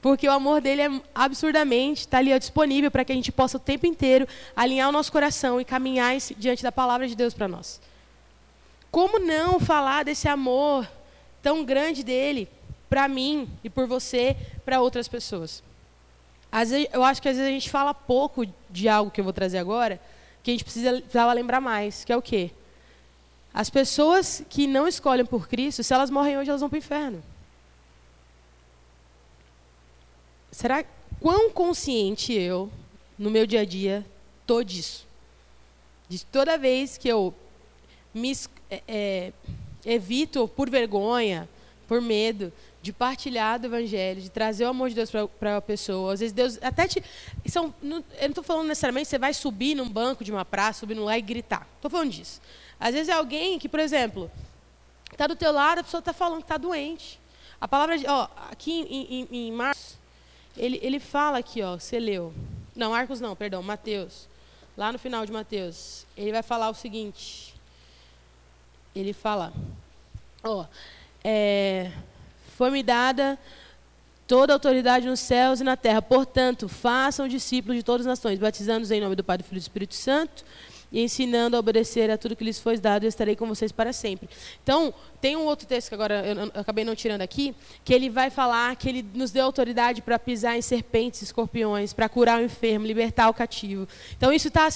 Porque 0.00 0.26
o 0.26 0.32
amor 0.32 0.62
dele 0.62 0.82
é 0.82 1.00
absurdamente, 1.14 2.00
está 2.00 2.16
ali 2.16 2.32
ó, 2.32 2.38
disponível 2.38 2.90
para 2.90 3.04
que 3.04 3.12
a 3.12 3.14
gente 3.14 3.30
possa 3.30 3.58
o 3.58 3.60
tempo 3.60 3.86
inteiro 3.86 4.26
alinhar 4.56 4.88
o 4.88 4.92
nosso 4.92 5.12
coração 5.12 5.60
e 5.60 5.66
caminhar 5.66 6.16
diante 6.38 6.62
da 6.62 6.72
palavra 6.72 7.06
de 7.06 7.14
Deus 7.14 7.34
para 7.34 7.46
nós. 7.46 7.78
Como 8.90 9.18
não 9.18 9.60
falar 9.60 10.02
desse 10.02 10.28
amor 10.28 10.90
tão 11.42 11.62
grande 11.62 12.02
dele 12.02 12.48
para 12.88 13.06
mim 13.06 13.50
e 13.62 13.68
por 13.68 13.86
você, 13.86 14.34
para 14.64 14.80
outras 14.80 15.08
pessoas? 15.08 15.62
Às 16.56 16.70
vezes, 16.70 16.86
eu 16.92 17.02
acho 17.02 17.20
que 17.20 17.28
às 17.28 17.36
vezes 17.36 17.50
a 17.50 17.52
gente 17.52 17.68
fala 17.68 17.92
pouco 17.92 18.46
de 18.70 18.88
algo 18.88 19.10
que 19.10 19.20
eu 19.20 19.24
vou 19.24 19.32
trazer 19.32 19.58
agora, 19.58 20.00
que 20.40 20.52
a 20.52 20.54
gente 20.54 20.62
precisa, 20.62 20.92
precisava 21.00 21.32
lembrar 21.32 21.60
mais, 21.60 22.04
que 22.04 22.12
é 22.12 22.16
o 22.16 22.22
quê? 22.22 22.52
As 23.52 23.68
pessoas 23.68 24.44
que 24.48 24.64
não 24.68 24.86
escolhem 24.86 25.26
por 25.26 25.48
Cristo, 25.48 25.82
se 25.82 25.92
elas 25.92 26.10
morrem 26.10 26.38
hoje, 26.38 26.50
elas 26.50 26.60
vão 26.60 26.70
para 26.70 26.76
o 26.76 26.78
inferno. 26.78 27.24
Será 30.52 30.84
quão 31.18 31.50
consciente 31.50 32.32
eu, 32.32 32.70
no 33.18 33.32
meu 33.32 33.48
dia 33.48 33.62
a 33.62 33.64
dia, 33.64 34.06
tô 34.46 34.62
disso? 34.62 35.08
De 36.08 36.24
toda 36.24 36.56
vez 36.56 36.96
que 36.96 37.08
eu 37.08 37.34
me 38.14 38.30
é, 38.70 38.82
é, 38.86 39.32
evito 39.84 40.46
por 40.46 40.70
vergonha, 40.70 41.48
por 41.88 42.00
medo, 42.00 42.52
de 42.84 42.92
partilhar 42.92 43.58
do 43.58 43.66
evangelho, 43.66 44.20
de 44.20 44.28
trazer 44.28 44.66
o 44.66 44.68
amor 44.68 44.90
de 44.90 44.94
Deus 44.94 45.10
para 45.40 45.56
a 45.56 45.60
pessoa. 45.60 46.12
Às 46.12 46.20
vezes 46.20 46.34
Deus 46.34 46.58
até 46.60 46.86
te 46.86 47.02
são, 47.48 47.74
não, 47.82 47.96
eu 47.96 48.22
não 48.24 48.28
estou 48.28 48.44
falando 48.44 48.68
necessariamente 48.68 49.08
você 49.08 49.18
vai 49.18 49.32
subir 49.32 49.74
num 49.74 49.88
banco 49.88 50.22
de 50.22 50.30
uma 50.30 50.44
praça, 50.44 50.80
subir 50.80 50.92
lá 50.92 51.16
e 51.16 51.22
gritar. 51.22 51.66
Estou 51.76 51.90
falando 51.90 52.10
disso. 52.10 52.42
Às 52.78 52.92
vezes 52.92 53.08
é 53.08 53.12
alguém 53.14 53.58
que, 53.58 53.70
por 53.70 53.80
exemplo, 53.80 54.30
está 55.10 55.26
do 55.26 55.34
teu 55.34 55.50
lado, 55.50 55.78
a 55.78 55.82
pessoa 55.82 56.00
está 56.00 56.12
falando 56.12 56.40
que 56.40 56.44
está 56.44 56.58
doente. 56.58 57.18
A 57.58 57.66
palavra, 57.66 57.96
de, 57.96 58.06
ó, 58.06 58.28
aqui 58.50 58.72
em, 58.72 59.20
em, 59.20 59.28
em 59.48 59.52
Marcos, 59.52 59.96
ele, 60.54 60.78
ele 60.82 61.00
fala 61.00 61.38
aqui, 61.38 61.62
ó, 61.62 61.78
você 61.78 61.98
leu. 61.98 62.34
Não, 62.76 62.90
Marcos 62.90 63.18
não, 63.18 63.34
perdão, 63.34 63.62
Mateus. 63.62 64.28
Lá 64.76 64.92
no 64.92 64.98
final 64.98 65.24
de 65.24 65.32
Mateus, 65.32 66.04
ele 66.14 66.32
vai 66.32 66.42
falar 66.42 66.68
o 66.68 66.74
seguinte. 66.74 67.54
Ele 68.94 69.14
fala, 69.14 69.54
ó, 70.42 70.66
é, 71.24 71.90
foi-me 72.56 72.82
dada 72.82 73.38
toda 74.26 74.52
a 74.52 74.56
autoridade 74.56 75.06
nos 75.06 75.20
céus 75.20 75.60
e 75.60 75.64
na 75.64 75.76
terra. 75.76 76.00
Portanto, 76.00 76.68
façam 76.68 77.28
discípulos 77.28 77.76
de 77.76 77.82
todas 77.82 78.06
as 78.06 78.10
nações, 78.10 78.38
batizando-os 78.38 78.90
em 78.90 79.00
nome 79.00 79.16
do 79.16 79.24
Pai, 79.24 79.38
do 79.38 79.44
Filho 79.44 79.56
e 79.56 79.60
do 79.60 79.62
Espírito 79.62 79.94
Santo, 79.94 80.44
e 80.94 81.02
ensinando 81.02 81.56
a 81.56 81.58
obedecer 81.58 82.08
a 82.08 82.16
tudo 82.16 82.36
que 82.36 82.44
lhes 82.44 82.60
foi 82.60 82.78
dado, 82.78 83.02
e 83.02 83.08
estarei 83.08 83.34
com 83.34 83.48
vocês 83.48 83.72
para 83.72 83.92
sempre. 83.92 84.28
Então, 84.62 84.94
tem 85.20 85.36
um 85.36 85.44
outro 85.44 85.66
texto 85.66 85.88
que 85.88 85.94
agora 85.96 86.24
eu, 86.24 86.52
acabei 86.54 86.84
não 86.84 86.94
tirando 86.94 87.20
aqui, 87.20 87.52
que 87.84 87.92
ele 87.92 88.08
vai 88.08 88.30
falar 88.30 88.76
que 88.76 88.88
ele 88.88 89.04
nos 89.12 89.32
deu 89.32 89.44
autoridade 89.44 90.00
para 90.02 90.20
pisar 90.20 90.56
em 90.56 90.62
serpentes 90.62 91.20
escorpiões, 91.20 91.92
para 91.92 92.08
curar 92.08 92.40
o 92.40 92.44
enfermo, 92.44 92.86
libertar 92.86 93.28
o 93.28 93.34
cativo. 93.34 93.88
Então, 94.16 94.32
isso 94.32 94.46
está 94.46 94.68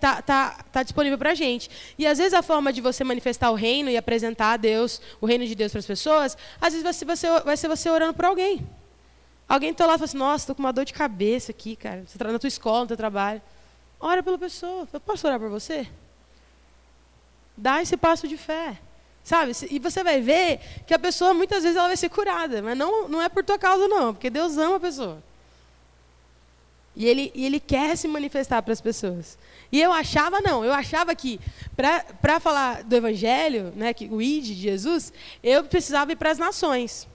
tá, 0.00 0.22
tá, 0.22 0.64
tá 0.72 0.82
disponível 0.82 1.18
para 1.18 1.32
a 1.32 1.34
gente. 1.34 1.68
E, 1.98 2.06
às 2.06 2.16
vezes, 2.16 2.32
a 2.32 2.40
forma 2.40 2.72
de 2.72 2.80
você 2.80 3.04
manifestar 3.04 3.50
o 3.50 3.54
reino 3.54 3.90
e 3.90 3.98
apresentar 3.98 4.52
a 4.52 4.56
Deus, 4.56 4.98
o 5.20 5.26
reino 5.26 5.46
de 5.46 5.54
Deus 5.54 5.72
para 5.72 5.80
as 5.80 5.86
pessoas, 5.86 6.38
às 6.58 6.72
vezes 6.72 6.82
vai 6.82 6.94
ser 6.94 7.04
você, 7.04 7.40
vai 7.40 7.56
ser 7.58 7.68
você 7.68 7.90
orando 7.90 8.14
por 8.14 8.24
alguém. 8.24 8.66
Alguém 9.46 9.72
está 9.72 9.84
lá 9.84 9.96
e 9.96 9.98
fala 9.98 10.06
assim, 10.06 10.16
nossa, 10.16 10.44
estou 10.44 10.56
com 10.56 10.62
uma 10.62 10.72
dor 10.72 10.86
de 10.86 10.94
cabeça 10.94 11.52
aqui, 11.52 11.76
cara. 11.76 12.02
Você 12.06 12.16
está 12.16 12.32
na 12.32 12.38
tua 12.38 12.48
escola, 12.48 12.80
no 12.80 12.86
teu 12.86 12.96
trabalho. 12.96 13.42
Ora 14.00 14.22
pela 14.22 14.38
pessoa. 14.38 14.86
Eu 14.92 15.00
posso 15.00 15.26
orar 15.26 15.38
por 15.38 15.48
você? 15.48 15.88
Dá 17.56 17.80
esse 17.80 17.96
passo 17.96 18.28
de 18.28 18.36
fé. 18.36 18.78
Sabe? 19.24 19.52
E 19.70 19.78
você 19.78 20.04
vai 20.04 20.20
ver 20.20 20.60
que 20.86 20.94
a 20.94 20.98
pessoa, 20.98 21.34
muitas 21.34 21.62
vezes, 21.62 21.76
ela 21.76 21.88
vai 21.88 21.96
ser 21.96 22.08
curada. 22.08 22.62
Mas 22.62 22.78
não, 22.78 23.08
não 23.08 23.20
é 23.20 23.28
por 23.28 23.42
tua 23.42 23.58
causa, 23.58 23.88
não. 23.88 24.14
Porque 24.14 24.30
Deus 24.30 24.56
ama 24.56 24.76
a 24.76 24.80
pessoa. 24.80 25.22
E 26.94 27.04
ele, 27.04 27.32
e 27.34 27.44
ele 27.44 27.60
quer 27.60 27.96
se 27.96 28.06
manifestar 28.08 28.62
para 28.62 28.72
as 28.72 28.80
pessoas. 28.80 29.36
E 29.72 29.82
eu 29.82 29.92
achava, 29.92 30.40
não. 30.40 30.64
Eu 30.64 30.72
achava 30.72 31.14
que, 31.14 31.40
para 32.22 32.40
falar 32.40 32.84
do 32.84 32.94
Evangelho, 32.94 33.72
né, 33.76 33.92
que, 33.92 34.06
o 34.06 34.22
ID 34.22 34.44
de 34.44 34.54
Jesus, 34.54 35.12
eu 35.42 35.64
precisava 35.64 36.12
ir 36.12 36.16
para 36.16 36.30
as 36.30 36.38
nações. 36.38 37.08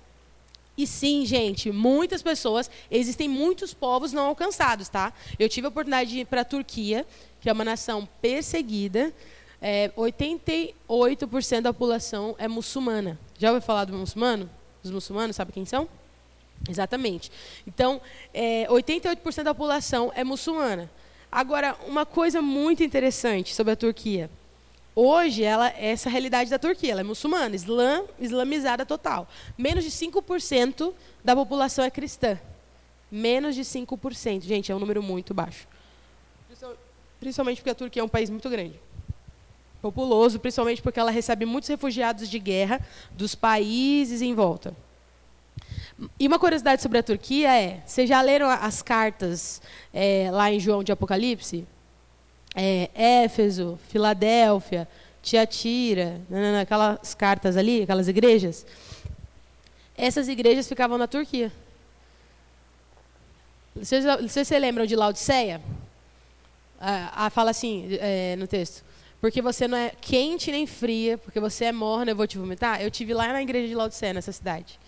E 0.78 0.88
sim, 0.88 1.26
gente, 1.26 1.72
muitas 1.72 2.22
pessoas, 2.22 2.70
existem 2.90 3.28
muitos 3.28 3.74
povos 3.74 4.14
não 4.14 4.28
alcançados, 4.28 4.88
tá? 4.90 5.14
Eu 5.38 5.50
tive 5.50 5.68
a 5.68 5.70
oportunidade 5.70 6.10
de 6.10 6.20
ir 6.20 6.26
para 6.26 6.42
a 6.42 6.46
Turquia, 6.46 7.06
que 7.40 7.50
é 7.50 7.54
uma 7.54 7.66
nação 7.66 8.08
perseguida. 8.22 9.14
É, 9.62 9.90
88% 9.90 11.62
da 11.62 11.74
população 11.74 12.36
é 12.38 12.48
muçulmana. 12.48 13.20
Já 13.38 13.50
ouviu 13.50 13.62
falar 13.62 13.86
do 13.86 13.94
muçulmano? 13.94 14.50
Os 14.84 14.90
muçulmanos, 14.90 15.36
sabe 15.36 15.52
quem 15.52 15.66
são? 15.66 15.88
Exatamente. 16.70 17.32
Então, 17.68 18.02
é, 18.34 18.66
88% 18.68 19.44
da 19.44 19.54
população 19.54 20.12
é 20.16 20.24
muçulmana. 20.24 20.90
Agora, 21.32 21.76
uma 21.88 22.06
coisa 22.06 22.42
muito 22.42 22.84
interessante 22.84 23.54
sobre 23.54 23.74
a 23.74 23.76
Turquia. 23.76 24.30
Hoje, 24.96 25.44
ela 25.44 25.70
é 25.70 25.92
essa 25.92 26.10
realidade 26.10 26.50
da 26.50 26.60
Turquia. 26.60 26.92
Ela 26.92 27.02
é 27.02 27.04
muçulmana, 27.04 27.56
islã, 27.56 28.04
islamizada 28.20 28.86
total. 28.86 29.28
Menos 29.58 29.84
de 29.84 29.90
5% 29.92 30.94
da 31.24 31.36
população 31.36 31.86
é 31.86 31.90
cristã. 31.90 32.38
Menos 33.10 33.56
de 33.56 33.62
5%. 33.62 34.44
Gente, 34.44 34.72
é 34.72 34.76
um 34.76 34.80
número 34.80 35.02
muito 35.02 35.34
baixo. 35.34 35.68
Principalmente 37.20 37.58
porque 37.58 37.70
a 37.70 37.76
Turquia 37.76 38.02
é 38.02 38.06
um 38.06 38.10
país 38.10 38.30
muito 38.30 38.50
grande. 38.50 38.80
Populoso, 39.82 40.40
principalmente 40.40 40.82
porque 40.82 41.00
ela 41.00 41.12
recebe 41.12 41.46
muitos 41.46 41.70
refugiados 41.70 42.30
de 42.30 42.40
guerra 42.40 42.86
dos 43.12 43.34
países 43.34 44.22
em 44.22 44.34
volta. 44.34 44.76
E 46.20 46.28
uma 46.28 46.40
curiosidade 46.40 46.82
sobre 46.82 46.98
a 46.98 47.04
Turquia 47.04 47.56
é: 47.56 47.82
vocês 47.86 48.10
já 48.10 48.22
leram 48.22 48.50
as 48.50 48.82
cartas 48.82 49.62
é, 49.94 50.30
lá 50.32 50.52
em 50.52 50.60
João 50.60 50.84
de 50.84 50.92
Apocalipse? 50.92 51.66
É, 52.56 52.90
Éfeso, 52.94 53.80
Filadélfia, 53.90 54.88
Tiatira, 55.22 56.22
né, 56.30 56.42
né, 56.42 56.52
né, 56.54 56.62
aquelas 56.62 57.14
cartas 57.14 57.56
ali, 57.56 57.84
aquelas 57.84 58.08
igrejas. 58.08 58.66
Essas 59.96 60.28
igrejas 60.28 60.68
ficavam 60.68 60.98
na 60.98 61.08
Turquia. 61.08 61.52
Vocês, 63.76 64.04
se 64.48 64.60
lembram 64.60 64.86
de 64.86 64.96
Laodiceia? 64.96 65.62
Ah, 66.80 67.26
ah, 67.28 67.30
fala 67.30 67.52
assim 67.52 67.88
é, 68.00 68.36
no 68.36 68.48
texto. 68.48 68.84
Porque 69.22 69.42
você 69.42 69.68
não 69.68 69.78
é 69.78 69.92
quente 70.02 70.52
nem 70.52 70.66
fria, 70.66 71.18
porque 71.18 71.40
você 71.40 71.66
é 71.66 71.72
morna, 71.72 72.12
eu 72.12 72.16
vou 72.16 72.26
te 72.26 72.38
vomitar. 72.38 72.82
Eu 72.82 72.90
tive 72.90 73.14
lá 73.14 73.28
na 73.28 73.42
igreja 73.42 73.68
de 73.68 73.76
Laodiceia, 73.76 74.14
nessa 74.14 74.32
cidade. 74.32 74.80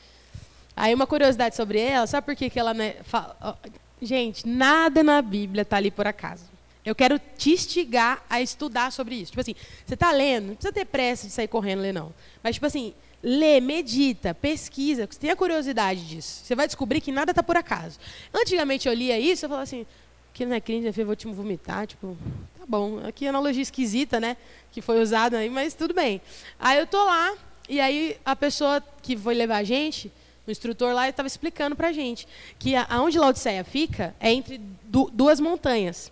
Aí 0.76 0.94
uma 0.94 1.06
curiosidade 1.06 1.56
sobre 1.56 1.80
ela, 1.80 2.08
sabe 2.08 2.26
por 2.26 2.36
que, 2.36 2.50
que 2.50 2.60
ela 2.60 2.74
fala, 3.04 3.60
Gente, 4.02 4.48
nada 4.48 5.02
na 5.02 5.22
Bíblia 5.22 5.62
está 5.62 5.78
ali 5.78 5.90
por 5.90 6.06
acaso. 6.06 6.53
Eu 6.86 6.94
quero 6.94 7.20
te 7.38 7.52
instigar 7.52 8.24
a 8.30 8.42
estudar 8.42 8.92
sobre 8.92 9.16
isso. 9.16 9.32
Tipo 9.32 9.42
assim, 9.42 9.56
você 9.86 9.94
está 9.94 10.12
lendo, 10.12 10.48
não 10.48 10.56
precisa 10.56 10.74
ter 10.74 10.86
pressa 10.86 11.28
de 11.28 11.34
sair 11.34 11.48
correndo 11.48 11.82
ler, 11.82 11.94
não. 11.94 12.14
Mas, 12.42 12.56
tipo 12.56 12.66
assim, 12.66 12.94
lê, 13.22 13.62
medita, 13.62 14.34
pesquisa, 14.34 15.08
você 15.10 15.20
tenha 15.20 15.36
curiosidade 15.36 16.06
disso. 16.06 16.42
Você 16.44 16.56
vai 16.56 16.68
descobrir 16.68 17.00
que 17.00 17.12
nada 17.12 17.32
está 17.32 17.42
por 17.42 17.56
acaso. 17.56 17.98
Antigamente 18.34 18.88
eu 18.88 18.94
lia 18.94 19.18
isso, 19.18 19.46
eu 19.46 19.50
falava 19.50 19.64
assim, 19.64 19.86
que 20.34 20.46
não 20.46 20.56
é 20.56 20.60
crime, 20.60 20.92
eu 20.96 21.06
vou 21.06 21.16
te 21.16 21.28
vomitar, 21.28 21.88
tipo, 21.88 22.18
tá 22.60 22.66
bom. 22.68 23.00
Aqui 23.06 23.26
é 23.26 23.30
analogia 23.30 23.62
esquisita, 23.62 24.20
né? 24.20 24.36
Que 24.72 24.82
foi 24.82 25.02
usada 25.02 25.38
aí, 25.38 25.50
mas 25.50 25.74
tudo 25.74 25.94
bem. 25.94 26.22
Aí 26.60 26.78
eu 26.80 26.86
tô 26.86 27.02
lá, 27.04 27.34
e 27.70 27.80
aí 27.80 28.18
a 28.26 28.36
pessoa 28.36 28.84
que 29.02 29.16
foi 29.16 29.36
levar 29.36 29.58
a 29.58 29.64
gente, 29.64 30.12
o 30.46 30.52
instrutor 30.52 30.94
lá 30.94 31.08
estava 31.08 31.28
explicando 31.28 31.76
para 31.76 31.88
a 31.88 31.92
gente 31.94 32.28
que 32.60 32.76
aonde 32.76 33.18
Laodiceia 33.18 33.64
fica 33.64 34.14
é 34.20 34.32
entre 34.34 34.60
duas 34.84 35.40
montanhas. 35.40 36.12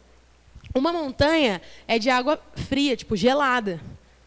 Uma 0.74 0.94
montanha 0.94 1.62
é 1.88 2.00
de 2.00 2.10
água 2.10 2.40
fria, 2.56 2.96
tipo 2.96 3.16
gelada, 3.16 3.80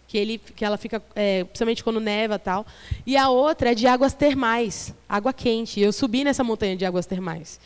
que, 0.07 0.19
ele, 0.19 0.39
que 0.39 0.65
ela 0.65 0.77
fica, 0.77 1.03
é, 1.15 1.45
principalmente 1.45 1.83
quando 1.83 2.01
neva 2.01 2.39
tal. 2.39 2.67
E 3.07 3.17
a 3.17 3.29
outra 3.31 3.73
é 3.73 3.75
de 3.75 3.87
águas 3.87 4.13
termais, 4.13 4.95
água 5.09 5.33
quente. 5.33 5.81
Eu 5.81 5.93
subi 5.93 6.23
nessa 6.23 6.45
montanha 6.45 6.77
de 6.77 6.85
águas 6.85 7.07
termais. 7.07 7.59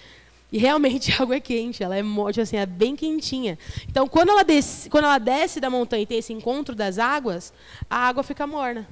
E 0.51 0.59
realmente 0.59 1.13
a 1.19 1.23
água 1.23 1.37
é 1.37 1.41
quente, 1.41 1.83
ela 1.83 1.97
é, 1.97 2.03
tipo 2.03 2.41
assim, 2.41 2.57
é 2.57 2.67
bem 2.67 2.97
quentinha. 2.97 3.59
Então, 3.89 4.09
quando 4.09 4.31
ela, 4.31 4.45
desce, 4.45 4.89
quando 4.89 5.05
ela 5.05 5.19
desce 5.19 5.61
da 5.61 5.69
montanha 5.69 6.03
e 6.03 6.07
tem 6.07 6.19
esse 6.19 6.33
encontro 6.33 6.75
das 6.75 6.99
águas, 6.99 7.53
a 7.91 7.97
água 8.09 8.23
fica 8.23 8.47
morna. 8.47 8.89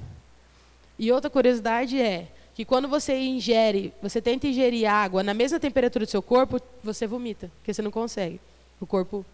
E 0.99 1.13
outra 1.13 1.31
curiosidade 1.31 2.01
é 2.01 2.29
que 2.55 2.65
quando 2.65 2.89
você 2.89 3.19
ingere, 3.19 3.93
você 4.03 4.21
tenta 4.21 4.47
ingerir 4.47 4.91
água 4.91 5.23
na 5.23 5.35
mesma 5.35 5.61
temperatura 5.61 6.07
do 6.07 6.11
seu 6.11 6.23
corpo, 6.23 6.61
você 6.83 7.07
vomita, 7.07 7.51
porque 7.59 7.73
você 7.73 7.83
não 7.83 7.91
consegue. 7.91 8.41
O 8.81 8.87
corpo 8.87 9.25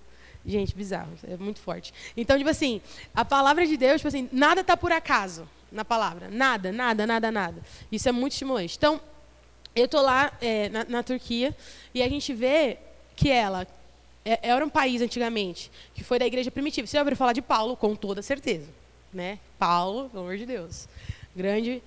Gente, 0.44 0.74
bizarro, 0.74 1.12
é 1.22 1.36
muito 1.36 1.60
forte. 1.60 1.94
Então, 2.16 2.36
tipo 2.36 2.50
assim, 2.50 2.80
a 3.14 3.24
palavra 3.24 3.64
de 3.66 3.76
Deus, 3.76 3.96
tipo 3.96 4.08
assim, 4.08 4.28
nada 4.32 4.60
está 4.60 4.76
por 4.76 4.90
acaso 4.90 5.48
na 5.70 5.84
palavra. 5.84 6.28
Nada, 6.28 6.72
nada, 6.72 7.06
nada, 7.06 7.30
nada. 7.30 7.62
Isso 7.90 8.08
é 8.08 8.12
muito 8.12 8.32
estimulante. 8.32 8.76
Então, 8.76 9.00
eu 9.74 9.86
estou 9.86 10.02
lá 10.02 10.32
é, 10.40 10.68
na, 10.68 10.84
na, 10.84 11.02
Turquia 11.02 11.56
e 11.94 12.02
a 12.02 12.08
gente 12.08 12.34
vê 12.34 12.76
que 13.16 13.30
ela 13.30 13.66
é, 14.24 14.50
era 14.50 14.64
um 14.64 14.68
país 14.68 15.00
antigamente 15.00 15.70
que 15.94 16.04
foi 16.04 16.18
da 16.18 16.26
igreja 16.26 16.50
primitiva. 16.50 16.86
Você 16.86 16.96
já 16.96 17.02
ouviu 17.02 17.16
falar 17.16 17.32
de 17.32 17.42
Paulo, 17.42 17.76
com 17.76 17.94
toda 17.94 18.20
certeza. 18.20 18.68
Né? 19.12 19.38
Paulo, 19.58 20.10
pelo 20.10 20.24
amor 20.24 20.36
de 20.36 20.46
Deus. 20.46 20.88
Grande 21.34 21.82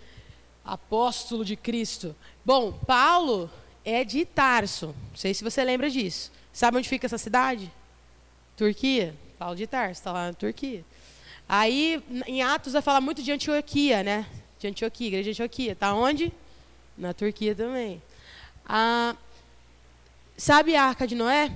apóstolo 0.63 1.45
de 1.45 1.55
Cristo. 1.55 2.15
Bom, 2.43 2.71
Paulo 2.71 3.49
é 3.83 4.03
de 4.03 4.25
Tarso. 4.25 4.87
Não 4.87 5.17
sei 5.17 5.33
se 5.33 5.43
você 5.43 5.63
lembra 5.63 5.89
disso. 5.89 6.31
Sabe 6.51 6.77
onde 6.77 6.89
fica 6.89 7.05
essa 7.05 7.17
cidade? 7.17 7.71
Turquia. 8.55 9.15
Paulo 9.37 9.55
de 9.55 9.67
Tarso, 9.67 9.99
está 9.99 10.11
lá 10.11 10.27
na 10.27 10.33
Turquia. 10.33 10.83
Aí, 11.47 12.01
em 12.25 12.41
Atos, 12.41 12.73
vai 12.73 12.81
falar 12.81 13.01
muito 13.01 13.21
de 13.21 13.31
Antioquia, 13.31 14.01
né? 14.01 14.25
De 14.57 14.67
Antioquia, 14.67 15.07
igreja 15.07 15.23
de 15.25 15.29
Antioquia. 15.31 15.73
Está 15.73 15.93
onde? 15.93 16.31
Na 16.97 17.13
Turquia 17.13 17.53
também. 17.53 18.01
Ah, 18.65 19.15
sabe 20.37 20.75
a 20.75 20.83
Arca 20.83 21.05
de 21.05 21.15
Noé? 21.15 21.51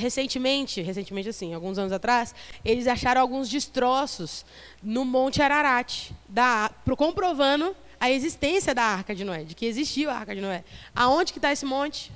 Recentemente, 0.00 0.82
recentemente 0.82 1.28
assim, 1.28 1.54
alguns 1.54 1.78
anos 1.78 1.92
atrás, 1.92 2.34
eles 2.64 2.86
acharam 2.86 3.20
alguns 3.20 3.48
destroços 3.48 4.44
no 4.82 5.04
Monte 5.04 5.40
Ararat, 5.40 6.10
da, 6.28 6.70
comprovando 6.96 7.74
a 8.00 8.10
existência 8.10 8.74
da 8.74 8.82
Arca 8.82 9.14
de 9.14 9.24
Noé, 9.24 9.44
de 9.44 9.54
que 9.54 9.64
existiu 9.64 10.10
a 10.10 10.14
Arca 10.14 10.34
de 10.34 10.40
Noé. 10.40 10.64
Aonde 10.94 11.32
que 11.32 11.38
está 11.38 11.52
esse 11.52 11.64
monte? 11.64 12.10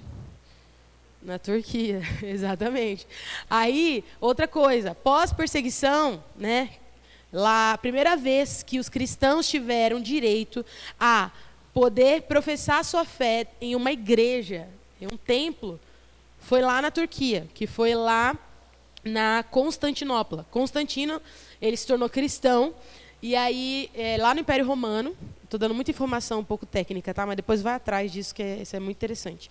Na 1.20 1.38
Turquia, 1.38 2.00
exatamente. 2.22 3.06
Aí, 3.50 4.04
outra 4.20 4.46
coisa, 4.46 4.94
pós-perseguição, 4.94 6.22
né? 6.36 6.70
Lá, 7.32 7.72
a 7.72 7.78
primeira 7.78 8.16
vez 8.16 8.62
que 8.62 8.78
os 8.78 8.88
cristãos 8.88 9.48
tiveram 9.48 10.00
direito 10.00 10.64
a 10.98 11.30
poder 11.74 12.22
professar 12.22 12.84
sua 12.84 13.04
fé 13.04 13.46
em 13.60 13.74
uma 13.76 13.92
igreja, 13.92 14.68
em 15.00 15.06
um 15.06 15.16
templo, 15.16 15.78
foi 16.40 16.62
lá 16.62 16.80
na 16.80 16.90
Turquia, 16.90 17.46
que 17.52 17.66
foi 17.66 17.94
lá 17.94 18.36
na 19.04 19.44
Constantinopla. 19.50 20.46
Constantino, 20.50 21.20
ele 21.60 21.76
se 21.76 21.86
tornou 21.86 22.08
cristão, 22.08 22.74
e 23.20 23.34
aí, 23.34 23.90
é, 23.94 24.16
lá 24.16 24.32
no 24.32 24.40
Império 24.40 24.64
Romano, 24.64 25.16
estou 25.44 25.58
dando 25.58 25.74
muita 25.74 25.90
informação 25.90 26.40
um 26.40 26.44
pouco 26.44 26.64
técnica, 26.64 27.12
tá? 27.12 27.26
mas 27.26 27.36
depois 27.36 27.60
vai 27.60 27.74
atrás 27.74 28.12
disso, 28.12 28.34
que 28.34 28.42
é, 28.42 28.62
isso 28.62 28.76
é 28.76 28.80
muito 28.80 28.96
interessante. 28.96 29.50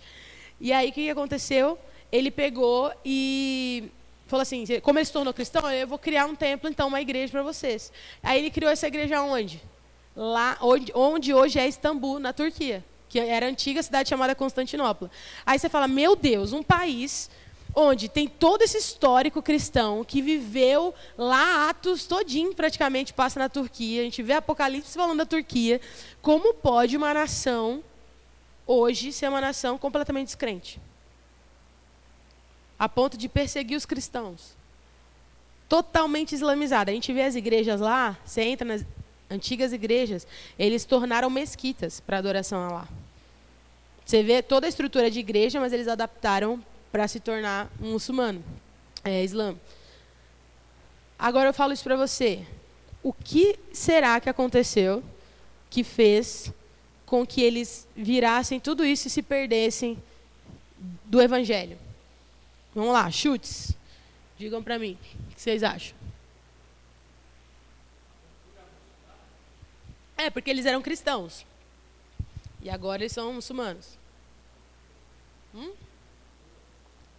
E 0.60 0.72
aí, 0.72 0.90
o 0.90 0.92
que 0.92 1.08
aconteceu? 1.10 1.78
Ele 2.10 2.30
pegou 2.30 2.92
e 3.04 3.90
falou 4.26 4.42
assim: 4.42 4.64
como 4.82 4.98
ele 4.98 5.06
se 5.06 5.12
tornou 5.12 5.32
cristão, 5.34 5.70
eu 5.70 5.86
vou 5.86 5.98
criar 5.98 6.26
um 6.26 6.34
templo, 6.34 6.68
então, 6.68 6.88
uma 6.88 7.00
igreja 7.00 7.30
para 7.30 7.42
vocês. 7.42 7.92
Aí 8.22 8.38
ele 8.38 8.50
criou 8.50 8.70
essa 8.70 8.86
igreja 8.86 9.22
onde? 9.22 9.60
Lá 10.16 10.58
onde, 10.60 10.92
onde 10.94 11.34
hoje 11.34 11.58
é 11.58 11.68
Istambul, 11.68 12.18
na 12.18 12.32
Turquia, 12.32 12.84
que 13.08 13.18
era 13.18 13.46
a 13.46 13.48
antiga 13.48 13.82
cidade 13.82 14.08
chamada 14.08 14.34
Constantinopla. 14.34 15.10
Aí 15.44 15.58
você 15.58 15.68
fala: 15.68 15.88
meu 15.88 16.16
Deus, 16.16 16.52
um 16.52 16.62
país 16.62 17.30
onde 17.74 18.08
tem 18.08 18.26
todo 18.26 18.62
esse 18.62 18.76
histórico 18.76 19.42
cristão 19.42 20.02
que 20.04 20.20
viveu 20.20 20.94
lá 21.16 21.68
Atos 21.68 22.06
todinho 22.06 22.54
praticamente 22.54 23.12
passa 23.12 23.38
na 23.38 23.48
Turquia. 23.48 24.00
A 24.00 24.04
gente 24.04 24.22
vê 24.22 24.32
Apocalipse 24.34 24.96
falando 24.96 25.18
da 25.18 25.26
Turquia. 25.26 25.80
Como 26.20 26.54
pode 26.54 26.96
uma 26.96 27.14
nação 27.14 27.82
hoje 28.68 29.12
ser 29.12 29.28
uma 29.28 29.40
nação 29.40 29.78
completamente 29.78 30.26
descrente. 30.26 30.78
A 32.78 32.88
ponto 32.88 33.16
de 33.16 33.28
perseguir 33.28 33.76
os 33.76 33.86
cristãos. 33.86 34.54
Totalmente 35.68 36.34
islamizada. 36.34 36.90
A 36.90 36.94
gente 36.94 37.12
vê 37.12 37.22
as 37.22 37.34
igrejas 37.34 37.80
lá, 37.80 38.16
você 38.24 38.42
entra 38.42 38.68
nas 38.68 38.84
antigas 39.30 39.72
igrejas, 39.72 40.26
eles 40.58 40.84
tornaram 40.84 41.28
mesquitas 41.28 42.00
para 42.00 42.18
adoração 42.18 42.62
a 42.64 42.72
lá. 42.72 42.88
Você 44.04 44.22
vê 44.22 44.42
toda 44.42 44.66
a 44.66 44.68
estrutura 44.68 45.10
de 45.10 45.18
igreja, 45.18 45.60
mas 45.60 45.72
eles 45.72 45.88
adaptaram 45.88 46.64
para 46.92 47.06
se 47.08 47.20
tornar 47.20 47.70
um 47.80 47.92
muçulmano, 47.92 48.42
é, 49.04 49.22
islã. 49.22 49.54
Agora 51.18 51.48
eu 51.48 51.54
falo 51.54 51.72
isso 51.72 51.84
para 51.84 51.96
você. 51.96 52.46
O 53.02 53.12
que 53.12 53.58
será 53.72 54.18
que 54.20 54.30
aconteceu 54.30 55.02
que 55.68 55.84
fez 55.84 56.50
com 57.08 57.26
que 57.26 57.40
eles 57.40 57.88
virassem 57.96 58.60
tudo 58.60 58.84
isso 58.84 59.08
e 59.08 59.10
se 59.10 59.22
perdessem 59.22 60.00
do 61.06 61.22
Evangelho. 61.22 61.78
Vamos 62.74 62.92
lá, 62.92 63.10
chutes. 63.10 63.74
Digam 64.36 64.62
para 64.62 64.78
mim, 64.78 64.96
o 65.30 65.34
que 65.34 65.40
vocês 65.40 65.62
acham? 65.62 65.96
É, 70.18 70.28
porque 70.28 70.50
eles 70.50 70.66
eram 70.66 70.82
cristãos. 70.82 71.46
E 72.60 72.68
agora 72.68 73.02
eles 73.02 73.12
são 73.12 73.32
muçulmanos. 73.32 73.96
Hum? 75.54 75.72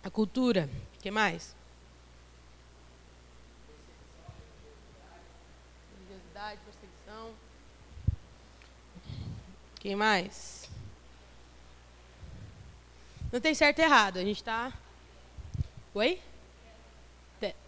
A 0.03 0.09
cultura. 0.09 0.69
O 0.97 1.01
que 1.01 1.09
mais? 1.09 1.55
Quem 9.79 9.95
mais? 9.95 10.69
Não 13.31 13.39
tem 13.39 13.53
certo 13.53 13.79
e 13.79 13.81
errado. 13.83 14.17
A 14.17 14.23
gente 14.23 14.37
está. 14.37 14.73
Oi? 15.93 16.19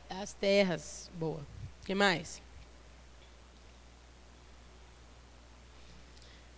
As 0.10 0.34
terras. 0.34 1.10
Boa. 1.14 1.40
Quem 1.86 1.96
mais? 1.96 2.42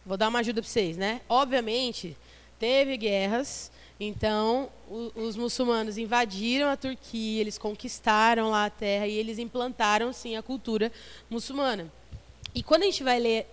Vou 0.05 0.17
dar 0.17 0.27
uma 0.27 0.39
ajuda 0.39 0.61
para 0.61 0.69
vocês, 0.69 0.97
né? 0.97 1.21
Obviamente, 1.29 2.17
teve 2.59 2.97
guerras, 2.97 3.71
então 3.99 4.69
o, 4.89 5.11
os 5.15 5.37
muçulmanos 5.37 5.97
invadiram 5.97 6.67
a 6.67 6.75
Turquia, 6.75 7.39
eles 7.39 7.57
conquistaram 7.57 8.49
lá 8.49 8.65
a 8.65 8.69
terra 8.69 9.07
e 9.07 9.13
eles 9.13 9.39
implantaram 9.39 10.11
sim 10.11 10.35
a 10.35 10.43
cultura 10.43 10.91
muçulmana. 11.29 11.91
E 12.53 12.61
quando 12.61 12.81
a 12.81 12.85
gente 12.85 13.03
vai 13.03 13.19
ler 13.19 13.47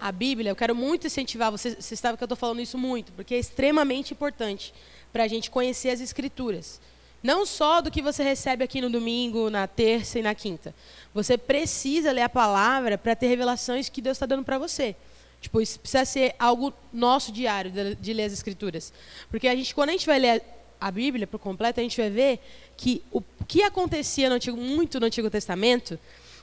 a 0.00 0.10
Bíblia, 0.10 0.50
eu 0.50 0.56
quero 0.56 0.74
muito 0.74 1.06
incentivar, 1.06 1.50
você, 1.50 1.74
você 1.74 1.94
sabe 1.94 2.16
que 2.16 2.22
eu 2.22 2.26
estou 2.26 2.36
falando 2.36 2.60
isso 2.60 2.78
muito, 2.78 3.12
porque 3.12 3.34
é 3.34 3.38
extremamente 3.38 4.12
importante 4.12 4.72
para 5.12 5.24
a 5.24 5.28
gente 5.28 5.50
conhecer 5.50 5.90
as 5.90 6.00
Escrituras. 6.00 6.80
Não 7.22 7.44
só 7.44 7.82
do 7.82 7.90
que 7.90 8.00
você 8.00 8.22
recebe 8.22 8.64
aqui 8.64 8.80
no 8.80 8.88
domingo, 8.88 9.50
na 9.50 9.66
terça 9.66 10.18
e 10.18 10.22
na 10.22 10.34
quinta. 10.34 10.74
Você 11.12 11.36
precisa 11.36 12.12
ler 12.12 12.22
a 12.22 12.28
palavra 12.30 12.96
para 12.96 13.14
ter 13.14 13.26
revelações 13.26 13.90
que 13.90 14.00
Deus 14.00 14.16
está 14.16 14.24
dando 14.24 14.42
para 14.42 14.58
você. 14.58 14.96
Tipo, 15.40 15.60
isso 15.60 15.78
precisa 15.78 16.04
ser 16.04 16.34
algo 16.38 16.72
nosso 16.92 17.30
diário 17.30 17.70
de, 17.70 17.94
de, 17.94 18.12
ler 18.12 18.24
as 18.24 18.32
Escrituras. 18.32 18.92
Porque 19.30 19.48
a 19.48 19.54
gente, 19.54 19.74
quando 19.74 19.90
a 19.90 19.92
gente 19.92 20.06
vai 20.06 20.18
ler 20.18 20.42
a 20.80 20.90
Bíblia 20.90 21.26
por 21.26 21.38
completo, 21.38 21.78
a 21.78 21.82
gente 21.82 22.00
vai 22.00 22.08
ver 22.08 22.40
que 22.76 23.02
o 23.12 23.22
que 23.46 23.62
acontecia 23.62 24.28
no 24.28 24.36
Antigo, 24.36 24.56
muito 24.56 24.98
no 24.98 25.06
Antigo 25.06 25.28
Testamento 25.28 25.98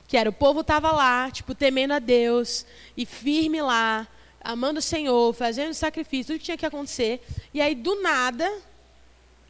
que 0.08 0.16
era 0.16 0.30
o 0.30 0.32
povo 0.32 0.62
estava 0.62 0.90
lá, 0.90 1.30
tipo, 1.30 1.54
temendo 1.54 1.92
a 1.92 1.98
Deus, 1.98 2.64
e 2.96 3.04
firme 3.04 3.60
lá, 3.60 4.08
amando 4.40 4.78
o 4.78 4.82
Senhor, 4.82 5.34
fazendo 5.34 5.74
sacrifício, 5.74 6.28
tudo 6.28 6.38
que 6.38 6.46
tinha 6.46 6.56
que 6.56 6.64
acontecer. 6.64 7.20
E 7.52 7.60
aí, 7.60 7.74
do 7.74 8.00
nada, 8.00 8.50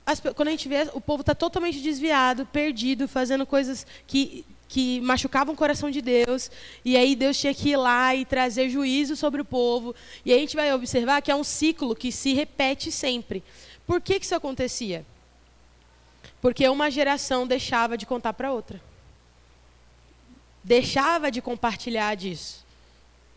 as, 0.04 0.18
quando 0.18 0.48
a 0.48 0.50
gente 0.50 0.68
vê, 0.68 0.90
o 0.92 1.00
povo 1.00 1.20
está 1.20 1.32
totalmente 1.32 1.80
desviado, 1.80 2.44
perdido, 2.44 3.06
fazendo 3.06 3.46
coisas 3.46 3.86
que, 4.04 4.44
que 4.66 5.00
machucavam 5.00 5.54
o 5.54 5.56
coração 5.56 5.92
de 5.92 6.02
Deus. 6.02 6.50
E 6.84 6.96
aí 6.96 7.14
Deus 7.14 7.38
tinha 7.38 7.54
que 7.54 7.70
ir 7.70 7.76
lá 7.76 8.12
e 8.16 8.24
trazer 8.24 8.68
juízo 8.68 9.14
sobre 9.14 9.40
o 9.40 9.44
povo. 9.44 9.94
E 10.24 10.32
aí 10.32 10.38
a 10.38 10.40
gente 10.40 10.56
vai 10.56 10.74
observar 10.74 11.22
que 11.22 11.30
é 11.30 11.36
um 11.36 11.44
ciclo 11.44 11.94
que 11.94 12.10
se 12.10 12.34
repete 12.34 12.90
sempre. 12.90 13.44
Por 13.86 14.00
que, 14.00 14.18
que 14.18 14.24
isso 14.24 14.34
acontecia? 14.34 15.06
Porque 16.40 16.68
uma 16.68 16.90
geração 16.90 17.46
deixava 17.46 17.96
de 17.96 18.04
contar 18.04 18.32
para 18.32 18.52
outra 18.52 18.87
deixava 20.62 21.30
de 21.30 21.40
compartilhar 21.40 22.14
disso, 22.14 22.64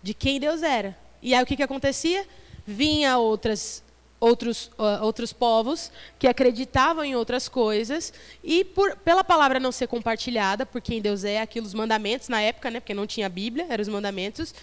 de 0.02 0.14
quem 0.14 0.40
Deus 0.40 0.64
era. 0.64 0.98
E 1.22 1.34
aí 1.34 1.44
o 1.44 1.46
que, 1.46 1.56
que 1.56 1.64
acontecia? 1.64 2.28
Vinha 2.66 3.18
outras, 3.18 3.84
outros, 4.20 4.68
uh, 4.78 5.04
outros 5.04 5.34
povos 5.34 5.92
que 6.20 6.28
acreditavam 6.28 7.04
em 7.04 7.16
outras 7.16 7.50
coisas 7.50 8.14
e 8.44 8.64
por, 8.64 8.96
pela 8.98 9.24
palavra 9.24 9.60
não 9.60 9.72
ser 9.72 9.88
compartilhada 9.88 10.66
por 10.66 10.80
quem 10.80 11.02
Deus 11.02 11.24
é, 11.24 11.42
aquilo 11.42 11.66
os 11.66 11.74
mandamentos 11.74 12.30
na 12.30 12.42
época, 12.42 12.70
né, 12.70 12.80
porque 12.80 12.94
não 12.94 13.08
tinha 13.08 13.28
Bíblia, 13.28 13.66
eram 13.70 13.82
os 13.82 13.88
mandamentos, 13.88 14.54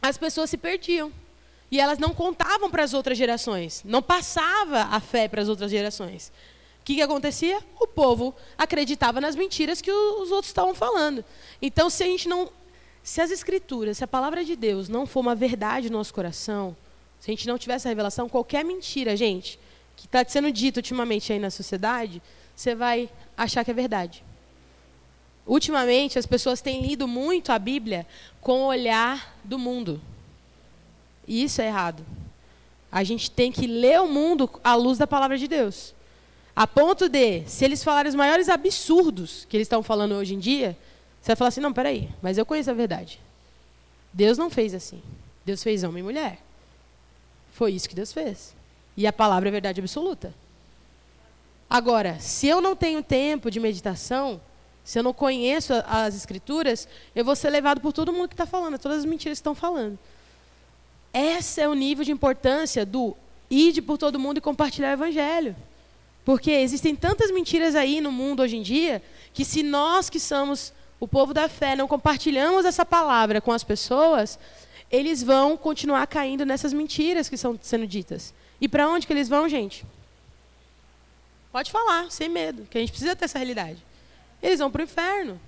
as 0.00 0.16
pessoas 0.16 0.50
se 0.50 0.56
perdiam. 0.56 1.12
E 1.70 1.78
elas 1.78 1.98
não 1.98 2.12
contavam 2.12 2.68
para 2.68 2.82
as 2.82 2.92
outras 2.92 3.16
gerações, 3.16 3.82
não 3.84 4.02
passava 4.02 4.82
a 4.90 4.98
fé 4.98 5.28
para 5.28 5.40
as 5.40 5.48
outras 5.48 5.70
gerações. 5.70 6.32
O 6.80 6.84
que, 6.84 6.96
que 6.96 7.02
acontecia? 7.02 7.60
O 7.78 7.86
povo 7.86 8.34
acreditava 8.56 9.20
nas 9.20 9.36
mentiras 9.36 9.80
que 9.80 9.92
os 9.92 10.30
outros 10.30 10.48
estavam 10.48 10.74
falando. 10.74 11.24
Então, 11.60 11.90
se 11.90 12.02
a 12.02 12.06
gente 12.06 12.28
não. 12.28 12.50
Se 13.02 13.20
as 13.20 13.30
escrituras, 13.30 13.98
se 13.98 14.04
a 14.04 14.08
palavra 14.08 14.44
de 14.44 14.54
Deus 14.56 14.88
não 14.88 15.06
for 15.06 15.20
uma 15.20 15.34
verdade 15.34 15.88
no 15.88 15.98
nosso 15.98 16.12
coração, 16.12 16.76
se 17.18 17.30
a 17.30 17.32
gente 17.32 17.46
não 17.46 17.58
tiver 17.58 17.74
essa 17.74 17.88
revelação, 17.88 18.28
qualquer 18.28 18.64
mentira, 18.64 19.16
gente, 19.16 19.58
que 19.96 20.06
está 20.06 20.24
sendo 20.26 20.50
dito 20.50 20.78
ultimamente 20.78 21.32
aí 21.32 21.38
na 21.38 21.50
sociedade, 21.50 22.22
você 22.56 22.74
vai 22.74 23.08
achar 23.36 23.64
que 23.64 23.70
é 23.70 23.74
verdade. 23.74 24.24
Ultimamente, 25.46 26.18
as 26.18 26.26
pessoas 26.26 26.60
têm 26.60 26.82
lido 26.82 27.08
muito 27.08 27.52
a 27.52 27.58
Bíblia 27.58 28.06
com 28.40 28.62
o 28.62 28.66
olhar 28.66 29.36
do 29.42 29.58
mundo. 29.58 30.00
E 31.26 31.42
isso 31.42 31.60
é 31.60 31.66
errado. 31.66 32.04
A 32.90 33.04
gente 33.04 33.30
tem 33.30 33.52
que 33.52 33.66
ler 33.66 34.00
o 34.00 34.08
mundo 34.08 34.50
à 34.64 34.74
luz 34.74 34.98
da 34.98 35.06
palavra 35.06 35.38
de 35.38 35.46
Deus. 35.46 35.94
A 36.54 36.66
ponto 36.66 37.08
de, 37.08 37.44
se 37.46 37.64
eles 37.64 37.82
falarem 37.82 38.08
os 38.08 38.14
maiores 38.14 38.48
absurdos 38.48 39.46
que 39.48 39.56
eles 39.56 39.66
estão 39.66 39.82
falando 39.82 40.12
hoje 40.12 40.34
em 40.34 40.38
dia, 40.38 40.76
você 41.20 41.28
vai 41.28 41.36
falar 41.36 41.48
assim: 41.48 41.60
não, 41.60 41.72
peraí, 41.72 42.08
mas 42.20 42.38
eu 42.38 42.46
conheço 42.46 42.70
a 42.70 42.74
verdade. 42.74 43.20
Deus 44.12 44.36
não 44.36 44.50
fez 44.50 44.74
assim. 44.74 45.02
Deus 45.44 45.62
fez 45.62 45.84
homem 45.84 46.00
e 46.00 46.02
mulher. 46.02 46.38
Foi 47.52 47.72
isso 47.72 47.88
que 47.88 47.94
Deus 47.94 48.12
fez. 48.12 48.54
E 48.96 49.06
a 49.06 49.12
palavra 49.12 49.48
é 49.48 49.52
verdade 49.52 49.80
absoluta. 49.80 50.34
Agora, 51.68 52.18
se 52.18 52.48
eu 52.48 52.60
não 52.60 52.74
tenho 52.74 53.02
tempo 53.02 53.50
de 53.50 53.60
meditação, 53.60 54.40
se 54.82 54.98
eu 54.98 55.02
não 55.02 55.12
conheço 55.12 55.72
as 55.86 56.16
escrituras, 56.16 56.88
eu 57.14 57.24
vou 57.24 57.36
ser 57.36 57.50
levado 57.50 57.80
por 57.80 57.92
todo 57.92 58.12
mundo 58.12 58.28
que 58.28 58.34
está 58.34 58.46
falando, 58.46 58.78
todas 58.78 58.98
as 58.98 59.04
mentiras 59.04 59.38
que 59.38 59.40
estão 59.40 59.54
falando. 59.54 59.98
Esse 61.12 61.60
é 61.60 61.68
o 61.68 61.74
nível 61.74 62.04
de 62.04 62.10
importância 62.10 62.84
do 62.84 63.16
ide 63.48 63.80
por 63.80 63.98
todo 63.98 64.18
mundo 64.18 64.38
e 64.38 64.40
compartilhar 64.40 64.90
o 64.90 64.92
evangelho. 64.92 65.54
Porque 66.24 66.50
existem 66.50 66.94
tantas 66.94 67.30
mentiras 67.30 67.74
aí 67.74 68.00
no 68.00 68.12
mundo 68.12 68.42
hoje 68.42 68.56
em 68.56 68.62
dia, 68.62 69.02
que 69.32 69.44
se 69.44 69.62
nós 69.62 70.10
que 70.10 70.20
somos 70.20 70.72
o 70.98 71.08
povo 71.08 71.32
da 71.32 71.48
fé 71.48 71.74
não 71.74 71.88
compartilhamos 71.88 72.64
essa 72.64 72.84
palavra 72.84 73.40
com 73.40 73.52
as 73.52 73.64
pessoas, 73.64 74.38
eles 74.90 75.22
vão 75.22 75.56
continuar 75.56 76.06
caindo 76.06 76.44
nessas 76.44 76.72
mentiras 76.72 77.28
que 77.28 77.36
estão 77.36 77.58
sendo 77.62 77.86
ditas. 77.86 78.34
E 78.60 78.68
para 78.68 78.88
onde 78.88 79.06
que 79.06 79.12
eles 79.12 79.28
vão, 79.28 79.48
gente? 79.48 79.84
Pode 81.50 81.70
falar, 81.70 82.10
sem 82.10 82.28
medo, 82.28 82.66
que 82.70 82.76
a 82.76 82.80
gente 82.80 82.90
precisa 82.90 83.16
ter 83.16 83.24
essa 83.24 83.38
realidade. 83.38 83.82
Eles 84.42 84.58
vão 84.58 84.70
para 84.70 84.80
o 84.80 84.84
inferno. 84.84 85.40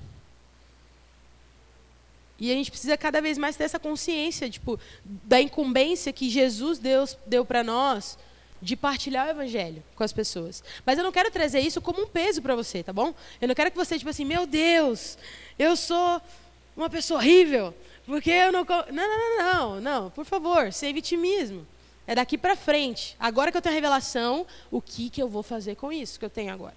E 2.38 2.50
a 2.50 2.54
gente 2.54 2.70
precisa 2.70 2.96
cada 2.96 3.20
vez 3.20 3.38
mais 3.38 3.54
ter 3.54 3.64
essa 3.64 3.78
consciência 3.78 4.50
tipo, 4.50 4.80
da 5.04 5.40
incumbência 5.40 6.12
que 6.12 6.28
Jesus 6.28 6.78
Deus 6.78 7.16
deu 7.26 7.44
para 7.44 7.62
nós 7.62 8.18
de 8.62 8.76
partilhar 8.76 9.26
o 9.26 9.30
evangelho 9.30 9.82
com 9.96 10.04
as 10.04 10.12
pessoas. 10.12 10.62
Mas 10.86 10.96
eu 10.96 11.02
não 11.02 11.10
quero 11.10 11.30
trazer 11.32 11.58
isso 11.58 11.80
como 11.80 12.02
um 12.02 12.06
peso 12.06 12.40
para 12.40 12.54
você, 12.54 12.80
tá 12.82 12.92
bom? 12.92 13.12
Eu 13.40 13.48
não 13.48 13.54
quero 13.56 13.72
que 13.72 13.76
você, 13.76 13.98
tipo 13.98 14.08
assim, 14.08 14.24
meu 14.24 14.46
Deus, 14.46 15.18
eu 15.58 15.76
sou 15.76 16.22
uma 16.76 16.88
pessoa 16.88 17.18
horrível, 17.18 17.74
porque 18.06 18.30
eu 18.30 18.52
não. 18.52 18.64
Não, 18.64 18.86
não, 18.92 19.18
não, 19.18 19.36
não, 19.36 19.80
não, 19.80 20.10
por 20.10 20.24
favor, 20.24 20.72
sem 20.72 20.94
vitimismo. 20.94 21.66
É 22.06 22.14
daqui 22.14 22.38
para 22.38 22.54
frente. 22.54 23.16
Agora 23.18 23.50
que 23.50 23.56
eu 23.56 23.62
tenho 23.62 23.74
a 23.74 23.76
revelação, 23.76 24.46
o 24.70 24.80
que, 24.80 25.10
que 25.10 25.20
eu 25.20 25.28
vou 25.28 25.42
fazer 25.42 25.74
com 25.74 25.92
isso 25.92 26.18
que 26.18 26.24
eu 26.24 26.30
tenho 26.30 26.52
agora? 26.52 26.76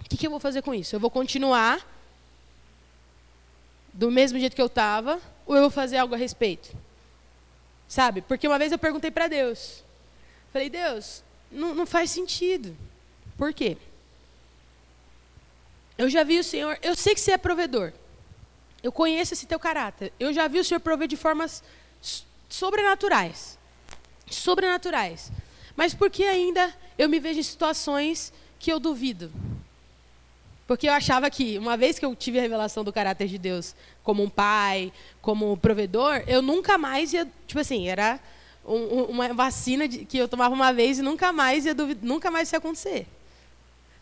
O 0.00 0.08
que, 0.08 0.16
que 0.16 0.26
eu 0.26 0.30
vou 0.30 0.40
fazer 0.40 0.62
com 0.62 0.72
isso? 0.72 0.94
Eu 0.94 1.00
vou 1.00 1.10
continuar 1.10 1.84
do 3.92 4.10
mesmo 4.10 4.38
jeito 4.38 4.54
que 4.54 4.62
eu 4.62 4.66
estava, 4.66 5.20
ou 5.44 5.56
eu 5.56 5.62
vou 5.62 5.70
fazer 5.70 5.98
algo 5.98 6.14
a 6.14 6.18
respeito? 6.18 6.76
Sabe? 7.88 8.22
Porque 8.22 8.46
uma 8.46 8.58
vez 8.58 8.70
eu 8.70 8.78
perguntei 8.78 9.10
para 9.10 9.26
Deus, 9.26 9.82
Falei, 10.52 10.68
Deus, 10.68 11.22
não, 11.50 11.74
não 11.74 11.86
faz 11.86 12.10
sentido. 12.10 12.76
Por 13.36 13.52
quê? 13.52 13.76
Eu 15.96 16.08
já 16.08 16.24
vi 16.24 16.38
o 16.38 16.44
Senhor, 16.44 16.78
eu 16.82 16.96
sei 16.96 17.14
que 17.14 17.20
você 17.20 17.32
é 17.32 17.38
provedor. 17.38 17.92
Eu 18.82 18.90
conheço 18.90 19.34
esse 19.34 19.46
teu 19.46 19.58
caráter. 19.58 20.12
Eu 20.18 20.32
já 20.32 20.48
vi 20.48 20.58
o 20.58 20.64
Senhor 20.64 20.80
prover 20.80 21.06
de 21.06 21.16
formas 21.16 21.62
sobrenaturais. 22.48 23.58
Sobrenaturais. 24.30 25.30
Mas 25.76 25.94
por 25.94 26.10
que 26.10 26.24
ainda 26.24 26.74
eu 26.98 27.08
me 27.08 27.20
vejo 27.20 27.40
em 27.40 27.42
situações 27.42 28.32
que 28.58 28.72
eu 28.72 28.80
duvido? 28.80 29.30
Porque 30.66 30.88
eu 30.88 30.92
achava 30.92 31.28
que, 31.28 31.58
uma 31.58 31.76
vez 31.76 31.98
que 31.98 32.04
eu 32.04 32.14
tive 32.14 32.38
a 32.38 32.42
revelação 32.42 32.84
do 32.84 32.92
caráter 32.92 33.26
de 33.26 33.36
Deus 33.36 33.74
como 34.02 34.22
um 34.22 34.30
pai, 34.30 34.92
como 35.20 35.52
um 35.52 35.56
provedor, 35.56 36.22
eu 36.26 36.40
nunca 36.40 36.78
mais 36.78 37.12
ia. 37.12 37.26
Tipo 37.46 37.60
assim, 37.60 37.88
era 37.88 38.20
um, 38.64 39.04
uma 39.04 39.32
vacina 39.32 39.88
de, 39.88 40.04
que 40.04 40.18
eu 40.18 40.28
tomava 40.28 40.54
uma 40.54 40.72
vez 40.72 40.98
e 40.98 41.02
nunca 41.02 41.32
mais 41.32 41.64
ia 41.64 41.74
duvidar, 41.74 42.04
nunca 42.04 42.30
mais 42.30 42.50
ia 42.52 42.58
acontecer. 42.58 43.06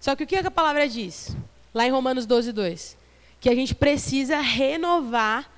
Só 0.00 0.14
que 0.14 0.24
o 0.24 0.26
que 0.26 0.36
a 0.36 0.50
palavra 0.50 0.88
diz? 0.88 1.34
Lá 1.74 1.86
em 1.86 1.90
Romanos 1.90 2.26
12, 2.26 2.52
2. 2.52 2.96
Que 3.40 3.48
a 3.48 3.54
gente 3.54 3.74
precisa 3.74 4.40
renovar 4.40 5.50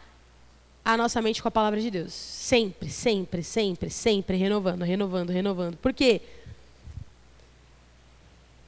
a 0.84 0.96
nossa 0.96 1.20
mente 1.20 1.42
com 1.42 1.48
a 1.48 1.50
palavra 1.50 1.80
de 1.80 1.90
Deus. 1.90 2.12
Sempre, 2.12 2.88
sempre, 2.90 3.42
sempre, 3.42 3.90
sempre 3.90 4.36
renovando, 4.36 4.82
renovando, 4.82 5.30
renovando. 5.30 5.76
Por 5.76 5.92
quê? 5.92 6.20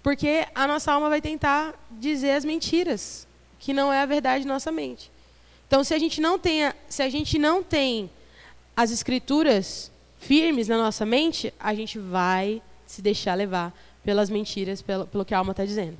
Porque 0.03 0.47
a 0.55 0.67
nossa 0.67 0.93
alma 0.93 1.09
vai 1.09 1.21
tentar 1.21 1.75
dizer 1.91 2.33
as 2.33 2.45
mentiras, 2.45 3.27
que 3.59 3.73
não 3.73 3.93
é 3.93 4.03
a 4.03 4.07
verdade 4.07 4.45
na 4.45 4.55
nossa 4.55 4.73
mente. 4.73 5.11
Então, 5.69 5.85
se 5.85 5.95
a 5.95 5.99
gente 5.99 6.21
não 6.21 6.39
tem, 6.39 6.73
se 6.89 7.03
a 7.03 7.09
gente 7.09 7.39
não 7.39 7.63
tem 7.63 8.11
as 8.77 8.91
escrituras 8.91 9.92
firmes 10.23 10.69
na 10.69 10.79
nossa 10.79 11.05
mente, 11.05 11.53
a 11.59 11.75
gente 11.75 11.99
vai 11.99 12.63
se 12.87 13.03
deixar 13.03 13.35
levar 13.35 13.77
pelas 14.05 14.31
mentiras, 14.31 14.81
pelo, 14.81 15.07
pelo 15.07 15.25
que 15.25 15.35
a 15.35 15.39
alma 15.39 15.51
está 15.51 15.65
dizendo. 15.65 15.99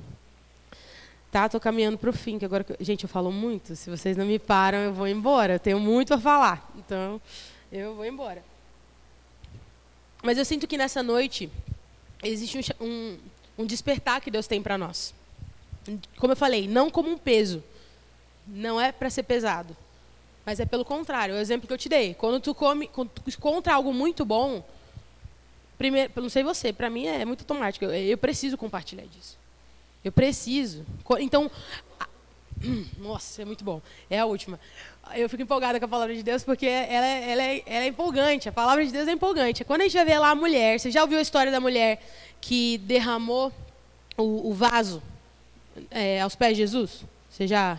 Tá, 1.31 1.47
estou 1.47 1.61
caminhando 1.61 1.99
para 1.99 2.11
o 2.11 2.13
fim, 2.13 2.39
que 2.39 2.45
agora, 2.45 2.65
gente, 2.81 3.05
eu 3.05 3.09
falo 3.09 3.33
muito. 3.33 3.75
Se 3.75 3.91
vocês 3.91 4.17
não 4.17 4.27
me 4.27 4.39
param, 4.39 4.79
eu 4.79 4.93
vou 4.93 5.09
embora. 5.09 5.55
Eu 5.55 5.59
tenho 5.59 5.81
muito 5.81 6.15
a 6.15 6.21
falar, 6.21 6.71
então 6.77 7.21
eu 7.71 7.95
vou 7.95 8.05
embora. 8.05 8.45
Mas 10.23 10.39
eu 10.39 10.45
sinto 10.45 10.69
que 10.69 10.77
nessa 10.77 11.03
noite 11.03 11.51
existe 12.23 12.75
um, 12.81 12.87
um, 12.87 13.19
um 13.59 13.67
despertar 13.67 14.21
que 14.21 14.31
Deus 14.31 14.47
tem 14.47 14.63
para 14.63 14.79
nós. 14.79 15.15
Como 16.17 16.33
eu 16.33 16.37
falei, 16.37 16.69
não 16.69 16.91
como 16.91 17.11
um 17.11 17.19
peso. 17.19 17.63
Não 18.47 18.81
é 18.81 18.93
para 18.93 19.11
ser 19.11 19.25
pesado. 19.25 19.77
Mas 20.45 20.59
é 20.59 20.67
pelo 20.67 20.85
contrário, 20.85 21.35
o 21.35 21.39
exemplo 21.39 21.67
que 21.67 21.73
eu 21.73 21.79
te 21.79 21.89
dei. 21.89 22.15
Quando 22.15 22.41
tu 22.41 22.55
come, 22.55 22.89
quando 22.89 23.11
tu 23.11 23.23
encontra 23.29 23.75
algo 23.75 23.93
muito 23.93 24.25
bom, 24.25 24.65
primeiro, 25.79 26.13
não 26.17 26.29
sei 26.29 26.43
você, 26.43 26.73
para 26.73 26.91
mim 26.91 27.07
é 27.07 27.25
muito 27.25 27.41
automático. 27.41 27.85
Eu, 27.85 27.93
eu, 27.93 28.19
preciso 28.19 28.59
compartilhar 28.59 29.05
disso. 29.05 29.39
Eu 30.05 30.11
preciso. 30.11 30.85
Então, 31.21 31.51
a, 31.99 32.09
nossa, 32.99 33.43
é 33.43 33.45
muito 33.45 33.65
bom. 33.65 33.81
É 34.11 34.19
a 34.19 34.27
última. 34.27 34.59
Eu 35.15 35.29
fico 35.29 35.43
empolgada 35.43 35.79
com 35.79 35.85
a 35.85 35.89
palavra 35.89 36.15
de 36.15 36.23
Deus 36.23 36.43
porque 36.43 36.67
ela, 36.67 37.07
é, 37.07 37.31
ela, 37.31 37.43
é, 37.43 37.63
ela 37.65 37.85
é 37.85 37.89
empolgante. 37.89 38.49
A 38.49 38.53
palavra 38.53 38.85
de 38.85 38.91
Deus 38.91 39.07
é 39.07 39.13
empolgante. 39.13 39.65
Quando 39.65 39.83
a 39.83 39.85
gente 39.85 39.95
vai 39.95 40.05
ver 40.05 40.19
lá 40.19 40.31
a 40.31 40.35
mulher, 40.35 40.79
você 40.79 40.91
já 40.91 41.03
ouviu 41.03 41.19
a 41.19 41.23
história 41.23 41.53
da 41.53 41.61
mulher 41.61 42.03
que 42.41 42.79
derramou 42.79 43.53
o, 44.17 44.51
o 44.51 44.53
vaso 44.53 45.01
é, 45.91 46.21
aos 46.21 46.35
pés 46.35 46.57
de 46.57 46.63
Jesus? 46.63 47.05
Você 47.31 47.47
já 47.47 47.79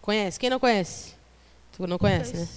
conhece? 0.00 0.40
Quem 0.40 0.50
não 0.50 0.58
conhece? 0.58 1.11
Tu 1.76 1.86
não 1.86 1.98
conhece, 1.98 2.36
né? 2.36 2.48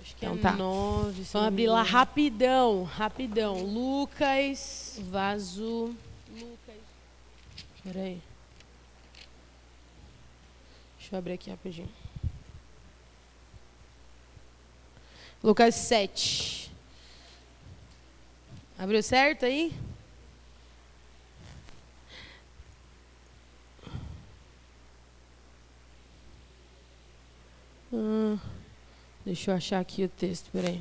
Acho 0.00 0.16
que 0.16 0.26
então, 0.26 0.34
é 0.34 0.38
tá. 0.38 0.52
nove. 0.52 1.22
Vamos 1.32 1.48
abrir 1.48 1.66
lá 1.66 1.82
rapidão, 1.82 2.84
rapidão. 2.84 3.62
Lucas, 3.62 5.00
vaso. 5.10 5.94
Lucas. 6.30 6.76
Peraí. 7.82 8.20
Deixa 10.98 11.14
eu 11.14 11.18
abrir 11.18 11.32
aqui 11.32 11.50
rapidinho. 11.50 11.88
Lucas 15.42 15.74
7. 15.74 16.70
Abriu 18.78 19.02
certo 19.02 19.46
aí? 19.46 19.72
Hum. 27.90 28.38
Deixa 29.28 29.50
eu 29.50 29.56
achar 29.56 29.78
aqui 29.78 30.04
o 30.04 30.08
texto, 30.08 30.48
peraí. 30.50 30.80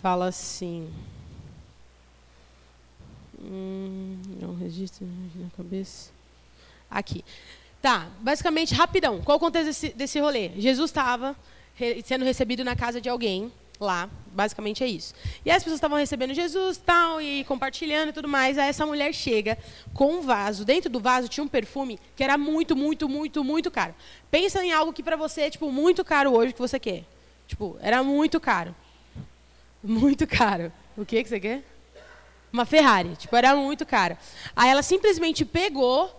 Fala 0.00 0.28
assim. 0.28 0.88
Hum, 3.42 4.16
não 4.40 4.54
registro 4.54 5.04
na 5.34 5.50
cabeça. 5.56 6.12
Aqui. 6.88 7.24
Tá, 7.82 8.08
basicamente, 8.20 8.74
rapidão. 8.74 9.20
Qual 9.22 9.38
o 9.38 9.40
contexto 9.40 9.66
desse, 9.66 9.88
desse 9.88 10.20
rolê? 10.20 10.50
Jesus 10.50 10.90
estava 10.90 11.34
re, 11.74 12.00
sendo 12.04 12.24
recebido 12.24 12.62
na 12.62 12.76
casa 12.76 13.00
de 13.00 13.08
alguém 13.08 13.50
lá. 13.80 14.08
Basicamente 14.26 14.84
é 14.84 14.86
isso. 14.86 15.14
E 15.44 15.50
as 15.50 15.62
pessoas 15.62 15.78
estavam 15.78 15.98
recebendo 15.98 16.34
Jesus 16.34 16.76
tal, 16.78 17.20
e 17.20 17.42
compartilhando 17.44 18.10
e 18.10 18.12
tudo 18.12 18.28
mais. 18.28 18.58
Aí 18.58 18.68
essa 18.68 18.86
mulher 18.86 19.12
chega 19.12 19.58
com 19.92 20.16
um 20.16 20.20
vaso. 20.20 20.64
Dentro 20.64 20.90
do 20.90 21.00
vaso 21.00 21.28
tinha 21.28 21.42
um 21.42 21.48
perfume 21.48 21.98
que 22.14 22.22
era 22.22 22.38
muito, 22.38 22.76
muito, 22.76 23.08
muito, 23.08 23.42
muito 23.42 23.70
caro. 23.70 23.94
Pensa 24.30 24.62
em 24.62 24.72
algo 24.72 24.92
que 24.92 25.02
para 25.02 25.16
você 25.16 25.42
é 25.42 25.50
tipo, 25.50 25.72
muito 25.72 26.04
caro 26.04 26.32
hoje 26.32 26.52
que 26.52 26.60
você 26.60 26.78
quer. 26.78 27.04
Tipo, 27.48 27.76
era 27.80 28.02
muito 28.02 28.38
caro. 28.38 28.74
Muito 29.82 30.26
caro. 30.26 30.70
O 30.96 31.04
que, 31.04 31.22
que 31.22 31.28
você 31.28 31.40
quer? 31.40 31.64
Uma 32.52 32.64
Ferrari. 32.64 33.16
Tipo, 33.16 33.34
era 33.34 33.56
muito 33.56 33.84
caro. 33.86 34.16
Aí 34.54 34.70
ela 34.70 34.82
simplesmente 34.82 35.44
pegou 35.44 36.14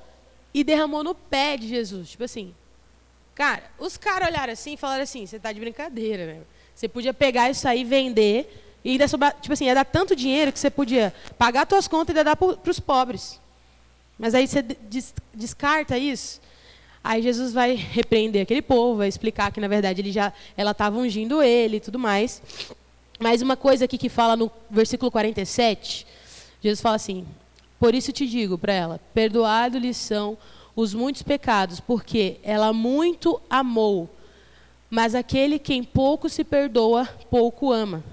e 0.54 0.64
derramou 0.64 1.04
no 1.04 1.16
pé 1.16 1.56
de 1.56 1.68
Jesus. 1.68 2.10
Tipo 2.12 2.24
assim. 2.24 2.54
Cara, 3.34 3.64
os 3.80 3.96
caras 3.96 4.28
olharam 4.28 4.52
assim 4.52 4.74
e 4.74 4.78
falaram 4.78 5.04
assim: 5.04 5.26
você 5.26 5.38
está 5.38 5.54
de 5.54 5.60
brincadeira, 5.60 6.26
né? 6.26 6.42
Você 6.76 6.88
podia 6.88 7.14
pegar 7.14 7.50
isso 7.50 7.68
aí, 7.68 7.84
vender 7.84 8.64
E 8.84 8.92
ainda 8.92 9.08
sobrar, 9.08 9.36
tipo 9.40 9.54
assim, 9.54 9.66
ia 9.66 9.76
dar 9.76 9.86
tanto 9.86 10.16
dinheiro 10.16 10.52
que 10.52 10.60
você 10.60 10.70
podia 10.70 11.14
pagar 11.38 11.68
suas 11.70 11.88
contas 11.88 12.16
e 12.16 12.20
ainda 12.20 12.32
dar 12.32 12.36
para 12.36 12.72
os 12.72 12.80
pobres. 12.80 13.40
Mas 14.18 14.36
aí 14.36 14.48
você 14.48 14.62
des 14.62 15.14
descarta 15.34 15.98
isso. 15.98 16.42
Aí 17.04 17.22
Jesus 17.22 17.52
vai 17.52 17.74
repreender 17.74 18.44
aquele 18.44 18.62
povo, 18.62 18.98
vai 18.98 19.08
explicar 19.08 19.52
que 19.52 19.60
na 19.60 19.68
verdade 19.68 20.02
ele 20.02 20.12
já, 20.12 20.32
ela 20.56 20.72
estava 20.72 20.98
ungindo 20.98 21.42
ele 21.42 21.78
e 21.78 21.80
tudo 21.80 21.98
mais. 21.98 22.42
Mas 23.20 23.42
uma 23.42 23.56
coisa 23.56 23.86
aqui 23.86 23.98
que 23.98 24.10
fala 24.10 24.36
no 24.36 24.52
versículo 24.70 25.12
47, 25.12 26.06
Jesus 26.62 26.82
fala 26.82 26.96
assim: 26.96 27.26
Por 27.80 27.96
isso 27.96 28.12
te 28.12 28.28
digo 28.28 28.58
para 28.58 28.74
ela, 28.74 29.00
perdoado-lhes 29.14 29.98
são 29.98 30.38
os 30.76 30.94
muitos 30.94 31.22
pecados, 31.22 31.80
porque 31.80 32.38
ela 32.44 32.72
muito 32.72 33.42
amou. 33.50 34.10
Mas 34.92 35.16
aquele 35.16 35.58
quem 35.58 35.84
pouco 35.84 36.30
se 36.30 36.44
perdoa, 36.44 37.08
pouco 37.30 37.72
ama. 37.72 38.04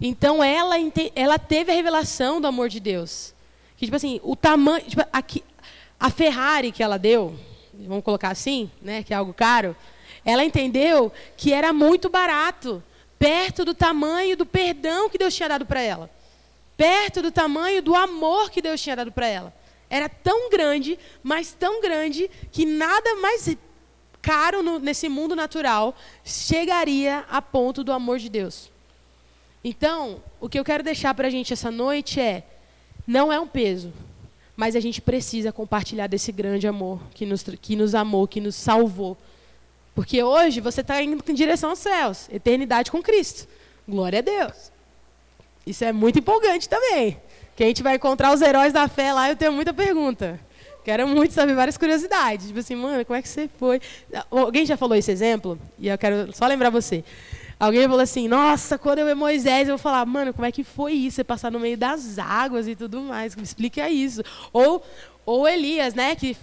Então 0.00 0.42
ela, 0.42 0.74
ela 1.14 1.38
teve 1.38 1.70
a 1.70 1.74
revelação 1.74 2.40
do 2.40 2.46
amor 2.46 2.70
de 2.70 2.80
Deus. 2.80 3.34
Que, 3.76 3.84
tipo 3.84 3.96
assim, 3.96 4.18
o 4.24 4.34
tamanho. 4.34 4.84
Tipo, 4.84 5.02
a 6.00 6.10
Ferrari 6.10 6.72
que 6.72 6.82
ela 6.82 6.98
deu, 6.98 7.38
vamos 7.74 8.04
colocar 8.04 8.30
assim, 8.30 8.70
né, 8.80 9.02
que 9.02 9.12
é 9.12 9.16
algo 9.16 9.34
caro, 9.34 9.76
ela 10.24 10.44
entendeu 10.44 11.12
que 11.36 11.52
era 11.52 11.72
muito 11.72 12.08
barato, 12.08 12.82
perto 13.18 13.64
do 13.64 13.74
tamanho 13.74 14.36
do 14.36 14.46
perdão 14.46 15.10
que 15.10 15.18
Deus 15.18 15.34
tinha 15.34 15.48
dado 15.48 15.66
para 15.66 15.80
ela. 15.80 16.10
Perto 16.76 17.20
do 17.20 17.32
tamanho 17.32 17.82
do 17.82 17.94
amor 17.94 18.50
que 18.50 18.62
Deus 18.62 18.80
tinha 18.80 18.94
dado 18.94 19.10
para 19.10 19.26
ela. 19.26 19.52
Era 19.90 20.08
tão 20.08 20.48
grande, 20.48 20.98
mas 21.22 21.52
tão 21.52 21.80
grande, 21.80 22.30
que 22.52 22.64
nada 22.64 23.16
mais 23.16 23.48
caro 24.28 24.62
no, 24.62 24.78
nesse 24.78 25.08
mundo 25.08 25.34
natural 25.34 25.96
chegaria 26.22 27.24
a 27.30 27.40
ponto 27.40 27.82
do 27.82 27.90
amor 27.90 28.18
de 28.18 28.28
Deus. 28.28 28.70
Então, 29.64 30.22
o 30.38 30.50
que 30.50 30.60
eu 30.60 30.64
quero 30.64 30.84
deixar 30.84 31.14
para 31.14 31.28
a 31.28 31.30
gente 31.30 31.54
essa 31.54 31.70
noite 31.70 32.20
é: 32.20 32.44
não 33.06 33.32
é 33.32 33.40
um 33.40 33.46
peso, 33.46 33.90
mas 34.54 34.76
a 34.76 34.80
gente 34.80 35.00
precisa 35.00 35.50
compartilhar 35.50 36.08
desse 36.08 36.30
grande 36.30 36.68
amor 36.68 37.00
que 37.14 37.24
nos, 37.24 37.42
que 37.42 37.74
nos 37.74 37.94
amou, 37.94 38.28
que 38.28 38.38
nos 38.38 38.54
salvou. 38.54 39.16
Porque 39.94 40.22
hoje 40.22 40.60
você 40.60 40.82
está 40.82 41.02
indo 41.02 41.24
em 41.26 41.34
direção 41.34 41.70
aos 41.70 41.78
céus, 41.78 42.28
eternidade 42.30 42.90
com 42.90 43.02
Cristo. 43.02 43.48
Glória 43.88 44.18
a 44.18 44.22
Deus. 44.22 44.70
Isso 45.66 45.84
é 45.86 45.92
muito 45.92 46.18
empolgante 46.18 46.68
também. 46.68 47.18
Que 47.56 47.64
a 47.64 47.66
gente 47.66 47.82
vai 47.82 47.96
encontrar 47.96 48.34
os 48.34 48.42
heróis 48.42 48.74
da 48.74 48.86
fé 48.88 49.10
lá, 49.10 49.30
eu 49.30 49.36
tenho 49.36 49.52
muita 49.52 49.72
pergunta. 49.72 50.38
Quero 50.88 51.06
muito 51.06 51.34
saber 51.34 51.54
várias 51.54 51.76
curiosidades. 51.76 52.46
Tipo 52.46 52.60
assim, 52.60 52.74
mano, 52.74 53.04
como 53.04 53.14
é 53.14 53.20
que 53.20 53.28
você 53.28 53.46
foi? 53.58 53.78
Alguém 54.30 54.64
já 54.64 54.74
falou 54.74 54.96
esse 54.96 55.10
exemplo? 55.10 55.58
E 55.78 55.86
eu 55.86 55.98
quero 55.98 56.32
só 56.34 56.46
lembrar 56.46 56.70
você. 56.70 57.04
Alguém 57.60 57.82
falou 57.82 58.00
assim, 58.00 58.26
nossa, 58.26 58.78
quando 58.78 59.00
eu 59.00 59.04
ver 59.04 59.14
Moisés, 59.14 59.68
eu 59.68 59.76
vou 59.76 59.82
falar, 59.82 60.06
mano, 60.06 60.32
como 60.32 60.46
é 60.46 60.50
que 60.50 60.64
foi 60.64 60.94
isso? 60.94 61.16
Você 61.16 61.24
passar 61.24 61.52
no 61.52 61.60
meio 61.60 61.76
das 61.76 62.18
águas 62.18 62.66
e 62.66 62.74
tudo 62.74 63.02
mais. 63.02 63.36
Me 63.36 63.42
explica 63.42 63.86
isso. 63.90 64.22
Ou, 64.50 64.82
ou 65.26 65.46
Elias, 65.46 65.92
né, 65.92 66.14
que 66.14 66.34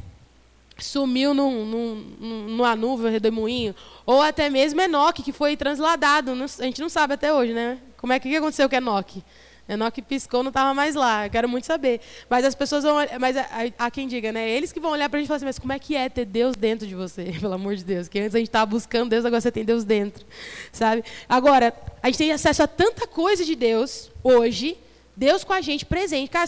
sumiu 0.78 1.34
num, 1.34 1.66
num, 1.66 2.48
numa 2.50 2.76
nuvem, 2.76 3.12
redemoinho. 3.12 3.74
Ou 4.06 4.22
até 4.22 4.48
mesmo 4.48 4.80
Enoque, 4.80 5.24
que 5.24 5.32
foi 5.32 5.58
transladado. 5.58 6.34
A 6.60 6.66
gente 6.66 6.82
não 6.82 6.90
sabe 6.90 7.16
até 7.16 7.34
hoje, 7.34 7.52
né? 7.52 7.80
Como 7.98 8.14
é 8.14 8.20
que 8.20 8.36
aconteceu 8.36 8.70
com 8.70 8.76
Enoque? 8.76 9.24
Enoque 9.68 10.02
piscou, 10.02 10.44
não 10.44 10.50
estava 10.50 10.74
mais 10.76 10.94
lá. 10.94 11.26
Eu 11.26 11.32
quero 11.32 11.50
muito 11.50 11.66
saber. 11.66 12.00
Mas 12.30 12.46
as 12.46 12.54
pessoas 12.54 12.84
vão. 12.84 12.98
Mas 13.20 13.36
há 13.78 13.90
quem 13.90 14.08
diga, 14.08 14.32
né? 14.32 14.48
Eles 14.48 14.72
que 14.72 14.80
vão 14.80 14.92
olhar 14.92 15.10
para 15.10 15.18
a 15.18 15.20
gente 15.20 15.26
e 15.26 15.30
falar 15.30 15.38
assim: 15.38 15.46
mas 15.46 15.58
como 15.58 15.74
é 15.74 15.80
que 15.80 15.96
é 15.96 16.08
ter 16.08 16.26
Deus 16.26 16.56
dentro 16.56 16.86
de 16.86 16.94
você? 16.94 17.34
Pelo 17.42 17.54
amor 17.54 17.76
de 17.76 17.84
Deus. 17.84 18.08
Que 18.08 18.20
antes 18.20 18.36
a 18.36 18.38
gente 18.38 18.48
estava 18.48 18.66
buscando 18.66 19.10
Deus, 19.10 19.26
agora 19.26 19.42
você 19.42 19.52
tem 19.52 19.66
Deus 19.66 19.84
dentro. 19.84 20.24
Sabe? 20.72 21.04
Agora, 21.28 21.74
a 22.02 22.08
gente 22.08 22.18
tem 22.18 22.32
acesso 22.32 22.62
a 22.62 22.68
tanta 22.68 23.08
coisa 23.08 23.44
de 23.44 23.56
Deus 23.56 24.12
hoje. 24.24 24.78
Deus 25.18 25.44
com 25.44 25.54
a 25.54 25.62
gente 25.62 25.86
presente. 25.86 26.30
Cara, 26.30 26.46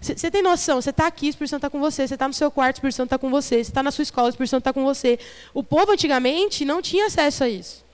você, 0.00 0.30
tem 0.30 0.42
noção, 0.42 0.80
você 0.80 0.88
está 0.88 1.06
aqui, 1.06 1.26
o 1.26 1.28
Espírito 1.28 1.50
Santo 1.50 1.66
está 1.66 1.70
com 1.70 1.78
você. 1.78 2.08
Você 2.08 2.14
está 2.14 2.26
no 2.26 2.34
seu 2.34 2.50
quarto, 2.50 2.76
o 2.76 2.78
Espírito 2.78 2.96
Santo 2.96 3.08
está 3.08 3.18
com 3.18 3.30
você. 3.30 3.56
Você 3.56 3.70
está 3.70 3.82
na 3.82 3.90
sua 3.90 4.02
escola, 4.02 4.28
o 4.28 4.30
Espírito 4.30 4.50
Santo 4.50 4.62
está 4.62 4.72
com 4.72 4.84
você. 4.84 5.18
O 5.52 5.62
povo 5.62 5.92
antigamente 5.92 6.64
não 6.64 6.80
tinha 6.80 7.06
acesso 7.06 7.44
a 7.44 7.48
isso. 7.48 7.84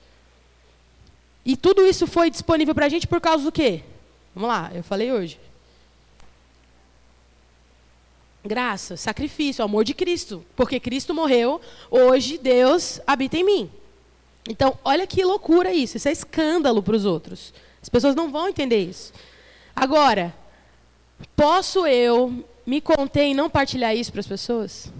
E 1.45 1.57
tudo 1.57 1.85
isso 1.85 2.07
foi 2.07 2.31
disponível 2.31 2.73
para 2.73 2.85
a 2.85 2.89
gente 2.89 3.05
por 3.05 3.19
causa 3.19 3.43
do 3.43 3.51
quê? 3.51 3.83
Vamos 4.33 4.49
lá, 4.49 4.71
eu 4.73 4.83
falei 4.83 5.11
hoje. 5.11 5.39
Graça, 8.43 8.97
sacrifício, 8.97 9.63
amor 9.63 9.85
de 9.85 9.93
Cristo. 9.93 10.43
Porque 10.55 10.79
Cristo 10.79 11.13
morreu, 11.13 11.61
hoje 11.89 12.37
Deus 12.37 12.99
habita 13.07 13.37
em 13.37 13.43
mim. 13.43 13.71
Então, 14.49 14.77
olha 14.83 15.07
que 15.07 15.23
loucura 15.23 15.73
isso. 15.73 15.97
Isso 15.97 16.09
é 16.09 16.11
escândalo 16.11 16.83
para 16.83 16.95
os 16.95 17.05
outros. 17.05 17.53
As 17.81 17.87
pessoas 17.87 18.15
não 18.15 18.31
vão 18.31 18.49
entender 18.49 18.83
isso. 18.83 19.13
Agora, 19.75 20.33
posso 21.35 21.87
eu 21.87 22.45
me 22.65 22.81
conter 22.81 23.27
e 23.27 23.33
não 23.33 23.49
partilhar 23.49 23.95
isso 23.95 24.11
para 24.11 24.19
as 24.19 24.27
pessoas? 24.27 24.91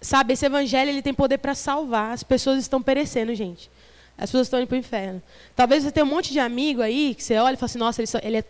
Sabe, 0.00 0.32
esse 0.32 0.46
evangelho 0.46 0.90
ele 0.90 1.02
tem 1.02 1.12
poder 1.12 1.38
para 1.38 1.54
salvar. 1.54 2.12
As 2.12 2.22
pessoas 2.22 2.58
estão 2.60 2.82
perecendo, 2.82 3.34
gente. 3.34 3.70
As 4.16 4.30
pessoas 4.30 4.46
estão 4.46 4.60
indo 4.60 4.68
para 4.68 4.76
o 4.76 4.78
inferno. 4.78 5.22
Talvez 5.56 5.82
você 5.82 5.90
tenha 5.90 6.04
um 6.04 6.08
monte 6.08 6.32
de 6.32 6.38
amigo 6.38 6.80
aí 6.80 7.14
que 7.14 7.22
você 7.22 7.36
olha 7.36 7.54
e 7.54 7.56
fala 7.56 7.66
assim, 7.66 7.78
nossa, 7.78 8.00
ele, 8.00 8.06
só, 8.06 8.18
ele 8.22 8.36
é 8.38 8.44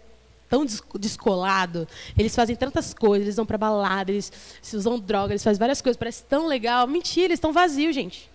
tão 0.49 0.65
descolado, 0.99 1.89
eles 2.17 2.35
fazem 2.35 2.55
tantas 2.55 2.93
coisas, 2.93 3.27
eles 3.27 3.37
vão 3.37 3.47
para 3.47 3.59
balada, 3.59 4.13
eles 4.13 4.31
usam 4.73 4.99
droga, 4.99 5.33
eles 5.33 5.43
fazem 5.43 5.59
várias 5.59 5.81
coisas, 5.81 5.97
parece 5.97 6.23
tão 6.25 6.47
legal. 6.47 6.87
Mentira, 6.87 7.27
eles 7.27 7.39
estão 7.39 7.53
vazios, 7.53 7.95
gente. 7.95 8.31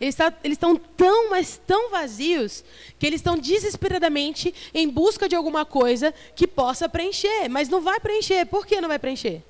Eles 0.00 0.14
tá, 0.14 0.32
estão 0.44 0.76
tão, 0.76 1.28
mas 1.28 1.60
tão 1.66 1.90
vazios, 1.90 2.64
que 2.98 3.06
eles 3.06 3.20
estão 3.20 3.36
desesperadamente 3.36 4.54
em 4.72 4.88
busca 4.88 5.28
de 5.28 5.36
alguma 5.36 5.66
coisa 5.66 6.14
que 6.34 6.46
possa 6.46 6.88
preencher. 6.88 7.48
Mas 7.50 7.68
não 7.68 7.82
vai 7.82 8.00
preencher. 8.00 8.46
Por 8.46 8.64
que 8.64 8.80
não 8.80 8.88
vai 8.88 8.98
preencher? 8.98 9.42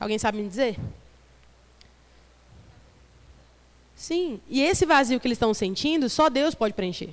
Alguém 0.00 0.18
sabe 0.18 0.38
me 0.38 0.48
dizer? 0.48 0.76
Sim. 3.98 4.40
E 4.48 4.62
esse 4.62 4.86
vazio 4.86 5.18
que 5.18 5.26
eles 5.26 5.34
estão 5.34 5.52
sentindo, 5.52 6.08
só 6.08 6.30
Deus 6.30 6.54
pode 6.54 6.72
preencher. 6.72 7.12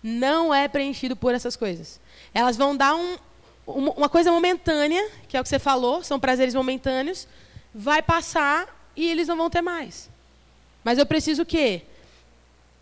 Não 0.00 0.54
é 0.54 0.68
preenchido 0.68 1.16
por 1.16 1.34
essas 1.34 1.56
coisas. 1.56 2.00
Elas 2.32 2.56
vão 2.56 2.76
dar 2.76 2.94
um, 2.94 3.18
uma 3.66 4.08
coisa 4.08 4.30
momentânea, 4.30 5.10
que 5.26 5.36
é 5.36 5.40
o 5.40 5.42
que 5.42 5.48
você 5.48 5.58
falou, 5.58 6.04
são 6.04 6.20
prazeres 6.20 6.54
momentâneos, 6.54 7.26
vai 7.74 8.00
passar 8.00 8.92
e 8.96 9.10
eles 9.10 9.26
não 9.26 9.36
vão 9.36 9.50
ter 9.50 9.60
mais. 9.60 10.08
Mas 10.84 10.98
eu 10.98 11.04
preciso 11.04 11.42
o 11.42 11.46
quê? 11.46 11.82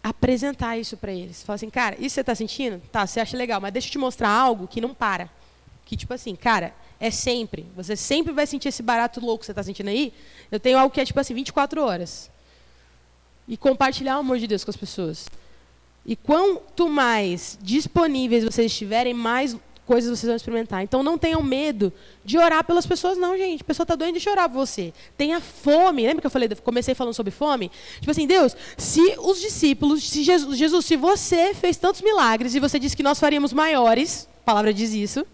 Apresentar 0.03 0.77
isso 0.77 0.99
para 0.99 1.11
eles. 1.11 1.43
Falar 1.43 1.55
assim, 1.55 1.71
cara, 1.71 1.97
isso 1.99 2.17
você 2.17 2.21
está 2.21 2.35
sentindo? 2.35 2.83
Tá, 2.93 3.07
você 3.07 3.19
acha 3.19 3.35
legal, 3.35 3.63
mas 3.63 3.73
deixa 3.73 3.89
eu 3.89 3.93
te 3.93 3.99
mostrar 3.99 4.29
algo 4.29 4.69
que 4.69 4.79
não 4.79 4.93
para. 4.93 5.31
Que 5.87 5.97
tipo 5.97 6.13
assim, 6.13 6.37
cara, 6.37 6.75
é 7.01 7.11
sempre. 7.11 7.65
Você 7.75 7.97
sempre 7.97 8.35
vai 8.35 8.47
sentir 8.47 8.69
esse 8.69 8.83
barato 8.83 9.25
louco 9.25 9.41
que 9.41 9.47
você 9.47 9.53
está 9.53 9.63
sentindo 9.63 9.89
aí. 9.89 10.13
Eu 10.51 10.61
tenho 10.61 10.79
algo 10.79 10.93
que 10.95 11.01
é 11.01 11.05
tipo 11.07 11.19
assim, 11.19 11.33
24 11.33 11.83
horas 11.83 12.31
e 13.49 13.57
compartilhar 13.57 14.17
o 14.17 14.21
amor 14.21 14.39
de 14.39 14.47
Deus 14.47 14.65
com 14.65 14.71
as 14.71 14.77
pessoas. 14.77 15.29
E 16.05 16.15
quanto 16.15 16.89
mais 16.89 17.59
disponíveis 17.61 18.45
vocês 18.45 18.71
estiverem, 18.71 19.13
mais 19.13 19.57
coisas 19.87 20.11
vocês 20.11 20.27
vão 20.29 20.37
experimentar. 20.37 20.83
Então 20.83 21.03
não 21.03 21.17
tenham 21.17 21.43
medo 21.43 21.93
de 22.25 22.37
orar 22.37 22.65
pelas 22.65 22.87
pessoas, 22.87 23.17
não, 23.17 23.37
gente. 23.37 23.63
A 23.63 23.65
pessoa 23.65 23.85
está 23.85 23.95
doente 23.95 24.15
de 24.15 24.21
chorar 24.21 24.49
por 24.49 24.57
você. 24.57 24.93
Tenha 25.17 25.41
fome. 25.41 26.07
Lembra 26.07 26.21
que 26.21 26.27
eu 26.27 26.31
falei, 26.31 26.49
comecei 26.63 26.95
falando 26.95 27.15
sobre 27.15 27.31
fome? 27.31 27.71
Tipo 28.01 28.11
assim, 28.11 28.27
Deus, 28.27 28.57
se 28.77 29.01
os 29.19 29.41
discípulos, 29.41 30.03
se 30.03 30.23
Jesus, 30.23 30.59
Jesus, 30.59 30.85
se 30.85 30.97
você 30.97 31.55
fez 31.55 31.77
tantos 31.77 32.03
milagres 32.03 32.55
e 32.55 32.61
você 32.61 32.79
disse 32.79 32.97
que 32.97 33.03
nós 33.03 33.19
faríamos 33.19 33.53
maiores, 33.53 34.29
a 34.43 34.45
palavra 34.45 34.75
diz 34.75 34.93
isso, 34.93 35.25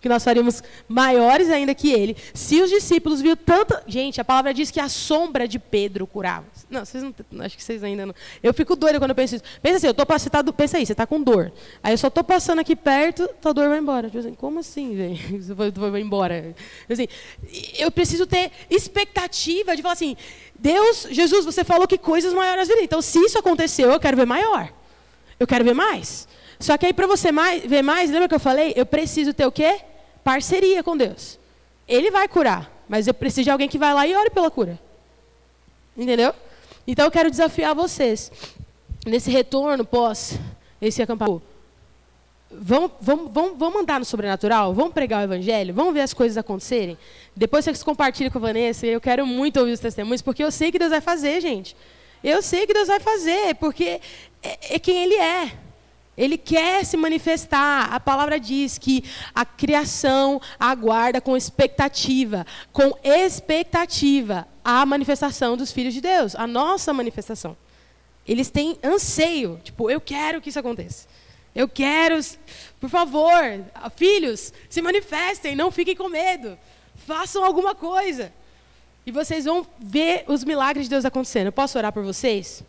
que 0.00 0.08
nós 0.08 0.22
faríamos 0.22 0.62
maiores 0.86 1.50
ainda 1.50 1.74
que 1.74 1.92
ele. 1.92 2.16
Se 2.34 2.60
os 2.60 2.70
discípulos 2.70 3.20
viram 3.20 3.36
tanta. 3.36 3.82
Gente, 3.86 4.20
a 4.20 4.24
palavra 4.24 4.52
diz 4.54 4.70
que 4.70 4.80
a 4.80 4.88
sombra 4.88 5.46
de 5.48 5.58
Pedro 5.58 6.06
curava. 6.06 6.46
Não, 6.70 6.84
vocês 6.84 7.02
não. 7.02 7.14
Acho 7.40 7.56
que 7.56 7.62
vocês 7.62 7.82
ainda 7.82 8.06
não. 8.06 8.14
Eu 8.42 8.52
fico 8.52 8.76
doida 8.76 8.98
quando 8.98 9.10
eu 9.10 9.16
penso 9.16 9.36
isso. 9.36 9.44
Pensa 9.62 9.76
assim, 9.76 9.86
eu 9.86 9.94
tô 9.94 10.04
você 10.04 10.30
tá, 10.30 10.42
pensa 10.44 10.78
aí, 10.78 10.86
você 10.86 10.92
está 10.92 11.06
com 11.06 11.22
dor. 11.22 11.52
Aí 11.82 11.92
eu 11.92 11.98
só 11.98 12.08
estou 12.08 12.24
passando 12.24 12.58
aqui 12.58 12.74
perto, 12.74 13.28
tua 13.40 13.52
dor 13.54 13.68
vai 13.68 13.78
embora. 13.78 14.08
Tipo 14.08 14.18
assim, 14.18 14.34
como 14.34 14.58
assim, 14.58 14.96
velho? 14.96 15.18
Você 15.42 15.54
vai, 15.54 15.70
vai 15.70 16.00
embora. 16.00 16.54
Assim, 16.88 17.06
eu 17.78 17.90
preciso 17.90 18.26
ter 18.26 18.50
expectativa 18.70 19.76
de 19.76 19.82
falar 19.82 19.94
assim, 19.94 20.16
Deus, 20.58 21.06
Jesus, 21.10 21.44
você 21.44 21.62
falou 21.62 21.86
que 21.86 21.96
coisas 21.96 22.34
maiores 22.34 22.66
virem. 22.66 22.84
Então, 22.84 23.00
se 23.00 23.18
isso 23.18 23.38
aconteceu, 23.38 23.90
eu 23.90 24.00
quero 24.00 24.16
ver 24.16 24.26
maior. 24.26 24.72
Eu 25.38 25.46
quero 25.46 25.64
ver 25.64 25.74
mais. 25.74 26.26
Só 26.58 26.76
que 26.76 26.86
aí, 26.86 26.92
para 26.92 27.06
você 27.06 27.30
mais, 27.30 27.64
ver 27.64 27.82
mais, 27.82 28.10
lembra 28.10 28.28
que 28.28 28.34
eu 28.34 28.40
falei? 28.40 28.72
Eu 28.76 28.84
preciso 28.84 29.32
ter 29.32 29.46
o 29.46 29.52
quê? 29.52 29.80
Parceria 30.24 30.82
com 30.82 30.96
Deus. 30.96 31.38
Ele 31.86 32.10
vai 32.10 32.28
curar, 32.28 32.70
mas 32.88 33.06
eu 33.06 33.14
preciso 33.14 33.44
de 33.44 33.50
alguém 33.50 33.68
que 33.68 33.78
vai 33.78 33.94
lá 33.94 34.06
e 34.06 34.14
ore 34.14 34.30
pela 34.30 34.50
cura. 34.50 34.78
Entendeu? 35.96 36.34
Então 36.86 37.04
eu 37.04 37.10
quero 37.10 37.30
desafiar 37.30 37.74
vocês, 37.74 38.30
nesse 39.06 39.30
retorno 39.30 39.84
pós 39.84 40.38
esse 40.80 41.02
acampamento. 41.02 41.42
Vamos, 42.50 42.92
vamos, 43.00 43.32
vamos, 43.32 43.58
vamos 43.58 43.82
andar 43.82 43.98
no 43.98 44.04
sobrenatural? 44.04 44.72
Vamos 44.72 44.94
pregar 44.94 45.20
o 45.20 45.24
evangelho? 45.24 45.74
Vamos 45.74 45.92
ver 45.92 46.00
as 46.00 46.14
coisas 46.14 46.38
acontecerem? 46.38 46.96
Depois 47.36 47.64
vocês 47.64 47.82
compartilhem 47.82 48.30
com 48.30 48.38
a 48.38 48.40
Vanessa, 48.40 48.86
eu 48.86 49.00
quero 49.00 49.26
muito 49.26 49.60
ouvir 49.60 49.72
os 49.72 49.80
testemunhos, 49.80 50.22
porque 50.22 50.42
eu 50.42 50.50
sei 50.50 50.72
que 50.72 50.78
Deus 50.78 50.90
vai 50.90 51.00
fazer, 51.00 51.40
gente. 51.40 51.76
Eu 52.24 52.40
sei 52.42 52.66
que 52.66 52.72
Deus 52.72 52.88
vai 52.88 53.00
fazer, 53.00 53.54
porque 53.56 54.00
é, 54.42 54.76
é 54.76 54.78
quem 54.78 55.02
Ele 55.02 55.14
é. 55.14 55.52
Ele 56.18 56.36
quer 56.36 56.84
se 56.84 56.96
manifestar. 56.96 57.94
A 57.94 58.00
palavra 58.00 58.40
diz 58.40 58.76
que 58.76 59.04
a 59.32 59.44
criação 59.44 60.40
aguarda 60.58 61.20
com 61.20 61.36
expectativa, 61.36 62.44
com 62.72 62.92
expectativa, 63.04 64.48
a 64.64 64.84
manifestação 64.84 65.56
dos 65.56 65.70
filhos 65.70 65.94
de 65.94 66.00
Deus, 66.00 66.34
a 66.34 66.46
nossa 66.46 66.92
manifestação. 66.92 67.56
Eles 68.26 68.50
têm 68.50 68.76
anseio, 68.84 69.60
tipo, 69.62 69.88
eu 69.88 70.00
quero 70.00 70.40
que 70.40 70.48
isso 70.48 70.58
aconteça. 70.58 71.06
Eu 71.54 71.68
quero, 71.68 72.18
por 72.80 72.90
favor, 72.90 73.42
filhos, 73.96 74.52
se 74.68 74.82
manifestem, 74.82 75.54
não 75.54 75.70
fiquem 75.70 75.96
com 75.96 76.08
medo. 76.08 76.58
Façam 77.06 77.44
alguma 77.44 77.74
coisa. 77.74 78.32
E 79.06 79.12
vocês 79.12 79.44
vão 79.44 79.66
ver 79.78 80.24
os 80.26 80.44
milagres 80.44 80.86
de 80.86 80.90
Deus 80.90 81.04
acontecendo. 81.04 81.46
Eu 81.46 81.52
posso 81.52 81.78
orar 81.78 81.92
por 81.92 82.02
vocês? 82.02 82.62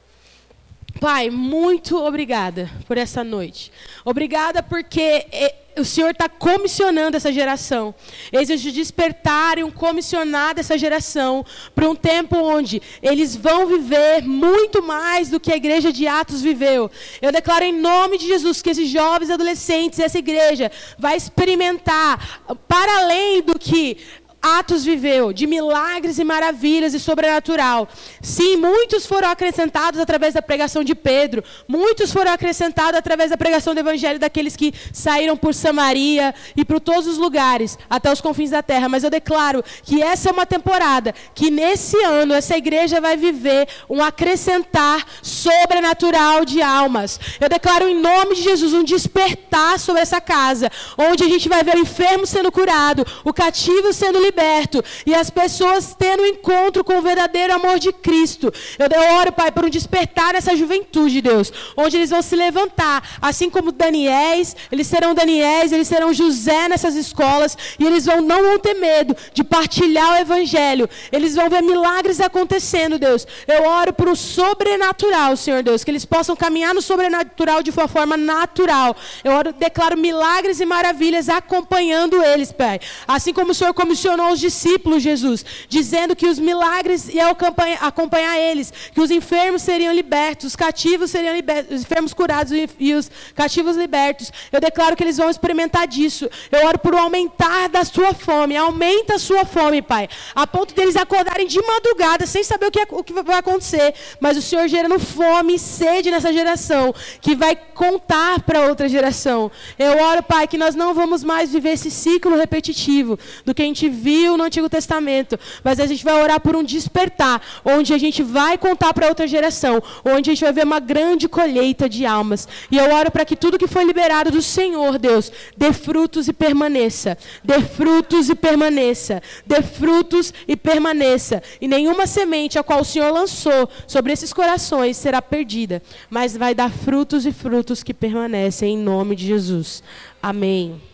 Pai, 1.00 1.30
muito 1.30 1.98
obrigada 1.98 2.70
por 2.86 2.98
essa 2.98 3.24
noite. 3.24 3.72
Obrigada 4.04 4.62
porque 4.62 5.26
eh, 5.32 5.56
o 5.78 5.86
Senhor 5.86 6.12
está 6.12 6.28
comissionando 6.28 7.16
essa 7.16 7.32
geração. 7.32 7.96
Eles 8.34 8.62
despertarem 8.62 9.64
um 9.64 9.72
comissionado 9.72 10.60
essa 10.60 10.78
geração 10.78 11.46
para 11.74 11.90
um 11.90 11.96
tempo 11.96 12.36
onde 12.36 12.82
eles 13.02 13.34
vão 13.34 13.66
viver 13.66 14.24
muito 14.24 14.84
mais 14.84 15.30
do 15.30 15.40
que 15.40 15.54
a 15.54 15.56
igreja 15.56 15.94
de 15.94 16.06
Atos 16.06 16.42
viveu. 16.42 16.92
Eu 17.22 17.32
declaro 17.32 17.64
em 17.64 17.80
nome 17.80 18.18
de 18.18 18.28
Jesus 18.28 18.62
que 18.62 18.70
esses 18.70 18.90
jovens 18.90 19.30
adolescentes, 19.30 20.00
essa 20.00 20.20
igreja, 20.20 20.70
vai 20.98 21.16
experimentar 21.16 22.42
para 22.68 23.04
além 23.04 23.42
do 23.42 23.58
que 23.58 23.98
Atos 24.42 24.86
viveu 24.86 25.34
de 25.34 25.46
milagres 25.46 26.18
e 26.18 26.24
maravilhas 26.24 26.94
e 26.94 27.00
sobrenatural. 27.00 27.90
Sim, 28.22 28.56
muitos 28.56 29.06
foram 29.06 29.30
acrescentados 29.30 30.00
através 30.00 30.34
da 30.34 30.42
pregação 30.42 30.82
de 30.82 30.96
Pedro. 30.96 31.44
Muitos 31.68 32.12
foram 32.12 32.32
acrescentados 32.32 32.98
através 32.98 33.32
da 33.32 33.38
pregação 33.38 33.74
do 33.74 33.82
evangelho 33.82 34.18
daqueles 34.18 34.56
que 34.56 34.74
saíram 34.94 35.36
por 35.36 35.54
Samaria 35.54 36.34
e 36.56 36.64
por 36.64 36.80
todos 36.80 37.06
os 37.06 37.18
lugares, 37.18 37.78
até 37.90 38.12
os 38.12 38.22
confins 38.22 38.52
da 38.52 38.64
terra. 38.64 38.88
Mas 38.88 39.04
eu 39.04 39.10
declaro 39.10 39.62
que 39.84 40.02
essa 40.02 40.30
é 40.30 40.32
uma 40.32 40.46
temporada 40.46 41.14
que 41.36 41.52
nesse 41.52 42.02
ano 42.04 42.34
essa 42.34 42.56
igreja 42.56 43.02
vai 43.02 43.18
viver 43.18 43.68
um 43.90 44.02
acrescentar 44.02 45.06
sobrenatural 45.22 46.46
de 46.46 46.62
almas. 46.62 47.20
Eu 47.42 47.50
declaro 47.50 47.90
em 47.90 48.00
nome 48.00 48.36
de 48.36 48.44
Jesus 48.44 48.74
um 48.74 48.86
despertar 48.86 49.78
sobre 49.80 50.02
essa 50.02 50.22
casa, 50.22 50.72
onde 50.98 51.26
a 51.26 51.28
gente 51.28 51.50
vai 51.50 51.62
ver 51.62 51.76
o 51.76 51.80
enfermo 51.80 52.26
sendo 52.26 52.50
curado, 52.50 53.06
o 53.26 53.34
cativo 53.34 53.92
sendo 53.92 54.18
liberado 54.18 54.29
liberto 54.30 54.84
e 55.06 55.14
as 55.14 55.30
pessoas 55.30 55.96
tendo 55.98 56.24
um 56.24 56.26
encontro 56.26 56.84
com 56.84 56.98
o 56.98 57.02
verdadeiro 57.02 57.54
amor 57.54 57.80
de 57.80 57.92
Cristo. 57.92 58.54
Eu 58.78 59.16
oro, 59.20 59.32
Pai, 59.32 59.52
por 59.52 59.66
um 59.66 59.70
despertar 59.70 60.34
nessa 60.34 60.56
juventude, 60.56 61.22
Deus, 61.22 61.52
onde 61.76 61.98
eles 61.98 62.10
vão 62.10 62.22
se 62.22 62.36
levantar, 62.36 63.18
assim 63.22 63.50
como 63.50 63.72
Daniéis, 63.72 64.56
eles 64.72 64.88
serão 64.88 65.14
Daniéis, 65.14 65.72
eles 65.72 65.88
serão 65.88 66.14
José 66.14 66.68
nessas 66.70 66.96
escolas 66.96 67.58
e 67.80 67.86
eles 67.86 68.06
vão 68.06 68.22
não 68.22 68.44
vão 68.44 68.60
ter 68.60 68.76
medo 68.76 69.16
de 69.34 69.44
partilhar 69.44 70.14
o 70.14 70.18
evangelho. 70.18 70.88
Eles 71.12 71.36
vão 71.36 71.50
ver 71.50 71.62
milagres 71.62 72.20
acontecendo, 72.22 73.00
Deus. 73.00 73.26
Eu 73.48 73.64
oro 73.64 73.94
por 73.94 74.08
um 74.08 74.16
sobrenatural, 74.16 75.36
Senhor 75.36 75.64
Deus, 75.64 75.84
que 75.84 75.92
eles 75.92 76.06
possam 76.06 76.36
caminhar 76.36 76.74
no 76.74 76.82
sobrenatural 76.82 77.64
de 77.64 77.72
uma 77.72 77.88
forma 77.88 78.16
natural. 78.16 78.96
Eu 79.24 79.32
oro, 79.34 79.54
declaro 79.54 79.98
milagres 79.98 80.60
e 80.60 80.66
maravilhas 80.66 81.30
acompanhando 81.30 82.22
eles, 82.24 82.52
Pai. 82.52 82.80
Assim 83.08 83.34
como 83.34 83.52
o 83.52 83.56
Senhor 83.56 83.74
comissionou 83.74 84.19
comissionou 84.20 84.34
os 84.34 84.40
discípulos, 84.40 85.02
Jesus, 85.02 85.46
dizendo 85.70 86.16
que 86.16 86.28
os 86.28 86.38
milagres 86.38 87.08
iam 87.08 87.30
acompanhar, 87.30 87.80
acompanhar 87.82 88.38
eles, 88.38 88.72
que 88.94 89.00
os 89.00 89.10
enfermos 89.10 89.62
seriam 89.62 89.94
libertos, 89.94 90.48
os 90.48 90.56
cativos 90.56 91.10
seriam 91.10 91.34
libertos, 91.34 91.78
os 91.78 91.82
enfermos 91.82 92.14
curados 92.14 92.52
e 92.78 92.94
os 92.94 93.10
cativos 93.34 93.78
libertos. 93.78 94.32
Eu 94.52 94.60
declaro 94.60 94.96
que 94.96 95.04
eles 95.04 95.18
vão 95.18 95.30
experimentar 95.30 95.88
disso. 95.88 96.30
Eu 96.52 96.68
oro 96.68 96.80
por 96.80 96.94
um 96.94 97.00
aumentar 97.00 97.70
da 97.70 97.86
sua 97.86 98.14
fome. 98.14 98.58
Aumenta 98.58 99.16
a 99.16 99.20
sua 99.20 99.46
fome, 99.46 99.82
Pai, 99.82 100.10
a 100.36 100.46
ponto 100.46 100.76
deles 100.76 100.96
acordarem 100.96 101.48
de 101.48 101.62
madrugada 101.62 102.26
sem 102.26 102.44
saber 102.44 102.68
o 102.68 102.72
que, 102.72 102.80
é, 102.80 102.88
o 102.90 103.04
que 103.04 103.14
vai 103.14 103.38
acontecer. 103.38 103.94
Mas 104.20 104.38
o 104.38 104.42
Senhor 104.42 104.68
gerando 104.68 105.00
fome 105.00 105.56
e 105.56 105.60
sede 105.60 106.12
nessa 106.12 106.34
geração, 106.34 106.94
que 107.22 107.36
vai 107.36 107.56
contar 107.56 108.42
para 108.42 108.68
outra 108.68 108.90
geração. 108.90 109.52
Eu 109.78 109.98
oro, 110.04 110.22
Pai, 110.24 110.48
que 110.48 110.58
nós 110.58 110.76
não 110.76 110.94
vamos 110.94 111.24
mais 111.24 111.52
viver 111.52 111.72
esse 111.72 111.90
ciclo 111.90 112.36
repetitivo 112.36 113.18
do 113.46 113.54
que 113.54 113.62
a 113.62 113.66
gente 113.66 113.88
vive 113.88 114.09
viu 114.10 114.36
no 114.36 114.44
Antigo 114.44 114.68
Testamento, 114.68 115.40
mas 115.64 115.80
a 115.80 115.86
gente 115.86 116.04
vai 116.04 116.16
orar 116.16 116.40
por 116.40 116.56
um 116.56 116.64
despertar, 116.64 117.40
onde 117.64 117.94
a 117.94 117.98
gente 117.98 118.24
vai 118.24 118.58
contar 118.58 118.92
para 118.92 119.08
outra 119.08 119.28
geração, 119.28 119.82
onde 120.04 120.32
a 120.32 120.34
gente 120.34 120.44
vai 120.44 120.52
ver 120.52 120.66
uma 120.66 120.80
grande 120.80 121.30
colheita 121.30 121.88
de 121.88 122.08
almas. 122.08 122.48
E 122.72 122.78
eu 122.78 122.92
oro 122.92 123.12
para 123.12 123.24
que 123.24 123.36
tudo 123.36 123.60
que 123.60 123.68
foi 123.68 123.84
liberado 123.84 124.32
do 124.32 124.42
Senhor, 124.42 124.98
Deus, 124.98 125.32
dê 125.56 125.72
frutos 125.72 126.28
e 126.28 126.34
permaneça. 126.34 127.18
Dê 127.44 127.62
frutos 127.62 128.30
e 128.30 128.36
permaneça. 128.36 129.22
Dê 129.46 129.62
frutos 129.62 130.34
e 130.48 130.56
permaneça. 130.56 131.44
E 131.62 131.68
nenhuma 131.68 132.08
semente 132.08 132.58
a 132.58 132.64
qual 132.64 132.82
o 132.82 132.86
Senhor 132.86 133.12
lançou 133.14 133.70
sobre 133.86 134.12
esses 134.12 134.34
corações 134.34 134.98
será 134.98 135.22
perdida, 135.22 135.84
mas 136.10 136.36
vai 136.36 136.56
dar 136.56 136.72
frutos 136.72 137.28
e 137.28 137.32
frutos 137.32 137.84
que 137.84 137.94
permanecem 137.94 138.74
em 138.74 138.78
nome 138.78 139.16
de 139.16 139.28
Jesus. 139.28 139.84
Amém. 140.22 140.89